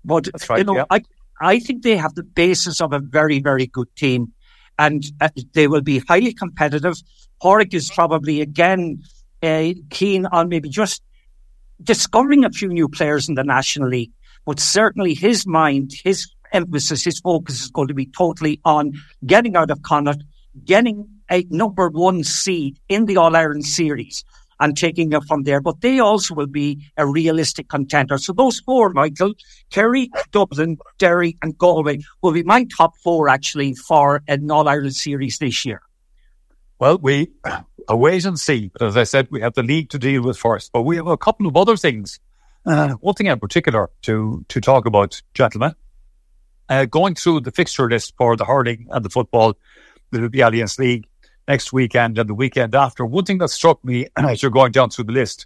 But 0.06 0.30
right, 0.50 0.60
you 0.60 0.64
know, 0.64 0.76
yeah. 0.76 0.86
I 0.90 1.02
I 1.42 1.60
think 1.60 1.84
they 1.84 1.98
have 1.98 2.16
the 2.16 2.24
basis 2.24 2.80
of 2.82 2.94
a 2.94 3.00
very 3.00 3.40
very 3.40 3.68
good 3.68 3.94
team, 3.96 4.32
and 4.80 5.04
uh, 5.20 5.30
they 5.54 5.68
will 5.68 5.82
be 5.82 6.00
highly 6.00 6.34
competitive. 6.34 6.96
Pádraig 7.42 7.74
is 7.74 7.92
probably 7.92 8.42
again 8.42 9.04
uh, 9.44 9.74
keen 9.90 10.26
on 10.28 10.50
maybe 10.50 10.70
just 10.70 11.02
discovering 11.84 12.46
a 12.46 12.50
few 12.50 12.70
new 12.70 12.88
players 12.88 13.28
in 13.28 13.36
the 13.36 13.44
National 13.44 13.90
League, 13.90 14.12
but 14.46 14.60
certainly 14.60 15.14
his 15.14 15.46
mind, 15.46 15.94
his 16.04 16.28
emphasis, 16.54 17.04
his 17.04 17.20
focus 17.20 17.62
is 17.62 17.72
going 17.72 17.88
to 17.88 17.94
be 17.94 18.06
totally 18.06 18.62
on 18.64 18.94
getting 19.26 19.56
out 19.56 19.72
of 19.72 19.82
Connacht, 19.82 20.24
getting 20.64 21.08
a 21.30 21.46
number 21.50 21.90
one 21.90 22.24
seed 22.24 22.80
in 22.88 23.06
the 23.06 23.18
All 23.18 23.36
Ireland 23.36 23.66
series. 23.66 24.24
And 24.60 24.78
taking 24.78 25.12
it 25.12 25.24
from 25.26 25.44
there. 25.44 25.60
But 25.60 25.82
they 25.82 26.00
also 26.00 26.34
will 26.34 26.48
be 26.48 26.86
a 26.96 27.06
realistic 27.06 27.68
contender. 27.68 28.18
So 28.18 28.32
those 28.32 28.62
four, 28.62 28.92
Michael, 28.92 29.34
Kerry, 29.70 30.10
Dublin, 30.32 30.78
Derry, 30.98 31.38
and 31.42 31.58
Galway 31.58 32.00
will 32.22 32.32
be 32.32 32.44
my 32.44 32.66
top 32.78 32.96
four 33.04 33.28
actually 33.28 33.74
for 33.74 34.24
an 34.28 34.50
All 34.50 34.70
Ireland 34.70 34.96
series 34.96 35.40
this 35.40 35.66
year. 35.66 35.82
Well, 36.80 36.98
we 36.98 37.32
a 37.88 37.96
wait 37.96 38.26
and 38.26 38.40
see. 38.40 38.70
But 38.70 38.84
as 38.84 38.98
I 38.98 39.04
said, 39.04 39.28
we 39.32 39.42
have 39.42 39.54
the 39.54 39.64
league 39.64 39.90
to 39.90 40.00
deal 40.00 40.24
with 40.24 40.38
first. 40.38 40.72
But 40.72 40.84
we 40.84 40.96
have 40.98 41.08
a 41.08 41.18
couple 41.18 41.48
of 41.48 41.56
other 41.56 41.78
things. 41.78 42.20
Uh, 42.66 42.94
one 42.94 43.14
thing 43.16 43.28
in 43.28 43.40
particular 43.40 43.90
to 44.04 44.44
to 44.48 44.62
talk 44.62 44.86
about, 44.86 45.22
gentlemen. 45.34 45.76
Uh, 46.68 46.86
going 46.86 47.14
through 47.14 47.42
the 47.42 47.52
fixture 47.52 47.88
list 47.88 48.16
for 48.18 48.36
the 48.36 48.46
hurling 48.46 48.88
and 48.90 49.06
the 49.06 49.10
football, 49.10 49.54
the, 50.10 50.28
the 50.30 50.40
Allianz 50.40 50.80
League 50.80 51.06
next 51.48 51.74
weekend 51.74 52.18
and 52.18 52.30
the 52.30 52.34
weekend 52.34 52.76
after. 52.76 53.06
One 53.06 53.26
thing 53.26 53.38
that 53.40 53.50
struck 53.50 53.84
me 53.84 54.08
as 54.18 54.42
you're 54.42 54.52
going 54.52 54.72
down 54.72 54.90
through 54.90 55.06
the 55.06 55.14
list, 55.14 55.46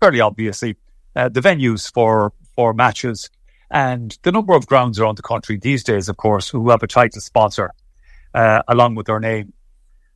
fairly 0.00 0.20
obviously, 0.20 0.76
uh, 1.14 1.28
the 1.28 1.40
venues 1.40 1.92
for 1.92 2.32
for 2.54 2.72
matches 2.72 3.30
and 3.70 4.18
the 4.22 4.32
number 4.32 4.54
of 4.54 4.66
grounds 4.66 4.98
around 4.98 5.18
the 5.18 5.22
country 5.22 5.56
these 5.58 5.82
days, 5.82 6.08
of 6.08 6.16
course, 6.16 6.48
who 6.48 6.70
have 6.70 6.82
a 6.82 6.86
title 6.86 7.20
sponsor 7.20 7.72
uh, 8.34 8.62
along 8.68 8.94
with 8.94 9.06
their 9.06 9.20
name. 9.20 9.52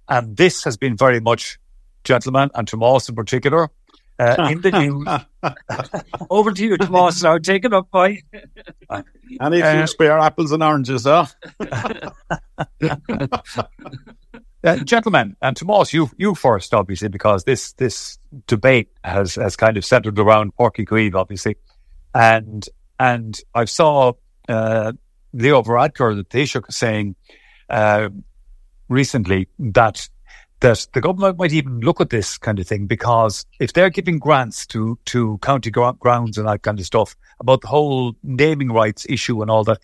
And 0.08 0.36
this 0.36 0.64
has 0.64 0.76
been 0.76 0.96
very 0.96 1.20
much, 1.20 1.58
gentlemen, 2.04 2.50
and 2.54 2.66
Tomas 2.66 3.08
in 3.08 3.14
particular, 3.14 3.70
uh, 4.18 4.48
in 4.50 4.60
the 4.60 4.70
news. 4.70 5.06
Over 6.30 6.52
to 6.52 6.64
you, 6.64 6.76
Tomas. 6.76 7.22
Now 7.22 7.38
take 7.38 7.64
it 7.64 7.72
up, 7.72 7.90
boy. 7.90 8.18
Any 9.40 9.62
uh, 9.62 9.86
spare 9.86 10.18
apples 10.18 10.52
and 10.52 10.62
oranges, 10.62 11.04
huh? 11.04 11.26
uh, 14.62 14.76
gentlemen, 14.78 15.36
and 15.40 15.56
Tomas, 15.56 15.92
you 15.92 16.10
you 16.16 16.34
first, 16.34 16.74
obviously, 16.74 17.08
because 17.08 17.44
this 17.44 17.72
this 17.74 18.18
debate 18.46 18.88
has 19.04 19.36
has 19.36 19.56
kind 19.56 19.76
of 19.76 19.84
centered 19.84 20.18
around 20.18 20.54
Uí 20.56 20.86
Chaoimh, 20.86 21.14
obviously, 21.14 21.56
and 22.14 22.68
and 22.98 23.40
I 23.54 23.64
saw 23.64 24.12
uh, 24.48 24.92
Leo 25.32 25.62
Varadkar, 25.62 26.14
the 26.16 26.24
Taoiseach, 26.24 26.70
saying 26.72 27.14
uh, 27.70 28.10
recently 28.88 29.48
that 29.58 30.08
that 30.60 30.86
the 30.92 31.00
government 31.00 31.38
might 31.38 31.52
even 31.52 31.80
look 31.80 32.00
at 32.02 32.10
this 32.10 32.36
kind 32.36 32.58
of 32.58 32.66
thing 32.66 32.86
because 32.86 33.46
if 33.60 33.72
they're 33.72 33.90
giving 33.90 34.18
grants 34.18 34.66
to 34.66 34.98
to 35.06 35.38
county 35.38 35.70
grounds 35.70 36.36
and 36.36 36.46
that 36.46 36.62
kind 36.62 36.78
of 36.78 36.84
stuff 36.84 37.16
about 37.40 37.62
the 37.62 37.68
whole 37.68 38.14
naming 38.22 38.70
rights 38.70 39.06
issue 39.08 39.40
and 39.40 39.50
all 39.50 39.64
that, 39.64 39.78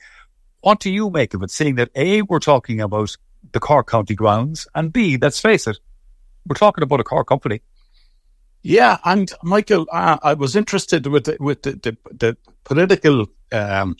what 0.60 0.80
do 0.80 0.90
you 0.90 1.08
make 1.08 1.32
of 1.32 1.42
it? 1.42 1.50
Seeing 1.50 1.76
that 1.76 1.90
a 1.94 2.22
we're 2.22 2.40
talking 2.40 2.80
about 2.80 3.16
the 3.52 3.60
Cork 3.60 3.88
County 3.88 4.14
grounds, 4.14 4.66
and 4.74 4.92
b 4.92 5.18
let's 5.20 5.40
face 5.40 5.66
it, 5.66 5.78
we're 6.46 6.54
talking 6.54 6.82
about 6.82 7.00
a 7.00 7.04
Cork 7.04 7.28
company. 7.28 7.62
Yeah, 8.62 8.98
and 9.04 9.32
Michael, 9.42 9.86
uh, 9.92 10.18
I 10.22 10.34
was 10.34 10.56
interested 10.56 11.06
with 11.06 11.24
the, 11.24 11.36
with 11.38 11.62
the, 11.62 11.72
the, 11.72 11.96
the 12.12 12.36
political 12.64 13.26
um, 13.52 13.96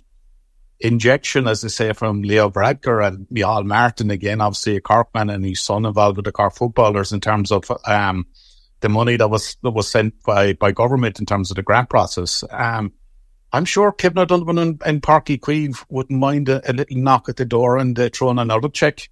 injection, 0.81 1.47
as 1.47 1.63
they 1.63 1.69
say, 1.69 1.93
from 1.93 2.23
Leo 2.23 2.51
Varadkar 2.51 3.07
and 3.07 3.27
Micheál 3.29 3.65
Martin 3.65 4.11
again, 4.11 4.41
obviously 4.41 4.77
a 4.77 4.81
Corkman 4.81 5.33
and 5.33 5.45
his 5.45 5.61
son 5.61 5.87
involved 5.87 6.17
with 6.17 6.25
the 6.25 6.33
Cork 6.33 6.55
footballers 6.55 7.13
in 7.13 7.21
terms 7.21 7.53
of 7.53 7.71
um, 7.87 8.27
the 8.81 8.89
money 8.89 9.17
that 9.17 9.29
was 9.29 9.57
that 9.63 9.71
was 9.71 9.91
sent 9.91 10.21
by, 10.25 10.53
by 10.55 10.73
government 10.73 11.19
in 11.19 11.27
terms 11.27 11.51
of 11.51 11.57
the 11.57 11.63
grant 11.63 11.89
process. 11.89 12.45
Um, 12.51 12.93
I'm 13.53 13.65
sure 13.65 13.93
Kevin 13.93 14.19
O'Donovan 14.19 14.59
and, 14.59 14.83
and 14.85 15.03
Páirc 15.03 15.39
Uí 15.39 15.85
wouldn't 15.89 16.19
mind 16.19 16.49
a, 16.49 16.69
a, 16.69 16.73
little 16.73 16.99
knock 16.99 17.29
at 17.29 17.37
the 17.37 17.45
door 17.45 17.79
and 17.79 17.99
uh, 17.99 18.11
throwing 18.13 18.39
another 18.39 18.69
check 18.69 19.09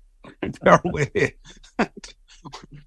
their 0.63 0.81
way. 0.85 1.35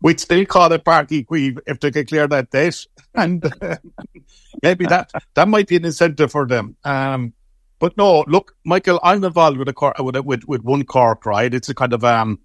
We'd 0.01 0.19
still 0.19 0.45
call 0.45 0.71
it 0.71 0.83
Páirc 0.83 1.07
Uí 1.09 1.25
Chaoimh 1.25 1.59
if 1.65 1.79
they 1.79 1.91
could 1.91 2.07
clear 2.07 2.27
that 2.27 2.51
debt. 2.51 2.85
And 3.15 3.43
uh, 3.61 3.77
maybe 4.63 4.85
that, 4.85 5.11
that 5.33 5.47
might 5.47 5.67
be 5.67 5.77
an 5.77 5.85
incentive 5.85 6.31
for 6.31 6.45
them. 6.45 6.75
Um, 6.83 7.33
but 7.79 7.97
no, 7.97 8.23
look, 8.27 8.55
Michael, 8.65 8.99
I'm 9.03 9.23
involved 9.23 9.57
with 9.57 9.69
a 9.69 9.73
car 9.73 9.93
with, 9.99 10.17
with 10.17 10.43
with 10.47 10.63
one 10.63 10.83
Cork, 10.83 11.25
right? 11.25 11.53
It's 11.53 11.69
a 11.69 11.75
kind 11.75 11.93
of 11.93 12.03
um, 12.03 12.39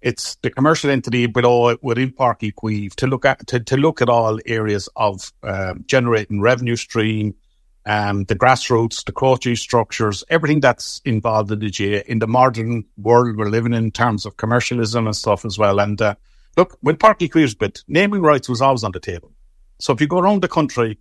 it's 0.00 0.36
the 0.42 0.50
commercial 0.50 0.90
entity 0.90 1.26
below 1.26 1.76
within 1.82 2.10
Páirc 2.12 2.40
Uí 2.40 2.52
Chaoimh 2.54 2.94
to 2.96 3.06
look 3.06 3.24
at 3.24 3.46
to, 3.48 3.60
to 3.60 3.76
look 3.76 4.02
at 4.02 4.08
all 4.08 4.40
areas 4.46 4.88
of 4.96 5.32
uh, 5.44 5.74
generating 5.86 6.40
revenue 6.40 6.76
stream, 6.76 7.34
um, 7.84 8.24
the 8.24 8.36
grassroots, 8.36 9.04
the 9.04 9.12
coaching 9.12 9.56
structures, 9.56 10.22
everything 10.28 10.60
that's 10.60 11.00
involved 11.04 11.50
in 11.50 11.58
the 11.58 11.70
GAA 11.70 12.02
in 12.06 12.18
the 12.18 12.26
modern 12.26 12.84
world 12.96 13.36
we're 13.36 13.48
living 13.48 13.72
in, 13.72 13.84
in 13.84 13.90
terms 13.90 14.24
of 14.24 14.36
commercialism 14.36 15.06
and 15.06 15.16
stuff 15.16 15.44
as 15.44 15.58
well. 15.58 15.80
And 15.80 16.00
uh, 16.00 16.14
look, 16.56 16.78
when 16.80 16.96
Páirc 16.96 17.18
Uí 17.18 17.30
Chaoimh's 17.30 17.54
bit, 17.54 17.82
naming 17.88 18.22
rights 18.22 18.48
was 18.48 18.60
always 18.60 18.84
on 18.84 18.92
the 18.92 19.00
table. 19.00 19.32
So 19.80 19.92
if 19.92 20.00
you 20.00 20.06
go 20.06 20.20
around 20.20 20.42
the 20.42 20.48
country 20.48 20.98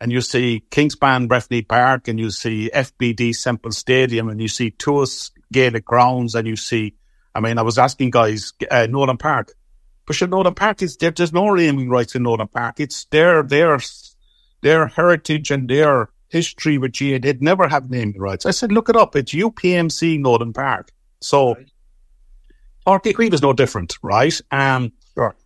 and 0.00 0.10
you 0.10 0.22
see 0.22 0.64
Kingspan 0.70 1.28
Breffni 1.28 1.66
Park 1.66 2.08
and 2.08 2.18
you 2.18 2.30
see 2.30 2.70
FBD 2.72 3.34
Semple 3.34 3.72
Stadium 3.72 4.28
and 4.28 4.40
you 4.40 4.48
see 4.48 4.70
Tuas 4.70 5.30
Gaelic 5.52 5.84
Grounds 5.84 6.34
and 6.34 6.46
you 6.46 6.56
see, 6.56 6.94
I 7.34 7.40
mean, 7.40 7.58
I 7.58 7.62
was 7.62 7.76
asking 7.76 8.10
guys, 8.10 8.54
uh, 8.70 8.86
Nowlan 8.88 9.18
Park, 9.18 9.52
but 10.06 10.16
sure, 10.16 10.26
Nowlan 10.26 10.54
Park 10.54 10.80
is 10.80 10.96
there, 10.96 11.10
there's 11.10 11.34
no 11.34 11.52
naming 11.52 11.90
rights 11.90 12.14
in 12.14 12.22
Nowlan 12.22 12.48
Park. 12.48 12.80
It's 12.80 13.04
their, 13.06 13.42
their, 13.42 13.78
their 14.60 14.86
heritage 14.86 15.50
and 15.50 15.68
their 15.68 16.10
history 16.28 16.78
with 16.78 16.98
GAA. 16.98 17.18
They'd 17.20 17.42
never 17.42 17.68
have 17.68 17.90
naming 17.90 18.20
rights. 18.20 18.46
I 18.46 18.50
said, 18.50 18.72
look 18.72 18.88
it 18.88 18.96
up. 18.96 19.16
It's 19.16 19.32
UPMC 19.32 20.20
Nowlan 20.20 20.52
Park. 20.52 20.92
So, 21.20 21.54
right. 21.54 21.70
Páirc 22.86 23.14
Uí 23.14 23.32
is 23.32 23.42
no 23.42 23.52
different, 23.52 23.98
right? 24.02 24.38
Um, 24.50 24.92
sure 25.14 25.36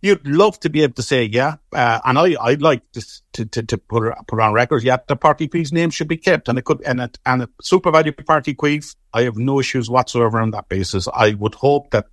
you'd 0.00 0.26
love 0.26 0.60
to 0.60 0.70
be 0.70 0.82
able 0.82 0.94
to 0.94 1.02
say, 1.02 1.24
yeah, 1.24 1.56
uh, 1.72 2.00
and 2.04 2.18
I, 2.18 2.36
I'd 2.40 2.62
like 2.62 2.90
to, 2.92 3.04
to, 3.34 3.44
to, 3.46 3.62
to 3.64 3.78
put, 3.78 4.12
put 4.26 4.40
on 4.40 4.52
record, 4.52 4.84
yeah, 4.84 4.98
the 5.08 5.16
Uí 5.16 5.48
Chaoimh's 5.48 5.72
name 5.72 5.90
should 5.90 6.08
be 6.08 6.16
kept 6.16 6.48
and 6.48 6.58
it 6.58 6.64
could, 6.64 6.80
and 6.82 7.00
it, 7.00 7.18
and 7.26 7.42
a 7.42 7.46
SuperValu 7.62 8.12
Páirc 8.12 8.44
Uí 8.44 8.56
Chaoimh, 8.56 8.96
I 9.12 9.22
have 9.22 9.36
no 9.36 9.60
issues 9.60 9.90
whatsoever 9.90 10.40
on 10.40 10.52
that 10.52 10.68
basis. 10.68 11.08
I 11.12 11.34
would 11.34 11.54
hope 11.54 11.90
that 11.90 12.06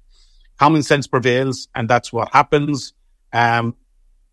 common 0.57 0.83
sense 0.83 1.07
prevails 1.07 1.67
and 1.75 1.89
that's 1.89 2.11
what 2.11 2.33
happens. 2.33 2.93
Um, 3.33 3.75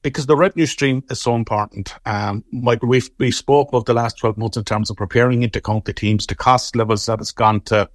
because 0.03 0.27
the 0.27 0.37
revenue 0.37 0.67
stream 0.67 1.05
is 1.11 1.21
so 1.21 1.35
important. 1.35 1.95
Um, 2.05 2.45
like 2.53 2.83
we 2.83 3.03
we 3.19 3.31
spoke 3.31 3.71
of 3.73 3.85
the 3.85 3.95
last 3.95 4.19
12 4.19 4.37
months 4.37 4.57
in 4.57 4.65
terms 4.65 4.91
of 4.91 4.97
preparing 4.97 5.43
into 5.43 5.61
county 5.61 5.93
teams, 5.93 6.27
the 6.27 6.35
cost 6.35 6.77
levels 6.77 7.07
that 7.07 7.21
it's 7.21 7.33
gone 7.33 7.61
to, 7.63 7.89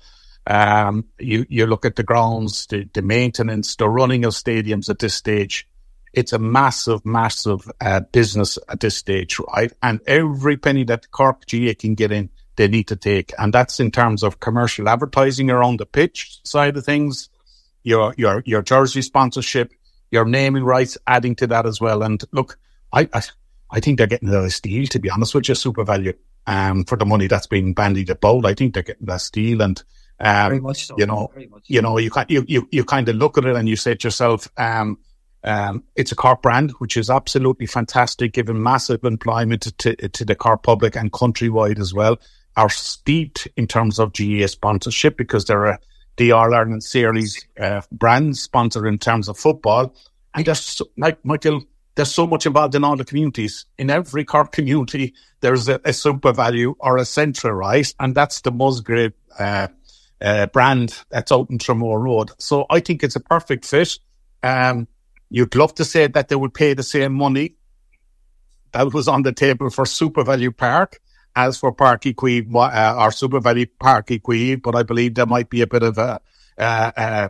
um, 0.48 1.06
you, 1.20 1.46
you 1.50 1.66
look 1.66 1.86
at 1.86 1.98
the 1.98 2.04
grounds, 2.04 2.68
the, 2.68 2.90
the 2.94 3.02
maintenance, 3.02 3.76
the 3.76 3.90
running 3.90 4.24
of 4.26 4.34
stadiums 4.34 4.90
at 4.90 5.00
this 5.00 5.14
stage. 5.14 5.68
It's 6.14 6.34
a 6.34 6.40
massive, 6.40 7.06
massive 7.06 7.70
uh, 7.82 8.00
business 8.00 8.58
at 8.70 8.80
this 8.80 8.98
stage, 8.98 9.40
right? 9.54 9.72
And 9.84 10.00
every 10.08 10.58
penny 10.58 10.86
that 10.86 11.12
Cork 11.12 11.46
GAA 11.46 11.74
can 11.78 11.96
get 11.96 12.12
in, 12.12 12.30
they 12.56 12.70
need 12.70 12.88
to 12.88 12.96
take. 12.96 13.34
And 13.38 13.54
that's 13.54 13.80
in 13.80 13.92
terms 13.92 14.24
of 14.24 14.40
commercial 14.40 14.90
advertising 14.90 15.52
around 15.52 15.80
the 15.80 15.86
pitch 15.86 16.40
side 16.44 16.78
of 16.78 16.86
things, 16.86 17.30
your, 17.84 18.16
your, 18.18 18.42
your 18.46 18.62
jersey 18.62 19.02
sponsorship, 19.02 19.74
your 20.12 20.26
naming 20.26 20.64
rights 20.64 20.98
adding 21.08 21.36
to 21.36 21.48
that 21.48 21.66
as 21.66 21.82
well. 21.82 22.04
And 22.04 22.24
look, 22.32 22.58
I, 22.94 23.10
I, 23.14 23.22
I 23.72 23.80
think 23.80 23.98
they're 23.98 24.08
getting 24.08 24.30
a 24.30 24.50
steal, 24.50 24.88
to 24.88 25.00
be 25.00 25.10
honest 25.10 25.36
with 25.36 25.50
you, 25.50 25.56
SuperValu, 25.56 26.16
um, 26.46 26.86
for 26.86 26.98
the 26.98 27.06
money 27.06 27.28
that's 27.28 27.48
being 27.48 27.74
bandied 27.74 28.10
about. 28.10 28.46
I 28.46 28.54
think 28.54 28.74
they're 28.74 28.84
getting 28.84 29.08
that 29.08 29.22
steal 29.22 29.62
and, 29.62 29.82
um, 30.20 30.50
Very 30.50 30.62
much 30.62 30.88
so. 30.88 30.96
You 30.98 31.06
know, 31.06 31.32
you 31.66 31.82
know, 31.82 31.98
you, 31.98 32.10
you, 32.28 32.46
you, 32.48 32.68
you 32.72 32.84
kind 32.84 33.08
of 33.08 33.16
look 33.16 33.38
at 33.38 33.46
it 33.46 33.56
and 33.56 33.70
you 33.70 33.76
say 33.76 33.96
to 33.96 34.08
yourself, 34.08 34.48
um, 34.58 34.98
um, 35.44 35.84
it's 35.96 36.12
a 36.12 36.16
car 36.16 36.36
brand, 36.36 36.72
which 36.80 36.98
is 36.98 37.10
absolutely 37.10 37.68
fantastic, 37.68 38.34
giving 38.34 38.62
massive 38.62 39.04
employment 39.04 39.78
to, 39.78 39.96
to 39.96 40.26
the 40.26 40.36
car 40.36 40.58
public 40.58 40.96
and 40.96 41.12
countrywide 41.12 41.80
as 41.80 41.94
well. 41.94 42.18
Are 42.56 42.70
steeped 42.70 43.48
in 43.56 43.68
terms 43.68 44.00
of 44.00 44.14
GAA 44.14 44.48
sponsorship 44.48 45.16
because 45.16 45.46
they're 45.46 45.66
a 45.66 45.80
the 46.18 46.32
All 46.32 46.54
Ireland 46.54 46.84
Series 46.84 47.46
uh, 47.60 47.82
brand 47.92 48.38
sponsor 48.38 48.86
in 48.88 48.98
terms 48.98 49.30
of 49.30 49.38
football. 49.38 49.96
And 50.34 50.46
there's 50.46 50.60
so, 50.60 50.86
like 50.98 51.24
Michael, 51.24 51.64
there's 51.96 52.14
so 52.14 52.28
much 52.28 52.46
involved 52.46 52.76
in 52.76 52.84
all 52.84 52.96
the 52.96 53.06
communities. 53.06 53.66
In 53.78 53.90
every 53.90 54.26
Cork 54.26 54.52
community, 54.52 55.14
there's 55.42 55.70
a, 55.70 55.76
a 55.76 55.92
SuperValu 55.92 56.76
or 56.80 56.98
a 56.98 57.02
Centra, 57.02 57.56
right? 57.56 57.92
And 58.00 58.14
that's 58.14 58.42
the 58.42 58.52
Musgrave 58.52 59.14
uh, 59.40 59.68
uh, 60.22 60.48
brand 60.48 61.04
that's 61.10 61.32
out 61.32 61.50
in 61.50 61.58
Tramore 61.58 62.02
Road. 62.02 62.32
So 62.40 62.66
I 62.70 62.80
think 62.80 63.04
it's 63.04 63.16
a 63.16 63.20
perfect 63.20 63.66
fit. 63.66 63.98
Um, 64.44 64.88
you'd 65.30 65.56
love 65.56 65.76
to 65.76 65.86
say 65.86 66.08
that 66.08 66.28
they 66.30 66.36
would 66.36 66.54
pay 66.54 66.74
the 66.74 66.84
same 66.84 67.14
money 67.14 67.56
that 68.72 68.94
was 68.94 69.08
on 69.08 69.24
the 69.24 69.34
table 69.34 69.70
for 69.70 69.86
SuperValu 69.86 70.56
Park 70.56 71.00
as 71.38 71.58
for 71.58 71.72
Uí 71.72 72.16
Chaoimh 72.16 72.56
uh, 72.56 72.96
or 72.98 73.10
SuperValu 73.10 73.70
Páirc 73.80 74.08
Uí 74.08 74.22
Chaoimh, 74.22 74.62
but 74.62 74.76
I 74.76 74.84
believe 74.84 75.14
there 75.14 75.28
might 75.28 75.50
be 75.50 75.62
a 75.62 75.68
bit 75.68 75.84
of 75.84 75.98
a, 76.00 76.20
uh, 76.58 76.92
uh, 76.98 77.30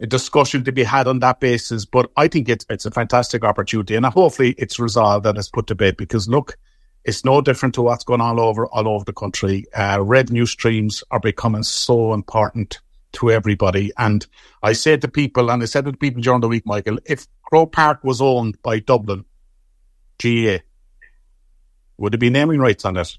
a 0.00 0.06
discussion 0.06 0.62
to 0.64 0.72
be 0.72 0.84
had 0.84 1.08
on 1.08 1.18
that 1.18 1.40
basis. 1.40 1.84
But 1.84 2.10
I 2.16 2.28
think 2.28 2.48
it's 2.48 2.64
it's 2.70 2.86
a 2.86 2.90
fantastic 2.90 3.44
opportunity, 3.44 3.96
and 3.96 4.06
hopefully 4.06 4.54
it's 4.58 4.78
resolved 4.78 5.26
and 5.26 5.36
it's 5.36 5.50
put 5.50 5.66
to 5.66 5.74
bed. 5.74 5.96
Because 5.96 6.28
look, 6.28 6.56
it's 7.04 7.24
no 7.24 7.40
different 7.40 7.74
to 7.74 7.82
what's 7.82 8.04
going 8.04 8.20
on 8.20 8.38
all 8.38 8.48
over 8.48 8.66
all 8.68 8.88
over 8.88 9.04
the 9.04 9.12
country. 9.12 9.66
Uh, 9.74 9.98
revenue 10.00 10.46
streams 10.46 11.02
are 11.10 11.20
becoming 11.20 11.64
so 11.64 12.14
important 12.14 12.78
to 13.10 13.32
everybody. 13.32 13.90
And 13.98 14.24
I 14.62 14.72
said 14.74 15.00
to 15.02 15.08
people, 15.08 15.50
and 15.50 15.62
I 15.62 15.66
said 15.66 15.86
to 15.86 15.92
people 15.92 16.22
during 16.22 16.42
the 16.42 16.48
week, 16.48 16.66
Michael, 16.66 16.98
if 17.06 17.26
Croke 17.42 17.72
Park 17.72 18.04
was 18.04 18.20
owned 18.20 18.60
by 18.62 18.78
Dublin, 18.78 19.24
GAA. 20.22 20.58
Would 21.96 22.12
there 22.12 22.18
be 22.18 22.30
naming 22.30 22.60
rights 22.60 22.84
on 22.84 22.96
it? 22.96 23.18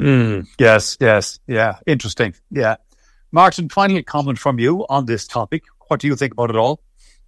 Mm, 0.00 0.46
yes, 0.58 0.96
yes, 0.98 1.38
yeah. 1.46 1.78
Interesting. 1.86 2.34
Yeah. 2.50 2.76
Martin, 3.32 3.68
finally, 3.68 4.02
comment 4.02 4.38
from 4.38 4.58
you 4.58 4.86
on 4.88 5.04
this 5.04 5.26
topic. 5.26 5.64
What 5.88 6.00
do 6.00 6.06
you 6.06 6.16
think 6.16 6.32
about 6.32 6.50
it 6.50 6.56
all? 6.56 6.80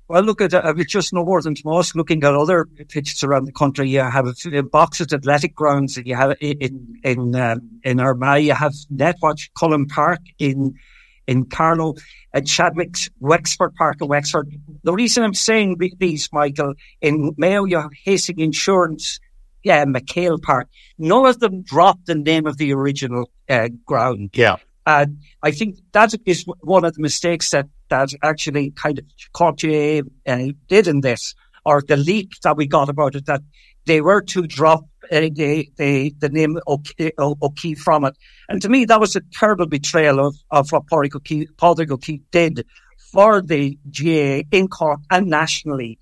Well, 0.08 0.22
look 0.22 0.40
at 0.40 0.52
uh, 0.52 0.74
it's 0.76 0.90
just 0.90 1.12
no 1.12 1.24
more 1.24 1.40
than 1.42 1.54
Tomas 1.54 1.94
looking 1.94 2.24
at 2.24 2.34
other 2.34 2.64
pitches 2.64 3.22
around 3.22 3.44
the 3.44 3.52
country. 3.52 3.88
You 3.88 4.00
have 4.00 4.26
uh, 4.26 4.62
Box-It 4.62 5.12
Athletic 5.12 5.54
Grounds. 5.54 5.96
and 5.96 6.06
You 6.06 6.16
have 6.16 6.36
in 6.40 6.98
in 7.04 7.34
um, 7.36 7.80
in 7.84 8.00
Armagh. 8.00 8.42
You 8.42 8.54
have 8.54 8.72
Netwatch 8.94 9.50
Cullen 9.58 9.86
Park 9.86 10.20
in 10.38 10.74
in 11.26 11.44
Carlow 11.44 11.94
and 12.32 12.46
Chadwick's 12.46 13.08
Wexford 13.20 13.74
Park 13.74 13.98
in 14.00 14.08
Wexford. 14.08 14.50
The 14.82 14.92
reason 14.92 15.24
I'm 15.24 15.34
saying 15.34 15.78
these, 15.98 16.28
Michael, 16.32 16.74
in 17.00 17.32
Mayo 17.36 17.64
you 17.64 17.78
have 17.78 17.92
Hastings 18.04 18.40
Insurance, 18.42 19.20
yeah, 19.62 19.84
McHale 19.84 20.40
Park. 20.40 20.68
None 20.98 21.26
of 21.26 21.40
them 21.40 21.62
dropped 21.62 22.06
the 22.06 22.14
name 22.14 22.46
of 22.46 22.56
the 22.56 22.72
original 22.72 23.30
uh, 23.48 23.68
ground. 23.86 24.30
Yeah. 24.34 24.56
And 24.86 25.18
I 25.42 25.52
think 25.52 25.78
that 25.92 26.12
is 26.26 26.44
one 26.60 26.84
of 26.84 26.94
the 26.94 27.02
mistakes 27.02 27.50
that, 27.50 27.68
that 27.88 28.10
actually 28.22 28.70
kind 28.72 28.98
of 28.98 29.04
Cartier 29.32 30.02
uh, 30.26 30.46
did 30.68 30.88
in 30.88 31.02
this, 31.02 31.34
or 31.64 31.82
the 31.86 31.96
leak 31.96 32.32
that 32.42 32.56
we 32.56 32.66
got 32.66 32.88
about 32.88 33.14
it, 33.14 33.26
that 33.26 33.42
they 33.86 34.00
were 34.00 34.22
to 34.22 34.46
drop 34.46 34.84
uh, 35.10 35.20
the, 35.20 35.68
the, 35.76 36.14
the 36.18 36.28
name 36.28 36.58
O'Keefe 36.68 37.78
from 37.78 38.04
it. 38.04 38.16
And 38.48 38.60
to 38.62 38.68
me, 38.68 38.84
that 38.86 39.00
was 39.00 39.14
a 39.14 39.22
terrible 39.32 39.66
betrayal 39.66 40.26
of, 40.26 40.36
of 40.50 40.70
what 40.72 40.86
Padraig 40.88 41.14
O'Keefe, 41.14 41.48
O'Keefe 41.62 42.22
did 42.32 42.66
for 43.12 43.42
the 43.42 43.78
GAA 43.90 44.48
in 44.56 44.68
Cork 44.68 45.00
and 45.10 45.26
nationally. 45.26 45.98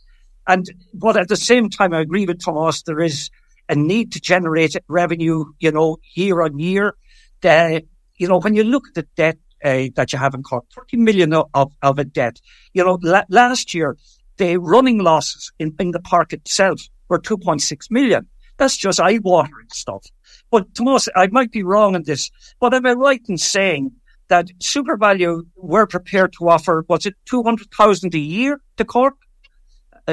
And, 0.47 0.67
but 0.95 1.17
at 1.17 1.29
the 1.29 1.37
same 1.37 1.69
time, 1.69 1.93
I 1.93 2.01
agree 2.01 2.25
with 2.27 2.43
Tomas. 2.43 2.83
there 2.83 3.01
is 3.01 3.31
a 3.71 3.75
need 3.77 4.13
to 4.13 4.21
generate 4.21 4.77
revenue, 4.89 5.45
you 5.61 5.71
know, 5.71 5.97
year 6.15 6.43
on 6.43 6.59
year. 6.59 6.97
The, 7.41 7.83
you 8.19 8.29
know, 8.29 8.41
when 8.41 8.55
you 8.55 8.65
look 8.65 8.89
at 8.89 8.95
the 8.95 9.07
debt 9.17 9.39
uh, 9.65 9.87
that 9.95 10.13
you 10.13 10.19
have 10.19 10.35
in 10.35 10.43
Cork, 10.43 10.65
30 10.75 10.97
million 10.99 11.33
of, 11.33 11.73
of 11.83 11.99
a 11.99 12.05
debt, 12.05 12.41
you 12.75 12.85
know, 12.85 12.99
la- 13.03 13.25
last 13.31 13.73
year, 13.73 13.97
the 14.37 14.57
running 14.59 14.99
losses 14.99 15.53
in, 15.59 15.75
in 15.79 15.93
the 15.93 16.01
park 16.01 16.33
itself 16.33 16.81
were 17.09 17.19
2.6 17.19 17.91
million. 17.91 18.27
That's 18.59 18.77
just 18.77 19.01
eye 19.01 19.21
watering 19.23 19.69
stuff. 19.73 20.05
But 20.51 20.75
Tomas, 20.75 21.09
I 21.15 21.29
might 21.29 21.53
be 21.53 21.63
wrong 21.63 21.95
in 21.95 22.03
this, 22.03 22.31
but 22.59 22.75
am 22.75 22.87
I 22.87 22.93
right 22.93 23.23
in 23.29 23.39
saying 23.39 23.93
that 24.29 24.49
SuperValu 24.59 25.47
were 25.57 25.87
prepared 25.87 26.33
to 26.35 26.49
offer, 26.49 26.85
was 26.89 27.07
it 27.07 27.15
200,000 27.27 28.15
a 28.15 28.19
year 28.19 28.61
to 28.77 28.85
Cork? 28.85 29.15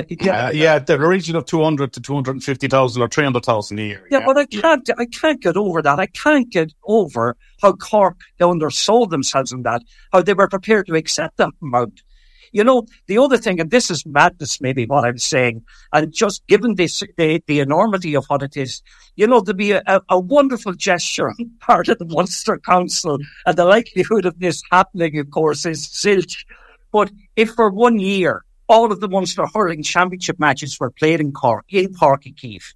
Yeah, 0.10 0.52
yeah, 0.52 0.80
the 0.80 1.00
region 1.00 1.36
of 1.36 1.46
200 1.46 1.94
to 1.94 2.02
250,000 2.02 3.02
or 3.02 3.08
300,000 3.08 3.80
a 3.80 3.82
year. 3.82 4.08
Yeah, 4.10 4.20
yeah, 4.20 4.26
but 4.26 4.38
I 4.38 4.46
can't, 4.46 4.90
I 4.98 5.06
can't 5.06 5.42
get 5.42 5.58
over 5.58 5.82
that. 5.82 6.00
I 6.00 6.08
can't 6.08 6.50
get 6.50 6.74
over 6.86 7.36
how 7.62 7.74
Cork 7.74 8.18
undersold 8.40 9.10
themselves 9.10 9.52
in 9.52 9.64
that, 9.64 9.84
how 10.12 10.22
they 10.22 10.34
were 10.34 10.48
prepared 10.48 10.88
to 10.88 10.96
accept 10.96 11.38
that 11.38 11.50
amount. 11.62 12.02
You 12.52 12.64
know, 12.64 12.86
the 13.08 13.18
other 13.18 13.38
thing, 13.38 13.60
and 13.60 13.72
this 13.72 13.92
is 13.92 14.06
madness, 14.06 14.62
maybe 14.62 14.86
what 14.86 15.06
I'm 15.06 15.18
saying, 15.18 15.64
and 15.92 16.14
just 16.14 16.46
given 16.48 16.76
this, 16.76 17.04
the, 17.18 17.44
the 17.46 17.60
enormity 17.60 18.16
of 18.16 18.26
what 18.28 18.42
it 18.42 18.56
is, 18.56 18.82
you 19.16 19.28
know, 19.28 19.42
to 19.42 19.54
be 19.54 19.72
a, 19.72 20.02
a 20.10 20.20
wonderful 20.20 20.74
gesture 20.74 21.30
on 21.30 21.52
part 21.60 21.90
of 21.90 22.00
the 22.00 22.06
Munster 22.06 22.58
Council, 22.58 23.20
and 23.46 23.58
the 23.58 23.66
likelihood 23.66 24.26
of 24.26 24.40
this 24.40 24.62
happening, 24.72 25.20
of 25.20 25.30
course, 25.32 25.66
is 25.66 25.88
zilch. 25.88 26.46
But 26.92 27.12
if 27.36 27.52
for 27.52 27.70
one 27.70 28.00
year 28.00 28.46
all 28.68 28.92
of 28.92 29.00
the 29.00 29.08
Munster 29.08 29.46
hurling 29.54 29.84
championship 29.84 30.40
matches 30.40 30.80
were 30.80 30.92
played 30.92 31.20
in 31.20 31.32
Cork, 31.32 31.66
in 31.70 31.94
Cork 31.94 32.26
and 32.26 32.36
Keith. 32.36 32.74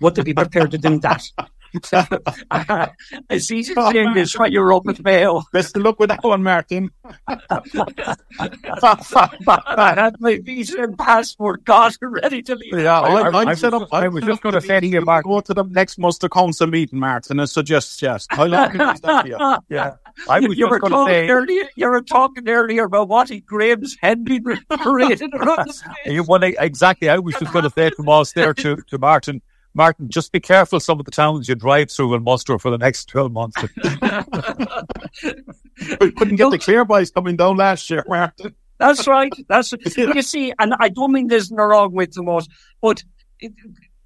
Would 0.00 0.14
they 0.14 0.22
be 0.22 0.34
prepared 0.34 0.70
to 0.72 0.78
do 0.78 0.98
that? 1.00 1.24
it's 3.30 3.50
easy 3.50 3.74
to 3.74 3.90
say 3.92 4.12
this 4.12 4.38
when 4.38 4.52
you're 4.52 4.74
up 4.74 4.86
at 4.88 5.02
Mayo. 5.02 5.42
Best 5.52 5.74
of 5.74 5.82
luck 5.82 5.98
with 5.98 6.10
that 6.10 6.22
one, 6.22 6.42
Martin. 6.42 6.90
I 7.26 7.38
had 9.94 10.20
my 10.20 10.38
visa 10.38 10.82
and 10.82 10.98
passport 10.98 11.64
got 11.64 11.96
ready 12.02 12.42
to 12.42 12.56
leave. 12.56 12.74
Yeah, 12.74 13.00
I, 13.00 13.30
I, 13.30 13.50
I, 13.50 13.54
set 13.54 13.72
up. 13.72 13.88
I 13.90 14.08
was 14.08 14.22
just 14.24 14.42
going 14.42 14.54
to 14.54 14.60
say 14.60 14.80
to 14.80 14.86
you, 14.86 15.00
Mark, 15.00 15.24
go 15.24 15.40
to 15.40 15.54
the 15.54 15.64
next 15.64 15.98
Munster 15.98 16.28
Council 16.28 16.66
meeting, 16.66 16.98
Martin, 16.98 17.40
and 17.40 17.48
suggest 17.48 18.02
yes. 18.02 18.26
How 18.28 18.44
long 18.44 18.78
is 18.78 19.00
that 19.00 19.26
you? 19.26 19.38
Yeah. 19.70 19.94
I 20.28 20.40
was 20.40 20.56
you 20.56 20.68
were 20.68 20.80
talking 20.80 21.06
say, 21.06 21.28
earlier. 21.28 21.64
You 21.76 21.88
were 21.88 22.02
talking 22.02 22.48
earlier 22.48 22.84
about 22.84 23.08
what 23.08 23.28
he 23.28 23.40
Graham's 23.40 23.96
head 24.00 24.24
being 24.24 24.44
paraded 24.70 25.34
around 25.34 25.68
the 25.68 25.72
space. 25.72 26.54
exactly. 26.60 27.08
I 27.08 27.18
was 27.18 27.34
just 27.36 27.52
going 27.52 27.64
to 27.64 27.70
say 27.70 27.90
from 27.90 28.08
us 28.08 28.32
there 28.32 28.54
to, 28.54 28.76
to 28.76 28.98
Martin 28.98 29.42
Martin, 29.74 30.08
just 30.08 30.32
be 30.32 30.40
careful 30.40 30.80
some 30.80 30.98
of 30.98 31.06
the 31.06 31.10
towns 31.10 31.48
you 31.48 31.54
drive 31.54 31.90
through 31.90 32.14
in 32.14 32.22
Munster 32.24 32.58
for 32.58 32.70
the 32.70 32.78
next 32.78 33.06
12 33.06 33.32
months. 33.32 33.56
we 33.62 33.68
couldn't 36.12 36.36
get 36.36 36.50
the 36.50 36.58
clearbuys 36.58 37.12
coming 37.12 37.36
down 37.36 37.56
last 37.56 37.88
year, 37.88 38.04
Martin. 38.06 38.54
That's 38.78 39.06
right. 39.06 39.32
That's 39.48 39.72
you 39.96 40.22
see, 40.22 40.52
and 40.58 40.74
I 40.78 40.88
don't 40.88 41.12
mean 41.12 41.28
there's 41.28 41.50
no 41.50 41.64
wrong 41.64 41.92
with 41.92 42.12
the 42.12 42.22
most, 42.22 42.50
but 42.80 43.02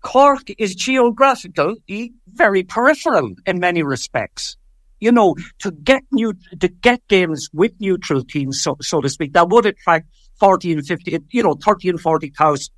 Cork 0.03 0.51
is 0.59 0.75
geographical, 0.75 1.77
eh, 1.89 2.09
very 2.33 2.63
peripheral 2.63 3.35
in 3.47 3.59
many 3.59 3.83
respects. 3.83 4.57
You 5.01 5.13
know, 5.13 5.37
to 5.59 5.71
get 5.71 6.03
new, 6.11 6.35
to 6.61 6.69
get 6.69 7.07
games 7.09 7.51
with 7.53 7.73
neutral 7.81 8.25
teams, 8.25 8.63
so, 8.63 8.77
so 8.81 9.01
to 9.01 9.09
speak, 9.09 9.35
that 9.35 9.49
would 9.51 9.67
attract 9.67 10.09
40 10.41 10.73
and 10.73 10.87
50, 10.87 11.19
you 11.31 11.43
know, 11.43 11.55
30 11.55 11.91
and 11.91 12.01
40,000 12.01 12.73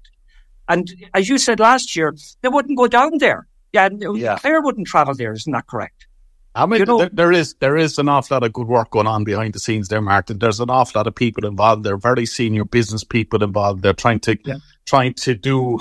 and 0.69 0.93
as 1.15 1.29
you 1.29 1.39
said 1.39 1.61
last 1.61 1.97
year, 1.97 2.15
they 2.43 2.49
wouldn't 2.49 2.77
go 2.77 2.87
down 2.87 3.19
there. 3.19 3.47
Yeah, 3.73 3.89
uh, 4.05 4.13
yeah. 4.13 4.39
Clare 4.39 4.61
wouldn't 4.61 4.87
travel 4.87 5.15
there. 5.15 5.33
Isn't 5.33 5.53
that 5.53 5.67
correct? 5.67 6.07
I 6.55 6.67
mean, 6.67 6.81
you 6.81 6.87
know, 6.87 6.99
there, 6.99 7.11
there 7.13 7.33
is 7.33 7.55
there 7.61 7.77
is 7.77 7.99
an 7.99 8.09
awful 8.09 8.35
lot 8.35 8.43
of 8.45 8.53
good 8.53 8.67
work 8.67 8.91
going 8.91 9.07
on 9.07 9.25
behind 9.25 9.55
the 9.55 9.59
scenes 9.59 9.89
there, 9.89 10.01
Martin. 10.01 10.39
There's 10.39 10.61
an 10.61 10.71
awful 10.71 10.99
lot 10.99 11.07
of 11.07 11.15
people 11.15 11.47
involved. 11.47 11.85
They're 11.85 11.97
very 11.97 12.27
senior 12.27 12.65
business 12.65 13.05
people 13.05 13.43
involved. 13.43 13.83
They're 13.83 13.93
trying 13.93 14.21
to 14.21 14.39
yeah. 14.45 14.57
trying 14.85 15.15
to 15.15 15.35
do 15.35 15.81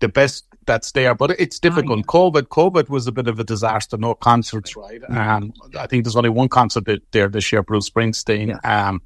the 0.00 0.08
best 0.08 0.44
that's 0.66 0.92
there, 0.92 1.14
but 1.14 1.30
it's 1.38 1.58
difficult. 1.58 2.06
COVID, 2.06 2.42
COVID 2.48 2.88
was 2.88 3.06
a 3.06 3.12
bit 3.12 3.28
of 3.28 3.38
a 3.38 3.44
disaster. 3.44 3.96
No 3.96 4.14
concerts, 4.14 4.76
right? 4.76 5.00
Um, 5.08 5.52
I 5.78 5.86
think 5.86 6.04
there's 6.04 6.16
only 6.16 6.30
one 6.30 6.48
concert 6.48 6.84
there 7.12 7.28
this 7.28 7.52
year, 7.52 7.62
Bruce 7.62 7.88
Springsteen. 7.88 8.48
Yeah. 8.48 8.88
Um, 8.88 9.02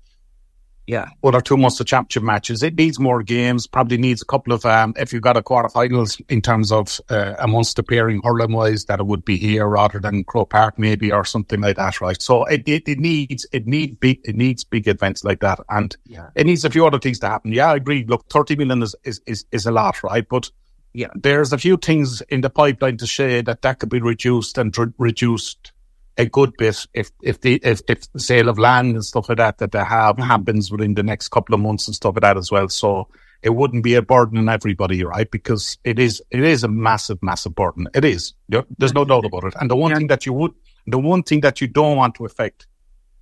yeah. 0.90 1.06
One 1.20 1.36
or 1.36 1.40
two 1.40 1.56
Munster 1.56 1.84
Championship 1.84 2.24
matches. 2.24 2.64
It 2.64 2.74
needs 2.74 2.98
more 2.98 3.22
games, 3.22 3.68
probably 3.68 3.96
needs 3.96 4.22
a 4.22 4.24
couple 4.24 4.52
of, 4.52 4.66
um, 4.66 4.92
if 4.96 5.12
you've 5.12 5.22
got 5.22 5.36
a 5.36 5.42
quarterfinals 5.42 6.20
in 6.28 6.42
terms 6.42 6.72
of 6.72 7.00
uh, 7.08 7.34
a 7.38 7.46
Munster 7.46 7.84
pairing 7.84 8.20
hurling 8.24 8.52
wise, 8.52 8.86
that 8.86 8.98
it 8.98 9.06
would 9.06 9.24
be 9.24 9.36
here 9.36 9.68
rather 9.68 10.00
than 10.00 10.24
Croke 10.24 10.50
Park 10.50 10.80
maybe 10.80 11.12
or 11.12 11.24
something 11.24 11.60
like 11.60 11.76
that, 11.76 12.00
right? 12.00 12.20
So 12.20 12.44
it, 12.46 12.68
it, 12.68 12.88
it 12.88 12.98
needs, 12.98 13.46
it 13.52 13.68
need 13.68 14.00
big, 14.00 14.18
it 14.24 14.34
needs 14.34 14.64
big 14.64 14.88
events 14.88 15.22
like 15.22 15.38
that. 15.40 15.60
And 15.68 15.96
yeah. 16.06 16.30
it 16.34 16.46
needs 16.46 16.64
a 16.64 16.70
few 16.70 16.84
other 16.84 16.98
things 16.98 17.20
to 17.20 17.28
happen. 17.28 17.52
Yeah, 17.52 17.70
I 17.70 17.76
agree. 17.76 18.04
Look, 18.04 18.28
30 18.28 18.56
million 18.56 18.82
is, 18.82 18.96
is, 19.04 19.20
is, 19.26 19.44
is 19.52 19.66
a 19.66 19.70
lot, 19.70 20.02
right? 20.02 20.28
But 20.28 20.50
yeah, 20.92 21.08
there's 21.14 21.52
a 21.52 21.58
few 21.58 21.76
things 21.76 22.20
in 22.22 22.40
the 22.40 22.50
pipeline 22.50 22.96
to 22.98 23.06
say 23.06 23.42
that 23.42 23.62
that 23.62 23.78
could 23.78 23.90
be 23.90 24.00
reduced 24.00 24.58
and 24.58 24.76
re- 24.76 24.92
reduced 24.98 25.72
a 26.18 26.26
good 26.26 26.52
bit 26.58 26.86
if 26.92 27.10
if 27.22 27.40
the 27.40 27.60
if, 27.62 27.80
if 27.88 28.12
the 28.12 28.20
sale 28.20 28.48
of 28.48 28.58
land 28.58 28.94
and 28.94 29.04
stuff 29.04 29.28
like 29.28 29.38
that 29.38 29.58
that 29.58 29.72
they 29.72 29.84
have 29.84 30.18
happens 30.18 30.70
within 30.70 30.94
the 30.94 31.02
next 31.02 31.28
couple 31.28 31.54
of 31.54 31.60
months 31.60 31.86
and 31.86 31.94
stuff 31.94 32.14
like 32.14 32.22
that 32.22 32.36
as 32.36 32.50
well. 32.50 32.68
So 32.68 33.08
it 33.42 33.50
wouldn't 33.50 33.84
be 33.84 33.94
a 33.94 34.02
burden 34.02 34.36
on 34.38 34.48
everybody, 34.48 35.02
right? 35.04 35.30
Because 35.30 35.78
it 35.84 35.98
is 35.98 36.22
it 36.30 36.40
is 36.40 36.64
a 36.64 36.68
massive, 36.68 37.22
massive 37.22 37.54
burden. 37.54 37.88
It 37.94 38.04
is. 38.04 38.34
There's 38.48 38.94
no 38.94 39.04
doubt 39.04 39.24
about 39.24 39.44
it. 39.44 39.54
And 39.60 39.70
the 39.70 39.76
one 39.76 39.90
yeah. 39.90 39.98
thing 39.98 40.08
that 40.08 40.26
you 40.26 40.32
would 40.32 40.52
the 40.86 40.98
one 40.98 41.22
thing 41.22 41.40
that 41.40 41.60
you 41.60 41.68
don't 41.68 41.96
want 41.96 42.16
to 42.16 42.24
affect 42.24 42.66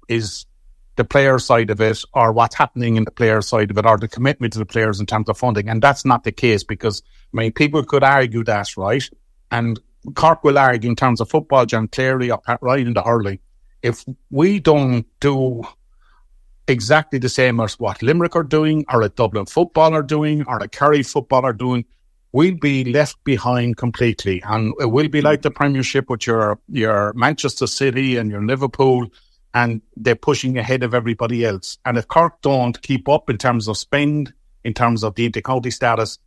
is 0.08 0.46
the 0.98 1.04
player 1.04 1.38
side 1.38 1.70
of 1.70 1.80
it 1.80 2.02
or 2.12 2.32
what's 2.32 2.54
happening 2.54 2.96
in 2.96 3.04
the 3.04 3.10
player 3.10 3.40
side 3.40 3.70
of 3.70 3.78
it 3.78 3.86
or 3.86 3.96
the 3.96 4.08
commitment 4.08 4.52
to 4.52 4.58
the 4.58 4.66
players 4.66 5.00
in 5.00 5.06
terms 5.06 5.28
of 5.30 5.38
funding. 5.38 5.68
And 5.68 5.80
that's 5.80 6.04
not 6.04 6.24
the 6.24 6.32
case 6.32 6.62
because 6.62 7.02
I 7.32 7.36
mean 7.36 7.52
people 7.52 7.82
could 7.84 8.04
argue 8.04 8.44
that, 8.44 8.76
right? 8.76 9.08
And 9.50 9.80
Cork 10.14 10.44
will 10.44 10.58
argue 10.58 10.90
in 10.90 10.96
terms 10.96 11.20
of 11.20 11.30
football, 11.30 11.66
John 11.66 11.88
Cleary 11.88 12.30
or 12.30 12.38
Pat 12.38 12.58
Ryan 12.60 12.88
in 12.88 12.94
the 12.94 13.02
hurling, 13.02 13.38
if 13.82 14.04
we 14.30 14.58
don't 14.58 15.06
do 15.20 15.62
exactly 16.66 17.18
the 17.18 17.28
same 17.28 17.60
as 17.60 17.78
what 17.78 18.02
Limerick 18.02 18.36
are 18.36 18.42
doing, 18.42 18.84
or 18.92 19.02
a 19.02 19.08
Dublin 19.08 19.46
football 19.46 19.94
are 19.94 20.02
doing, 20.02 20.44
or 20.46 20.58
a 20.58 20.68
Kerry 20.68 21.02
football 21.02 21.44
are 21.44 21.52
doing, 21.52 21.84
we'll 22.32 22.56
be 22.56 22.84
left 22.84 23.22
behind 23.24 23.76
completely. 23.76 24.42
And 24.44 24.74
it 24.80 24.86
will 24.86 25.08
be 25.08 25.22
like 25.22 25.42
the 25.42 25.50
Premiership 25.50 26.10
with 26.10 26.26
your, 26.26 26.58
your 26.68 27.12
Manchester 27.14 27.66
City 27.66 28.16
and 28.16 28.30
your 28.30 28.44
Liverpool, 28.44 29.08
and 29.54 29.82
they're 29.96 30.14
pushing 30.14 30.58
ahead 30.58 30.82
of 30.82 30.94
everybody 30.94 31.44
else. 31.44 31.78
And 31.84 31.96
if 31.96 32.08
Cork 32.08 32.40
don't 32.42 32.80
keep 32.82 33.08
up 33.08 33.30
in 33.30 33.38
terms 33.38 33.68
of 33.68 33.76
spend, 33.76 34.32
in 34.64 34.74
terms 34.74 35.02
of 35.02 35.14
the 35.14 35.28
intercounty 35.28 35.72
status, 35.72 36.18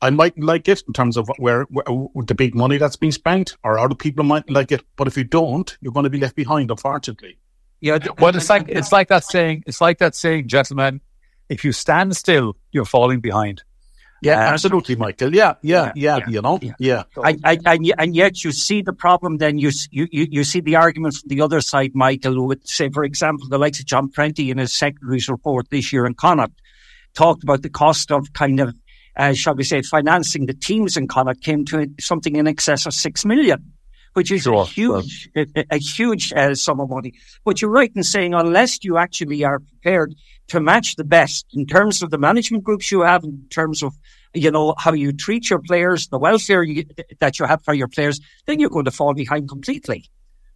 I 0.00 0.10
might 0.10 0.38
like 0.38 0.68
it 0.68 0.82
in 0.86 0.92
terms 0.92 1.16
of 1.16 1.30
where, 1.38 1.62
where, 1.64 1.84
the 2.26 2.34
big 2.34 2.54
money 2.54 2.76
that's 2.76 2.96
being 2.96 3.12
spent, 3.12 3.56
or 3.62 3.78
other 3.78 3.94
people 3.94 4.24
might 4.24 4.50
like 4.50 4.72
it. 4.72 4.82
But 4.96 5.06
if 5.06 5.16
you 5.16 5.24
don't, 5.24 5.76
you're 5.80 5.92
going 5.92 6.04
to 6.04 6.10
be 6.10 6.18
left 6.18 6.34
behind, 6.34 6.70
unfortunately. 6.70 7.38
Yeah, 7.80 7.98
well, 8.18 8.34
it's 8.34 8.50
like 8.50 8.68
it's 8.68 8.92
like 8.92 9.08
that 9.08 9.24
saying. 9.24 9.64
It's 9.66 9.80
like 9.80 9.98
that 9.98 10.14
saying, 10.14 10.48
gentlemen. 10.48 11.00
If 11.48 11.64
you 11.64 11.72
stand 11.72 12.16
still, 12.16 12.56
you're 12.70 12.84
falling 12.84 13.20
behind. 13.20 13.62
Yeah, 14.22 14.38
absolutely, 14.38 14.94
Michael. 14.94 15.34
Yeah, 15.34 15.54
yeah, 15.62 15.90
yeah, 15.96 16.18
yeah, 16.18 16.28
you 16.28 16.40
know, 16.40 16.58
yeah. 16.62 16.72
yeah. 16.78 17.02
And, 17.24 17.40
and, 17.66 17.92
and, 17.98 18.14
yet 18.14 18.44
you 18.44 18.52
see 18.52 18.80
the 18.80 18.92
problem 18.92 19.38
then 19.38 19.58
you, 19.58 19.72
you, 19.90 20.06
you, 20.12 20.28
you 20.30 20.44
see 20.44 20.60
the 20.60 20.76
argument 20.76 21.16
from 21.16 21.28
the 21.28 21.40
other 21.40 21.60
side, 21.60 21.90
Michael, 21.94 22.34
who 22.34 22.44
would 22.44 22.66
say, 22.66 22.88
for 22.88 23.02
example, 23.02 23.48
the 23.48 23.58
likes 23.58 23.80
of 23.80 23.86
John 23.86 24.08
Prenty 24.08 24.52
in 24.52 24.58
his 24.58 24.72
secondaries 24.72 25.28
report 25.28 25.70
this 25.70 25.92
year 25.92 26.06
in 26.06 26.14
Connacht 26.14 26.54
talked 27.14 27.42
about 27.42 27.62
the 27.62 27.68
cost 27.68 28.12
of 28.12 28.32
kind 28.32 28.60
of, 28.60 28.76
uh, 29.16 29.32
shall 29.32 29.56
we 29.56 29.64
say, 29.64 29.82
financing 29.82 30.46
the 30.46 30.54
teams 30.54 30.96
in 30.96 31.08
Connacht 31.08 31.42
came 31.42 31.64
to 31.66 31.88
something 31.98 32.36
in 32.36 32.46
excess 32.46 32.86
of 32.86 32.94
six 32.94 33.24
million. 33.24 33.72
Which 34.14 34.30
is 34.30 34.42
Sure, 34.42 34.64
a 34.64 34.66
huge, 34.66 35.30
a, 35.34 35.46
a 35.70 35.78
huge 35.78 36.34
uh, 36.34 36.54
sum 36.54 36.80
of 36.80 36.90
money. 36.90 37.14
But 37.46 37.62
you're 37.62 37.70
right 37.70 37.90
in 37.96 38.02
saying 38.02 38.34
unless 38.34 38.84
you 38.84 38.98
actually 38.98 39.42
are 39.42 39.58
prepared 39.58 40.14
to 40.48 40.60
match 40.60 40.96
the 40.96 41.04
best 41.04 41.46
in 41.52 41.66
terms 41.66 42.02
of 42.02 42.10
the 42.10 42.18
management 42.18 42.64
groups 42.64 42.90
you 42.90 43.00
have, 43.00 43.24
in 43.24 43.44
terms 43.50 43.82
of 43.82 43.94
you 44.34 44.50
know, 44.50 44.74
how 44.78 44.92
you 44.92 45.12
treat 45.12 45.50
your 45.50 45.58
players, 45.58 46.08
the 46.08 46.18
welfare 46.18 46.62
you, 46.62 46.84
that 47.20 47.38
you 47.38 47.46
have 47.46 47.62
for 47.62 47.74
your 47.74 47.88
players, 47.88 48.20
then 48.46 48.58
you're 48.58 48.70
going 48.70 48.84
to 48.84 48.90
fall 48.90 49.14
behind 49.14 49.48
completely. 49.48 50.04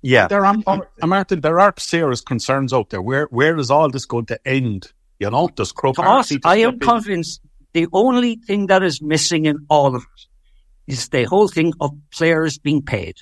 Yeah. 0.02 0.28
There 0.28 0.44
are, 0.44 0.56
uh, 0.66 0.80
Martin, 1.06 1.40
there 1.40 1.60
are 1.60 1.74
serious 1.78 2.20
concerns 2.20 2.72
out 2.72 2.90
there. 2.90 3.02
Where, 3.02 3.26
where 3.26 3.58
is 3.58 3.70
all 3.70 3.90
this 3.90 4.06
going 4.06 4.26
to 4.26 4.48
end? 4.48 4.92
You 5.18 5.30
know, 5.30 5.48
does 5.48 5.72
Croke 5.72 5.96
To 5.96 6.02
us, 6.02 6.32
I 6.44 6.58
am 6.58 6.78
convinced 6.78 7.40
the 7.72 7.86
only 7.92 8.36
thing 8.36 8.66
that 8.66 8.82
is 8.82 9.00
missing 9.02 9.46
in 9.46 9.66
all 9.68 9.94
of 9.94 10.02
it 10.02 10.92
is 10.92 11.08
the 11.08 11.24
whole 11.24 11.48
thing 11.48 11.72
of 11.80 11.90
players 12.12 12.58
being 12.58 12.82
paid. 12.82 13.16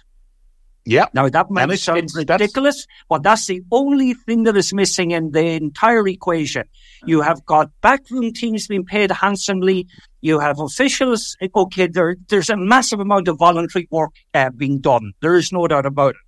Yeah. 0.87 1.07
Now 1.15 1.29
that 1.31 1.51
might 1.51 1.65
it's- 1.65 1.83
sound 1.83 1.99
it's- 1.99 2.13
that's- 2.13 2.41
ridiculous, 2.41 2.87
but 3.09 3.23
that's 3.23 3.47
the 3.47 3.63
only 3.73 4.13
thing 4.15 4.43
that 4.45 4.57
is 4.57 4.73
missing 4.75 5.13
in 5.13 5.31
the 5.31 5.45
entire 5.55 6.07
equation. 6.07 6.65
You 7.07 7.23
have 7.23 7.45
got 7.47 7.71
backroom 7.81 8.33
teams 8.33 8.67
being 8.67 8.85
paid 8.85 9.11
handsomely. 9.11 9.87
You 10.21 10.41
have 10.41 10.61
officials. 10.61 11.37
Okay, 11.55 11.87
there, 11.87 12.17
there's 12.29 12.51
a 12.51 12.57
massive 12.57 13.01
amount 13.01 13.29
of 13.29 13.39
voluntary 13.39 13.89
work 13.91 14.13
uh, 14.35 14.51
being 14.51 14.81
done. 14.81 15.13
There 15.23 15.37
is 15.37 15.53
no 15.53 15.67
doubt 15.67 15.87
about 15.87 16.11
it. 16.11 16.21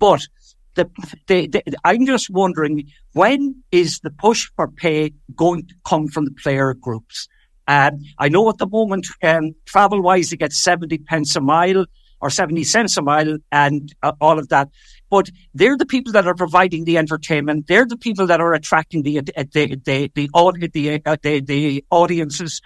But 0.00 0.26
the, 0.74 0.88
the, 1.26 1.46
the, 1.48 1.62
I'm 1.84 2.06
just 2.06 2.30
wondering 2.30 2.88
when 3.12 3.62
is 3.70 4.00
the 4.00 4.10
push 4.10 4.48
for 4.56 4.68
pay 4.68 5.12
going 5.36 5.66
to 5.68 5.74
come 5.84 6.08
from 6.08 6.24
the 6.24 6.30
player 6.32 6.74
groups? 6.74 7.28
Um, 7.68 8.00
I 8.18 8.28
know 8.28 8.48
at 8.48 8.58
the 8.58 8.66
moment, 8.66 9.06
um, 9.22 9.52
travel 9.66 10.02
wise, 10.02 10.30
they 10.30 10.36
get 10.36 10.52
70 10.52 10.98
pence 10.98 11.36
a 11.36 11.40
mile 11.40 11.86
or 12.20 12.30
70 12.30 12.64
cents 12.64 12.96
a 12.96 13.02
mile 13.02 13.38
and 13.50 13.92
uh, 14.02 14.12
all 14.20 14.38
of 14.38 14.48
that. 14.48 14.68
But 15.08 15.30
they're 15.54 15.76
the 15.76 15.86
people 15.86 16.12
that 16.12 16.26
are 16.26 16.34
providing 16.34 16.84
the 16.84 16.98
entertainment. 16.98 17.66
They're 17.66 17.86
the 17.86 17.96
people 17.96 18.26
that 18.28 18.40
are 18.40 18.52
attracting 18.54 19.02
the, 19.02 19.18
uh, 19.18 19.22
the, 19.52 19.76
the, 19.84 20.10
the, 20.14 20.70
the, 20.72 21.02
uh, 21.04 21.16
the, 21.22 21.40
the 21.40 21.84
audiences. 21.90 22.60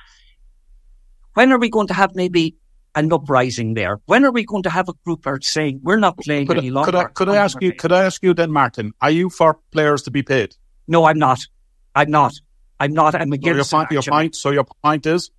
When 1.34 1.52
are 1.52 1.58
we 1.58 1.70
going 1.70 1.86
to 1.88 1.94
have 1.94 2.14
maybe 2.14 2.56
an 2.94 3.12
uprising 3.12 3.74
there? 3.74 4.00
When 4.06 4.24
are 4.24 4.30
we 4.32 4.44
going 4.44 4.62
to 4.64 4.70
have 4.70 4.88
a 4.88 4.92
group 5.04 5.26
saying 5.42 5.80
we're 5.82 5.98
not 5.98 6.18
playing 6.18 6.46
Could, 6.46 6.58
any 6.58 6.68
I- 6.68 6.72
longer? 6.72 6.90
could 6.90 6.94
I, 7.00 7.04
could 7.04 7.28
I 7.28 7.36
ask 7.36 7.60
you, 7.60 7.72
could 7.72 7.92
I 7.92 8.04
ask 8.04 8.22
you 8.22 8.34
then, 8.34 8.52
Martin, 8.52 8.92
are 9.00 9.10
you 9.10 9.30
for 9.30 9.58
players 9.72 10.02
to 10.02 10.10
be 10.10 10.22
paid? 10.22 10.54
No, 10.86 11.04
I'm 11.04 11.18
not. 11.18 11.46
I'm 11.94 12.10
not. 12.10 12.34
I'm 12.78 12.92
not. 12.92 13.14
I'm 13.14 13.30
So 13.30 13.38
your, 13.40 13.54
against 13.54 13.70
point, 13.70 13.90
your 13.92 14.02
point, 14.02 14.34
so 14.36 14.50
your 14.50 14.66
point 14.82 15.06
is? 15.06 15.30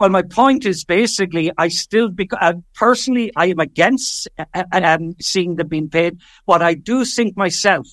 Well, 0.00 0.10
my 0.10 0.22
point 0.22 0.66
is 0.66 0.84
basically, 0.84 1.52
I 1.56 1.68
still, 1.68 2.08
bec- 2.08 2.32
uh, 2.40 2.54
personally, 2.74 3.30
I 3.36 3.46
am 3.46 3.60
against 3.60 4.28
uh, 4.38 4.44
uh, 4.54 4.64
um, 4.72 5.14
seeing 5.20 5.56
them 5.56 5.68
being 5.68 5.88
paid, 5.88 6.18
but 6.46 6.62
I 6.62 6.74
do 6.74 7.04
think 7.04 7.36
myself 7.36 7.86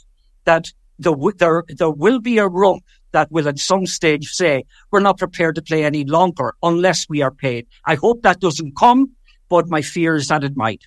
that 0.45 0.71
there, 0.97 1.13
there, 1.37 1.63
there 1.67 1.91
will 1.91 2.19
be 2.19 2.39
a 2.39 2.47
rump 2.47 2.83
that 3.11 3.31
will 3.31 3.47
at 3.47 3.59
some 3.59 3.85
stage 3.85 4.31
say, 4.31 4.63
we're 4.89 4.99
not 4.99 5.19
prepared 5.19 5.55
to 5.55 5.61
play 5.61 5.83
any 5.83 6.03
longer 6.03 6.53
unless 6.63 7.07
we 7.07 7.21
are 7.21 7.31
paid. 7.31 7.67
I 7.85 7.95
hope 7.95 8.23
that 8.23 8.39
doesn't 8.39 8.75
come, 8.75 9.11
but 9.49 9.69
my 9.69 9.81
fear 9.81 10.15
is 10.15 10.27
that 10.29 10.43
it 10.43 10.55
might. 10.55 10.83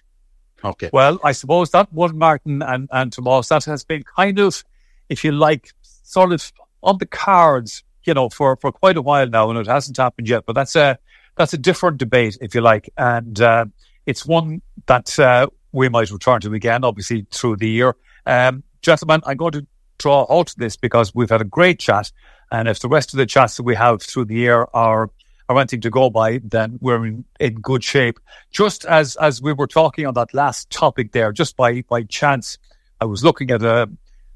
Okay. 0.64 0.90
Well, 0.92 1.20
I 1.22 1.32
suppose 1.32 1.70
that 1.70 1.92
one, 1.92 2.16
Martin 2.18 2.62
and, 2.62 2.88
and 2.90 3.12
Tomas, 3.12 3.48
that 3.48 3.64
has 3.66 3.84
been 3.84 4.02
kind 4.02 4.38
of, 4.38 4.64
if 5.08 5.22
you 5.22 5.32
like, 5.32 5.68
sort 5.82 6.32
of 6.32 6.50
on 6.82 6.98
the 6.98 7.06
cards, 7.06 7.84
you 8.04 8.14
know, 8.14 8.30
for, 8.30 8.56
for 8.56 8.72
quite 8.72 8.96
a 8.96 9.02
while 9.02 9.28
now, 9.28 9.50
and 9.50 9.58
it 9.58 9.66
hasn't 9.66 9.98
happened 9.98 10.28
yet. 10.28 10.44
But 10.46 10.54
that's 10.54 10.76
a 10.76 10.98
that's 11.36 11.52
a 11.52 11.58
different 11.58 11.98
debate, 11.98 12.38
if 12.40 12.54
you 12.54 12.60
like, 12.60 12.90
and 12.96 13.40
uh, 13.40 13.66
it's 14.06 14.24
one 14.26 14.62
that 14.86 15.18
uh, 15.18 15.48
we 15.72 15.88
might 15.88 16.10
return 16.10 16.40
to 16.42 16.52
again, 16.54 16.84
obviously 16.84 17.26
through 17.30 17.56
the 17.56 17.68
year. 17.68 17.96
Um, 18.26 18.62
gentlemen, 18.82 19.20
I'm 19.26 19.36
going 19.36 19.52
to 19.52 19.66
draw 19.98 20.26
halt 20.26 20.48
to 20.48 20.58
this 20.58 20.76
because 20.76 21.14
we've 21.14 21.30
had 21.30 21.40
a 21.40 21.44
great 21.44 21.78
chat, 21.78 22.12
and 22.50 22.68
if 22.68 22.80
the 22.80 22.88
rest 22.88 23.12
of 23.12 23.18
the 23.18 23.26
chats 23.26 23.56
that 23.56 23.64
we 23.64 23.74
have 23.74 24.02
through 24.02 24.26
the 24.26 24.36
year 24.36 24.66
are 24.74 25.10
are 25.48 25.58
anything 25.58 25.82
to 25.82 25.90
go 25.90 26.08
by, 26.08 26.40
then 26.42 26.78
we're 26.80 27.04
in, 27.04 27.24
in 27.38 27.54
good 27.56 27.84
shape. 27.84 28.18
Just 28.50 28.84
as 28.86 29.16
as 29.16 29.42
we 29.42 29.52
were 29.52 29.66
talking 29.66 30.06
on 30.06 30.14
that 30.14 30.32
last 30.32 30.70
topic 30.70 31.12
there, 31.12 31.32
just 31.32 31.56
by 31.56 31.82
by 31.82 32.02
chance, 32.04 32.58
I 33.00 33.04
was 33.04 33.24
looking 33.24 33.50
at 33.50 33.62
a 33.62 33.90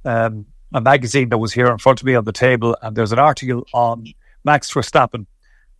um, 0.04 0.46
a 0.72 0.80
magazine 0.80 1.30
that 1.30 1.38
was 1.38 1.52
here 1.52 1.68
in 1.68 1.78
front 1.78 2.00
of 2.00 2.06
me 2.06 2.14
on 2.14 2.24
the 2.24 2.32
table, 2.32 2.76
and 2.82 2.96
there's 2.96 3.12
an 3.12 3.18
article 3.18 3.66
on 3.72 4.06
Max 4.44 4.72
Verstappen, 4.72 5.26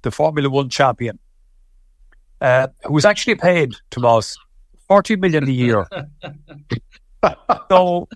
the 0.02 0.10
Formula 0.10 0.48
One 0.50 0.68
champion, 0.68 1.18
uh, 2.40 2.68
who 2.84 2.92
was 2.92 3.04
actually 3.04 3.34
paid, 3.36 3.74
Tomas, 3.90 4.36
forty 4.86 5.16
million 5.16 5.44
a 5.48 5.50
year. 5.50 5.86
so, 7.70 8.08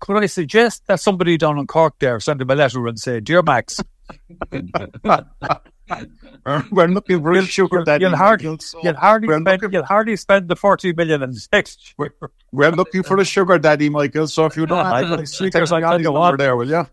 could 0.00 0.22
I 0.22 0.26
suggest 0.26 0.86
that 0.88 1.00
somebody 1.00 1.36
down 1.36 1.58
in 1.58 1.66
Cork 1.66 1.94
there 2.00 2.18
send 2.20 2.40
him 2.40 2.50
a 2.50 2.54
letter 2.54 2.86
and 2.86 2.98
say, 2.98 3.20
"Dear 3.20 3.42
Max, 3.42 3.80
We're 6.70 6.86
looking 6.86 7.20
for 7.20 7.32
a 7.32 7.42
sugar 7.44 7.82
daddy. 7.84 8.04
you'll 8.04 8.16
hardly, 8.16 8.58
you'll 8.82 8.94
hardly 8.94 9.26
we're, 9.28 9.40
spend, 9.40 9.62
looking, 9.62 9.72
you'll 9.72 9.84
hardly 9.84 10.16
spend 10.16 10.48
the 10.48 10.54
forty 10.56 10.92
million 10.92 11.22
in 11.22 11.34
next 11.52 11.94
year." 11.98 12.12
we're 12.52 12.70
looking 12.70 13.02
for 13.02 13.18
a 13.18 13.24
sugar 13.24 13.58
daddy, 13.58 13.88
Michael. 13.90 14.26
So 14.28 14.46
if 14.46 14.56
you 14.56 14.66
don't 14.66 14.78
I- 14.86 15.02
have 15.02 15.12
I 15.12 15.14
any 15.18 15.26
think 15.26 15.52
there's 15.52 15.72
like 15.72 15.82
daddy 15.82 16.04
go 16.04 16.16
on. 16.16 16.36
there, 16.36 16.56
will 16.56 16.68
you? 16.68 16.86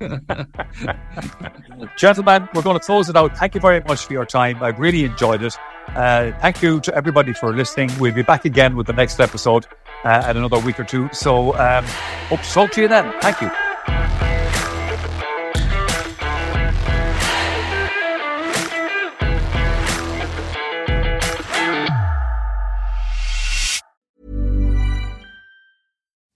Gentlemen, 1.96 2.48
we're 2.54 2.62
going 2.62 2.78
to 2.78 2.84
close 2.84 3.08
it 3.08 3.16
out. 3.16 3.36
Thank 3.36 3.54
you 3.54 3.60
very 3.60 3.80
much 3.80 4.06
for 4.06 4.12
your 4.12 4.26
time. 4.26 4.62
I've 4.62 4.78
really 4.78 5.04
enjoyed 5.04 5.42
it. 5.42 5.56
Uh, 5.88 6.32
thank 6.40 6.62
you 6.62 6.80
to 6.80 6.94
everybody 6.94 7.32
for 7.32 7.54
listening. 7.54 7.90
We'll 7.98 8.14
be 8.14 8.22
back 8.22 8.44
again 8.44 8.76
with 8.76 8.86
the 8.86 8.92
next 8.92 9.18
episode 9.20 9.66
uh, 10.04 10.26
in 10.30 10.36
another 10.36 10.58
week 10.60 10.78
or 10.78 10.84
two. 10.84 11.08
So, 11.12 11.54
um, 11.58 11.84
hope 12.28 12.42
to 12.42 12.50
talk 12.50 12.72
to 12.72 12.82
you 12.82 12.88
then. 12.88 13.12
Thank 13.20 13.40
you. 13.40 14.29